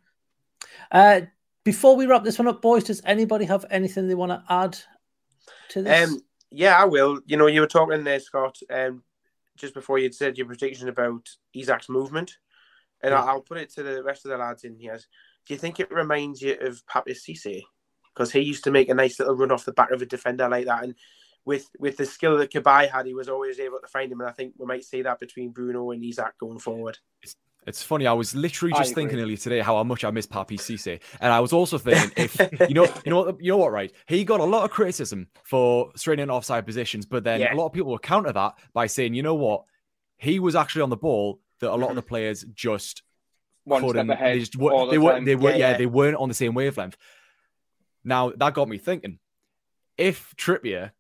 Uh, 0.91 1.21
before 1.63 1.95
we 1.95 2.05
wrap 2.05 2.23
this 2.23 2.39
one 2.39 2.47
up, 2.47 2.61
boys, 2.61 2.83
does 2.83 3.01
anybody 3.05 3.45
have 3.45 3.65
anything 3.69 4.07
they 4.07 4.15
want 4.15 4.31
to 4.31 4.43
add 4.49 4.77
to 5.69 5.83
this? 5.83 6.09
Um, 6.09 6.21
yeah, 6.51 6.77
I 6.77 6.85
will. 6.85 7.19
You 7.25 7.37
know, 7.37 7.47
you 7.47 7.61
were 7.61 7.67
talking 7.67 8.03
there, 8.03 8.19
Scott, 8.19 8.57
um, 8.69 9.03
just 9.55 9.73
before 9.73 9.99
you'd 9.99 10.15
said 10.15 10.37
your 10.37 10.47
prediction 10.47 10.89
about 10.89 11.29
Isak's 11.55 11.89
movement, 11.89 12.37
and 13.01 13.11
yeah. 13.11 13.23
I'll 13.23 13.41
put 13.41 13.57
it 13.57 13.69
to 13.75 13.83
the 13.83 14.03
rest 14.03 14.25
of 14.25 14.31
the 14.31 14.37
lads 14.37 14.63
in 14.63 14.75
here. 14.75 14.99
Do 15.45 15.53
you 15.53 15.59
think 15.59 15.79
it 15.79 15.91
reminds 15.91 16.41
you 16.41 16.57
of 16.59 16.85
Papiss 16.85 17.21
Cisse? 17.27 17.63
Because 18.19 18.33
he 18.33 18.41
used 18.41 18.65
to 18.65 18.71
make 18.71 18.89
a 18.89 18.93
nice 18.93 19.17
little 19.17 19.33
run 19.33 19.49
off 19.49 19.63
the 19.63 19.71
back 19.71 19.91
of 19.91 20.01
a 20.01 20.05
defender 20.05 20.49
like 20.49 20.65
that, 20.65 20.83
and 20.83 20.95
with 21.45 21.69
with 21.79 21.95
the 21.95 22.05
skill 22.05 22.37
that 22.37 22.51
Cabaye 22.51 22.91
had, 22.91 23.05
he 23.05 23.13
was 23.13 23.29
always 23.29 23.61
able 23.61 23.79
to 23.79 23.87
find 23.87 24.11
him. 24.11 24.19
And 24.19 24.29
I 24.29 24.33
think 24.33 24.55
we 24.57 24.65
might 24.65 24.83
see 24.83 25.01
that 25.03 25.21
between 25.21 25.51
Bruno 25.51 25.91
and 25.91 26.03
Isak 26.03 26.37
going 26.37 26.59
forward. 26.59 26.97
It's 27.23 27.37
it's 27.65 27.81
funny. 27.81 28.07
I 28.07 28.13
was 28.13 28.35
literally 28.35 28.73
just 28.73 28.93
thinking 28.93 29.21
earlier 29.21 29.37
today 29.37 29.61
how 29.61 29.81
much 29.83 30.03
I 30.03 30.11
miss 30.11 30.27
Papiss 30.27 30.59
Cisse, 30.59 30.99
and 31.21 31.31
I 31.31 31.39
was 31.39 31.53
also 31.53 31.77
thinking 31.77 32.11
if 32.17 32.37
you 32.67 32.73
know, 32.73 32.87
you 33.05 33.11
know, 33.11 33.23
what, 33.23 33.41
you 33.41 33.51
know 33.51 33.57
what, 33.57 33.71
right? 33.71 33.91
He 34.07 34.25
got 34.25 34.41
a 34.41 34.45
lot 34.45 34.65
of 34.65 34.71
criticism 34.71 35.27
for 35.43 35.91
straining 35.95 36.29
offside 36.29 36.65
positions, 36.65 37.05
but 37.05 37.23
then 37.23 37.39
yeah. 37.39 37.53
a 37.53 37.55
lot 37.55 37.67
of 37.67 37.73
people 37.73 37.91
will 37.91 37.99
counter 37.99 38.33
that 38.33 38.55
by 38.73 38.87
saying, 38.87 39.13
you 39.13 39.23
know 39.23 39.35
what, 39.35 39.63
he 40.17 40.39
was 40.39 40.55
actually 40.55 40.81
on 40.81 40.89
the 40.89 40.97
ball 40.97 41.39
that 41.59 41.71
a 41.71 41.75
lot 41.75 41.89
of 41.89 41.95
the 41.95 42.01
mm-hmm. 42.01 42.09
players 42.09 42.45
just 42.53 43.03
One 43.63 43.81
couldn't. 43.81 44.07
They, 44.07 44.39
just, 44.39 44.53
the 44.53 44.87
they 44.91 44.97
weren't. 44.97 45.25
They 45.25 45.35
were. 45.35 45.51
Yeah, 45.51 45.71
yeah, 45.71 45.77
they 45.77 45.85
weren't 45.85 46.17
on 46.17 46.27
the 46.27 46.35
same 46.35 46.53
wavelength. 46.53 46.97
Now 48.03 48.31
that 48.35 48.53
got 48.53 48.69
me 48.69 48.77
thinking: 48.77 49.19
if 49.97 50.33
Trippier 50.37 50.91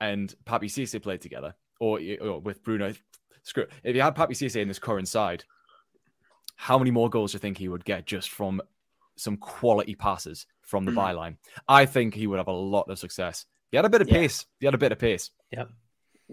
and 0.00 0.34
Papiss 0.44 0.72
Cisse 0.72 1.02
played 1.02 1.20
together, 1.20 1.54
or, 1.80 2.00
or 2.20 2.40
with 2.40 2.62
Bruno, 2.62 2.92
screw. 3.42 3.66
If 3.82 3.94
you 3.94 4.02
had 4.02 4.14
Papiss 4.14 4.42
Cisse 4.42 4.60
in 4.60 4.68
this 4.68 4.78
current 4.78 5.08
side 5.08 5.44
how 6.56 6.78
many 6.78 6.90
more 6.90 7.10
goals 7.10 7.32
do 7.32 7.36
you 7.36 7.40
think 7.40 7.58
he 7.58 7.68
would 7.68 7.84
get 7.84 8.06
just 8.06 8.30
from 8.30 8.60
some 9.16 9.36
quality 9.36 9.94
passes 9.94 10.46
from 10.62 10.84
the 10.84 10.92
mm. 10.92 10.96
byline? 10.96 11.36
I 11.68 11.86
think 11.86 12.14
he 12.14 12.26
would 12.26 12.38
have 12.38 12.48
a 12.48 12.52
lot 12.52 12.88
of 12.88 12.98
success. 12.98 13.46
He 13.70 13.76
had 13.76 13.84
a 13.84 13.90
bit 13.90 14.02
of 14.02 14.08
yeah. 14.08 14.14
pace. 14.14 14.46
He 14.60 14.66
had 14.66 14.74
a 14.74 14.78
bit 14.78 14.92
of 14.92 14.98
pace. 14.98 15.30
Yeah. 15.50 15.64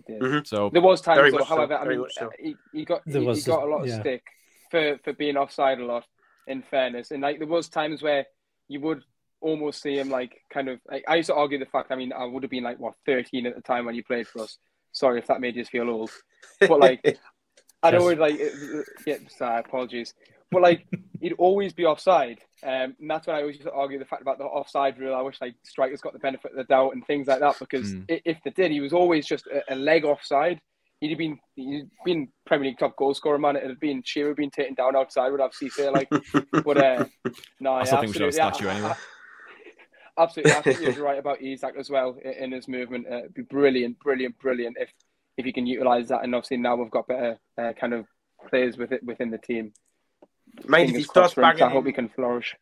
Mm-hmm. 0.10 0.40
So 0.46 0.70
there 0.72 0.82
was 0.82 1.02
times, 1.02 1.34
though, 1.34 1.44
however, 1.44 1.78
so. 1.78 1.86
I 1.86 1.88
mean, 1.88 2.06
so. 2.12 2.30
he, 2.40 2.56
he, 2.72 2.86
got 2.86 3.02
he, 3.06 3.20
he, 3.20 3.42
got 3.42 3.64
a 3.64 3.66
lot 3.66 3.82
of 3.82 3.88
yeah. 3.88 4.00
stick 4.00 4.24
for 4.70 4.98
for 5.04 5.14
being 5.14 5.36
offside 5.36 5.80
a 5.80 5.86
lot. 5.86 6.06
In 6.48 6.64
fairness, 6.64 7.12
and 7.12 7.22
like 7.22 7.38
there 7.38 7.48
was 7.48 7.70
times 7.70 8.02
where 8.02 8.26
you 8.68 8.80
would 8.82 9.04
almost 9.42 9.82
see 9.82 9.98
him 9.98 10.10
like 10.10 10.42
kind 10.54 10.70
of. 10.70 10.80
Like, 10.90 11.04
I 11.08 11.16
used 11.16 11.28
to 11.28 11.36
argue 11.36 11.60
the 11.60 11.66
fact. 11.66 11.92
I 11.92 11.96
mean, 11.96 12.14
I 12.14 12.26
would 12.26 12.44
have 12.44 12.50
been 12.50 12.64
like 12.64 12.80
what 12.80 12.96
thirteen 13.06 13.46
at 13.46 13.56
the 13.56 13.62
time 13.62 13.86
when 13.86 13.96
he 13.96 14.02
played 14.02 14.28
for 14.28 14.44
us. 14.44 14.58
Sorry 14.94 15.20
if 15.20 15.28
that 15.28 15.42
made 15.42 15.56
you 15.56 15.66
feel 15.66 15.90
old, 15.90 16.12
but 16.60 16.80
like 16.80 17.20
I'd 17.84 17.96
always 17.96 18.20
like, 18.20 18.40
yeah, 19.06 19.18
sorry, 19.28 19.60
apologies. 19.60 20.14
But 20.52 20.62
like, 20.62 20.86
he'd 21.22 21.34
always 21.34 21.72
be 21.72 21.86
offside, 21.86 22.40
um, 22.64 22.96
and 23.00 23.10
that's 23.10 23.26
why 23.26 23.36
I 23.38 23.42
always 23.42 23.56
used 23.56 23.68
to 23.68 23.74
argue 23.74 23.98
the 23.98 24.06
fact 24.06 24.22
about 24.22 24.38
the 24.38 24.44
offside 24.44 25.00
rule. 25.00 25.16
I 25.16 25.22
wish 25.22 25.40
like 25.40 25.56
strikers 25.64 26.02
got 26.02 26.14
the 26.14 26.20
benefit 26.20 26.52
of 26.52 26.58
the 26.58 26.66
doubt 26.66 26.94
and 26.94 27.06
things 27.08 27.28
like 27.28 27.40
that 27.40 27.58
because 27.58 27.94
mm. 27.94 28.06
if 28.08 28.38
they 28.44 28.52
did, 28.52 28.72
he 28.72 28.82
was 28.82 28.94
always 28.94 29.26
just 29.26 29.48
a, 29.48 29.74
a 29.74 29.76
leg 29.76 30.04
offside. 30.04 30.60
He'd 31.00 31.10
have 31.10 31.18
been 31.18 31.40
he'd 31.56 31.90
been 32.06 32.28
Premier 32.46 32.70
League 32.70 32.80
top 32.80 32.98
goal 32.98 33.14
scorer, 33.14 33.40
man. 33.40 33.56
It'd 33.56 33.70
have 33.70 33.80
been 33.80 34.04
Shearer 34.04 34.36
being 34.36 34.52
taken 34.52 34.76
down 34.76 34.96
outside 34.96 35.30
would 35.30 35.40
have 35.40 35.54
feel 35.54 35.94
like. 35.94 36.10
but 36.64 36.78
uh, 36.78 37.06
no, 37.60 37.74
I 37.74 37.80
yeah, 37.80 37.86
think 37.86 38.08
we 38.08 38.14
should 38.14 38.22
have 38.24 38.34
statue 38.34 38.68
anyway. 38.68 38.94
Absolutely, 40.18 40.52
absolutely 40.52 40.94
you're 40.94 41.04
right 41.06 41.20
about 41.20 41.42
Isak 41.42 41.76
as 41.78 41.90
well 41.90 42.18
in 42.24 42.52
his 42.52 42.68
movement. 42.68 43.08
Uh, 43.10 43.18
it'd 43.20 43.34
be 43.34 43.44
brilliant, 43.44 44.00
brilliant, 44.00 44.38
brilliant 44.40 44.78
if 44.80 44.92
if 45.38 45.46
you 45.46 45.54
can 45.54 45.66
utilise 45.66 46.10
that. 46.10 46.24
And 46.24 46.36
obviously 46.36 46.58
now 46.58 46.76
we've 46.76 46.92
got 46.92 47.08
better 47.08 47.40
uh, 47.58 47.74
kind 47.74 47.94
of 47.94 48.06
players 48.50 48.78
with 48.78 48.92
it 48.92 49.04
within 49.04 49.32
the 49.32 49.38
team. 49.38 49.74
Mate, 50.68 50.90
if 50.90 50.96
he 50.96 51.04
starts 51.04 51.34
banging, 51.34 51.64
I 51.64 51.70
hope 51.70 51.86
he 51.86 51.94
can 51.94 52.10
flourish. 52.10 52.56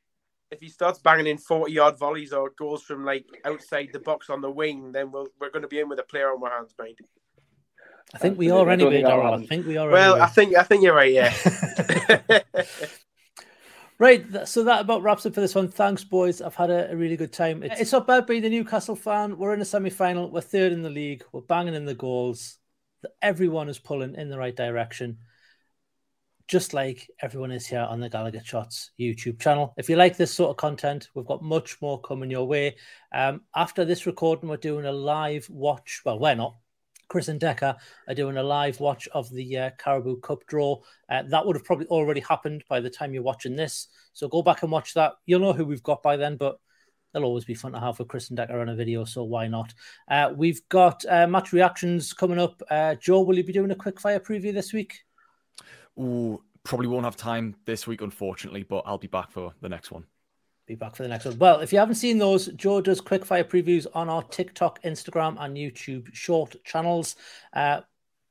If 0.52 0.60
he 0.62 0.70
starts 0.70 1.00
banging 1.00 1.28
in 1.28 1.38
forty-yard 1.38 1.98
volleys 1.98 2.34
or 2.34 2.52
goals 2.58 2.84
from 2.84 3.06
like 3.06 3.26
outside 3.46 3.90
the 3.94 4.00
box 4.00 4.30
on 4.30 4.42
the 4.42 4.50
wing, 4.50 4.92
then 4.92 5.12
we'll, 5.12 5.28
we're 5.40 5.52
going 5.52 5.62
to 5.62 5.68
be 5.68 5.80
in 5.80 5.90
with 5.90 6.00
a 6.00 6.04
player 6.04 6.32
on 6.32 6.44
our 6.44 6.58
hands, 6.58 6.74
mate. 6.80 7.00
I 8.14 8.18
think 8.18 8.40
we 8.40 8.50
are 8.50 8.68
anyway, 8.70 9.04
Daryl. 9.04 9.44
I 9.44 9.46
think 9.46 9.68
we 9.68 9.78
are. 9.78 9.90
Well, 9.90 10.14
anyway. 10.14 10.26
I 10.26 10.30
think 10.30 10.56
I 10.56 10.64
think 10.64 10.84
you're 10.84 10.96
right. 10.96 11.14
Yeah. 11.14 12.42
Right, 14.00 14.48
so 14.48 14.64
that 14.64 14.80
about 14.80 15.04
wraps 15.04 15.26
up 15.26 15.34
for 15.34 15.42
this 15.42 15.56
one. 15.56 15.68
Thanks, 15.68 16.06
boys. 16.06 16.42
I've 16.42 16.56
had 16.56 16.70
a, 16.70 16.92
a 16.92 16.96
really 16.96 17.18
good 17.18 17.34
time. 17.34 17.64
It's, 17.64 17.82
it's, 17.82 17.92
not 17.92 18.08
bad 18.08 18.26
being 18.26 18.46
a 18.46 18.50
Newcastle 18.50 18.96
fan. 18.96 19.38
We're 19.38 19.52
in 19.52 19.60
the 19.60 19.66
semi 19.66 19.90
final. 19.90 20.32
We're 20.32 20.40
third 20.40 20.72
in 20.72 20.84
the 20.84 20.90
league. 20.90 21.26
We're 21.34 21.42
banging 21.42 21.74
in 21.74 21.84
the 21.84 21.94
goals. 21.94 22.58
Everyone 23.22 23.68
is 23.68 23.78
pulling 23.78 24.16
in 24.16 24.30
the 24.30 24.38
right 24.38 24.56
direction 24.56 25.18
just 26.50 26.74
like 26.74 27.08
everyone 27.22 27.52
is 27.52 27.68
here 27.68 27.86
on 27.88 28.00
the 28.00 28.10
Gallowgate 28.10 28.44
Shots 28.44 28.90
YouTube 29.00 29.40
channel. 29.40 29.72
If 29.78 29.88
you 29.88 29.96
like 29.96 30.18
this 30.18 30.34
sort 30.34 30.50
of 30.50 30.58
content, 30.58 31.08
we've 31.14 31.28
got 31.28 31.44
much 31.44 31.80
more 31.80 32.02
coming 32.02 32.32
your 32.32 32.48
way. 32.48 32.76
Um, 33.14 33.42
after 33.56 33.86
this 33.86 34.08
recording, 34.08 34.50
we're 34.50 34.58
doing 34.58 34.88
a 34.88 34.92
live 34.92 35.48
watch. 35.48 36.02
Well, 36.04 36.18
we're 36.18 36.34
not. 36.34 36.56
Chris 37.10 37.28
and 37.28 37.40
Decker 37.40 37.76
are 38.08 38.16
doing 38.16 38.38
a 38.38 38.44
live 38.44 38.80
watch 38.80 39.08
of 39.10 39.30
the 39.32 39.58
uh, 39.58 39.70
Carabao 39.78 40.16
Cup 40.16 40.46
draw. 40.48 40.80
Uh, 41.10 41.24
that 41.28 41.46
would 41.46 41.56
have 41.56 41.66
probably 41.66 41.88
already 41.88 42.22
happened 42.22 42.64
by 42.70 42.80
the 42.80 42.90
time 42.90 43.14
you're 43.14 43.24
watching 43.24 43.56
this. 43.56 43.88
So 44.14 44.28
go 44.28 44.42
back 44.42 44.64
and 44.64 44.72
watch 44.72 44.94
that. 44.94 45.14
You'll 45.26 45.42
know 45.42 45.54
who 45.54 45.66
we've 45.66 45.84
got 45.84 46.02
by 46.02 46.16
then, 46.16 46.38
but 46.38 46.60
they'll 47.12 47.24
always 47.24 47.46
be 47.46 47.56
fun 47.56 47.74
to 47.74 47.80
have 47.80 48.00
with 48.00 48.08
Chris 48.08 48.30
and 48.30 48.38
Decker 48.38 48.62
on 48.62 48.70
a 48.70 48.76
video. 48.76 49.04
So 49.04 49.24
why 49.24 49.48
not? 49.48 49.74
Uh, 50.10 50.32
we've 50.36 50.62
got 50.70 51.04
uh, 51.10 51.28
match 51.28 51.52
reactions 51.52 52.14
coming 52.14 52.40
up. 52.40 52.62
Uh, 52.70 52.96
Joe, 52.96 53.22
will 53.22 53.38
you 53.38 53.44
be 53.44 53.54
doing 53.54 53.72
a 53.72 53.76
quick 53.76 54.00
fire 54.00 54.20
preview 54.20 54.54
this 54.54 54.72
week? 54.72 55.00
Ooh, 56.00 56.42
probably 56.64 56.88
won't 56.88 57.06
have 57.06 57.18
time 57.18 57.56
this 57.66 57.88
week, 57.88 58.02
unfortunately, 58.02 58.64
but 58.64 58.84
I'll 58.86 58.98
be 58.98 59.08
back 59.08 59.32
for 59.32 59.54
the 59.62 59.70
next 59.70 59.92
one. 59.92 60.06
Be 60.70 60.76
back 60.76 60.96
for 60.96 61.02
the 61.02 61.10
next 61.10 61.26
one. 61.26 61.40
Well, 61.40 61.62
if 61.62 61.74
you 61.74 61.80
haven't 61.80 61.96
seen 61.96 62.20
those, 62.20 62.46
Joe 62.50 62.80
does 62.80 63.02
quick 63.02 63.26
fire 63.26 63.44
previews 63.44 63.88
on 63.96 64.08
our 64.08 64.22
TikTok, 64.22 64.84
Instagram, 64.84 65.36
and 65.40 65.58
YouTube 65.58 66.14
short 66.14 66.64
channels. 66.64 67.16
Uh, 67.52 67.82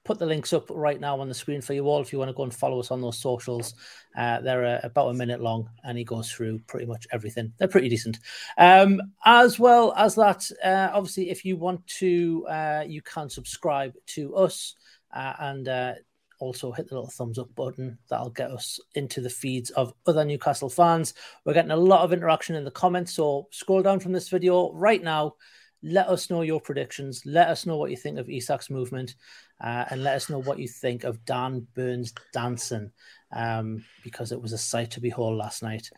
put 0.05 0.21
the 0.21 0.25
links 0.25 0.53
up 0.53 0.71
right 0.71 1.01
now 1.01 1.19
on 1.19 1.27
the 1.27 1.35
screen 1.35 1.61
for 1.61 1.73
you 1.73 1.89
all 1.89 2.01
if 2.01 2.13
you 2.13 2.19
want 2.21 2.29
to 2.29 2.33
go 2.33 2.45
and 2.45 2.55
follow 2.55 2.79
us 2.79 2.93
on 2.93 3.01
those 3.01 3.19
socials. 3.19 3.75
Uh, 4.17 4.41
they're 4.41 4.65
uh, 4.65 4.81
about 4.85 5.09
a 5.09 5.15
minute 5.15 5.41
long 5.41 5.69
and 5.83 5.99
he 5.99 6.05
goes 6.05 6.31
through 6.31 6.61
pretty 6.69 6.87
much 6.87 7.09
everything. 7.11 7.53
They're 7.59 7.67
pretty 7.67 7.89
decent. 7.89 8.21
Um, 8.57 9.01
as 9.25 9.59
well 9.59 9.93
as 9.97 10.15
that, 10.15 10.49
uh, 10.65 10.91
obviously, 10.93 11.31
if 11.31 11.45
you 11.45 11.57
want 11.57 11.85
to, 11.99 12.47
uh, 12.49 12.85
you 12.87 13.03
can 13.03 13.29
subscribe 13.29 13.95
to 14.15 14.37
us 14.37 14.77
uh, 15.13 15.33
and 15.41 15.67
uh, 15.67 15.95
also 16.39 16.73
hit 16.73 16.89
the 16.89 16.95
little 16.95 17.11
thumbs 17.11 17.39
up 17.39 17.55
button. 17.55 17.99
That'll 18.09 18.31
get 18.31 18.51
us 18.51 18.79
into 18.95 19.21
the 19.21 19.31
feeds 19.31 19.71
of 19.71 19.93
other 20.07 20.25
Newcastle 20.25 20.69
fans. 20.69 21.15
We're 21.45 21.55
getting 21.55 21.71
a 21.71 21.77
lot 21.77 22.03
of 22.03 22.13
interaction 22.13 22.57
in 22.57 22.65
the 22.65 22.71
comments. 22.71 23.15
So 23.15 23.49
scroll 23.51 23.83
down 23.83 24.01
from 24.01 24.13
this 24.13 24.29
video 24.29 24.73
right 24.73 25.03
now. 25.03 25.35
Let 25.83 26.09
us 26.09 26.29
know 26.29 26.43
your 26.43 26.61
predictions. 26.61 27.23
Let 27.25 27.49
us 27.49 27.65
know 27.65 27.77
what 27.77 27.91
you 27.91 27.97
think 27.97 28.19
of 28.19 28.27
Isak's 28.27 28.71
movement. 28.71 29.15
Uh, 29.61 29.85
and 29.91 30.03
let 30.03 30.17
us 30.17 30.29
know 30.29 30.41
what 30.41 30.59
you 30.59 30.69
think 30.69 31.05
of 31.05 31.25
Dan 31.25 31.67
Burn's 31.75 32.13
dancing 32.33 32.91
um, 33.33 33.85
because 34.05 34.33
it 34.33 34.41
was 34.41 34.53
a 34.53 34.59
sight 34.59 34.93
to 34.93 35.01
behold 35.01 35.37
last 35.37 35.63
night. 35.63 35.91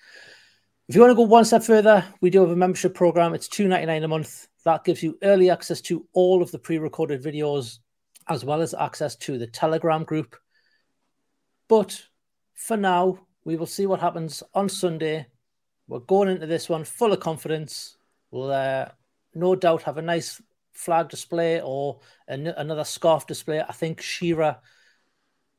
If 0.88 0.94
you 0.96 1.02
want 1.02 1.12
to 1.12 1.16
go 1.16 1.22
one 1.22 1.44
step 1.44 1.62
further, 1.62 2.04
we 2.20 2.30
do 2.30 2.40
have 2.40 2.50
a 2.50 2.56
membership 2.56 2.94
program. 2.94 3.32
It's 3.32 3.48
two 3.48 3.68
ninety 3.68 3.86
nine 3.86 4.02
a 4.02 4.08
month. 4.08 4.48
That 4.64 4.84
gives 4.84 5.02
you 5.02 5.16
early 5.22 5.48
access 5.48 5.80
to 5.82 6.06
all 6.12 6.42
of 6.42 6.50
the 6.50 6.58
pre 6.58 6.78
recorded 6.78 7.22
videos 7.22 7.78
as 8.30 8.44
well 8.44 8.62
as 8.62 8.72
access 8.72 9.16
to 9.16 9.36
the 9.36 9.46
Telegram 9.46 10.04
group. 10.04 10.36
But 11.68 12.00
for 12.54 12.76
now, 12.76 13.18
we 13.44 13.56
will 13.56 13.66
see 13.66 13.86
what 13.86 14.00
happens 14.00 14.42
on 14.54 14.68
Sunday. 14.68 15.26
We're 15.88 15.98
going 15.98 16.28
into 16.28 16.46
this 16.46 16.68
one 16.68 16.84
full 16.84 17.12
of 17.12 17.20
confidence. 17.20 17.96
We'll 18.30 18.52
uh, 18.52 18.86
no 19.34 19.56
doubt 19.56 19.82
have 19.82 19.98
a 19.98 20.02
nice 20.02 20.40
flag 20.72 21.08
display 21.08 21.60
or 21.60 22.00
an- 22.28 22.46
another 22.46 22.84
scarf 22.84 23.26
display. 23.26 23.60
I 23.60 23.72
think 23.72 24.00
Shearer 24.00 24.58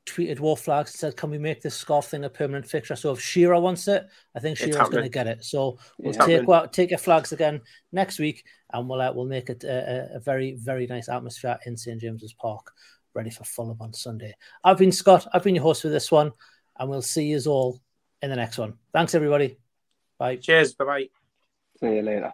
tweeted 0.06 0.40
Wor 0.40 0.58
Flags 0.58 0.92
and 0.92 1.00
said, 1.00 1.18
"Can 1.18 1.30
we 1.30 1.38
make 1.38 1.62
this 1.62 1.76
scarf 1.76 2.08
thing 2.08 2.24
a 2.24 2.30
permanent 2.30 2.68
fixture?" 2.68 2.96
So 2.96 3.12
if 3.12 3.22
Shearer 3.22 3.60
wants 3.60 3.88
it, 3.88 4.08
I 4.36 4.40
think 4.40 4.58
Shearer's 4.58 4.90
going 4.90 5.04
to 5.04 5.10
get 5.10 5.28
it. 5.28 5.44
So 5.44 5.78
we'll 5.98 6.14
it's 6.14 6.26
take 6.26 6.48
well, 6.48 6.68
take 6.68 6.90
your 6.90 7.00
flags 7.00 7.32
again 7.32 7.62
next 7.92 8.20
week, 8.20 8.44
and 8.74 8.90
we'll 8.90 9.02
uh, 9.02 9.14
we'll 9.14 9.26
make 9.26 9.50
it 9.50 9.64
a, 9.64 10.16
a, 10.16 10.20
very 10.20 10.56
very 10.56 10.88
nice 10.88 11.10
atmosphere 11.10 11.60
in 11.66 11.78
St 11.78 12.02
James's 12.02 12.34
Park, 12.34 12.72
ready 13.14 13.30
for 13.30 13.44
Fulham 13.44 13.78
on 13.80 13.94
Sunday. 13.94 14.36
I've 14.64 14.78
been 14.78 14.92
Scott. 14.92 15.28
I've 15.34 15.44
been 15.44 15.56
your 15.56 15.64
host 15.64 15.82
for 15.82 15.90
this 15.90 16.12
one, 16.12 16.32
and 16.78 16.90
we'll 16.90 17.02
see 17.02 17.26
you 17.26 17.40
all 17.48 17.80
in 18.22 18.30
the 18.30 18.36
next 18.36 18.58
one. 18.58 18.74
Thanks 18.94 19.16
everybody. 19.16 19.58
Bye. 20.18 20.38
Cheers. 20.38 20.74
Bye 20.74 20.86
bye. 20.86 21.10
See 21.80 21.96
you 21.96 22.02
later. 22.02 22.34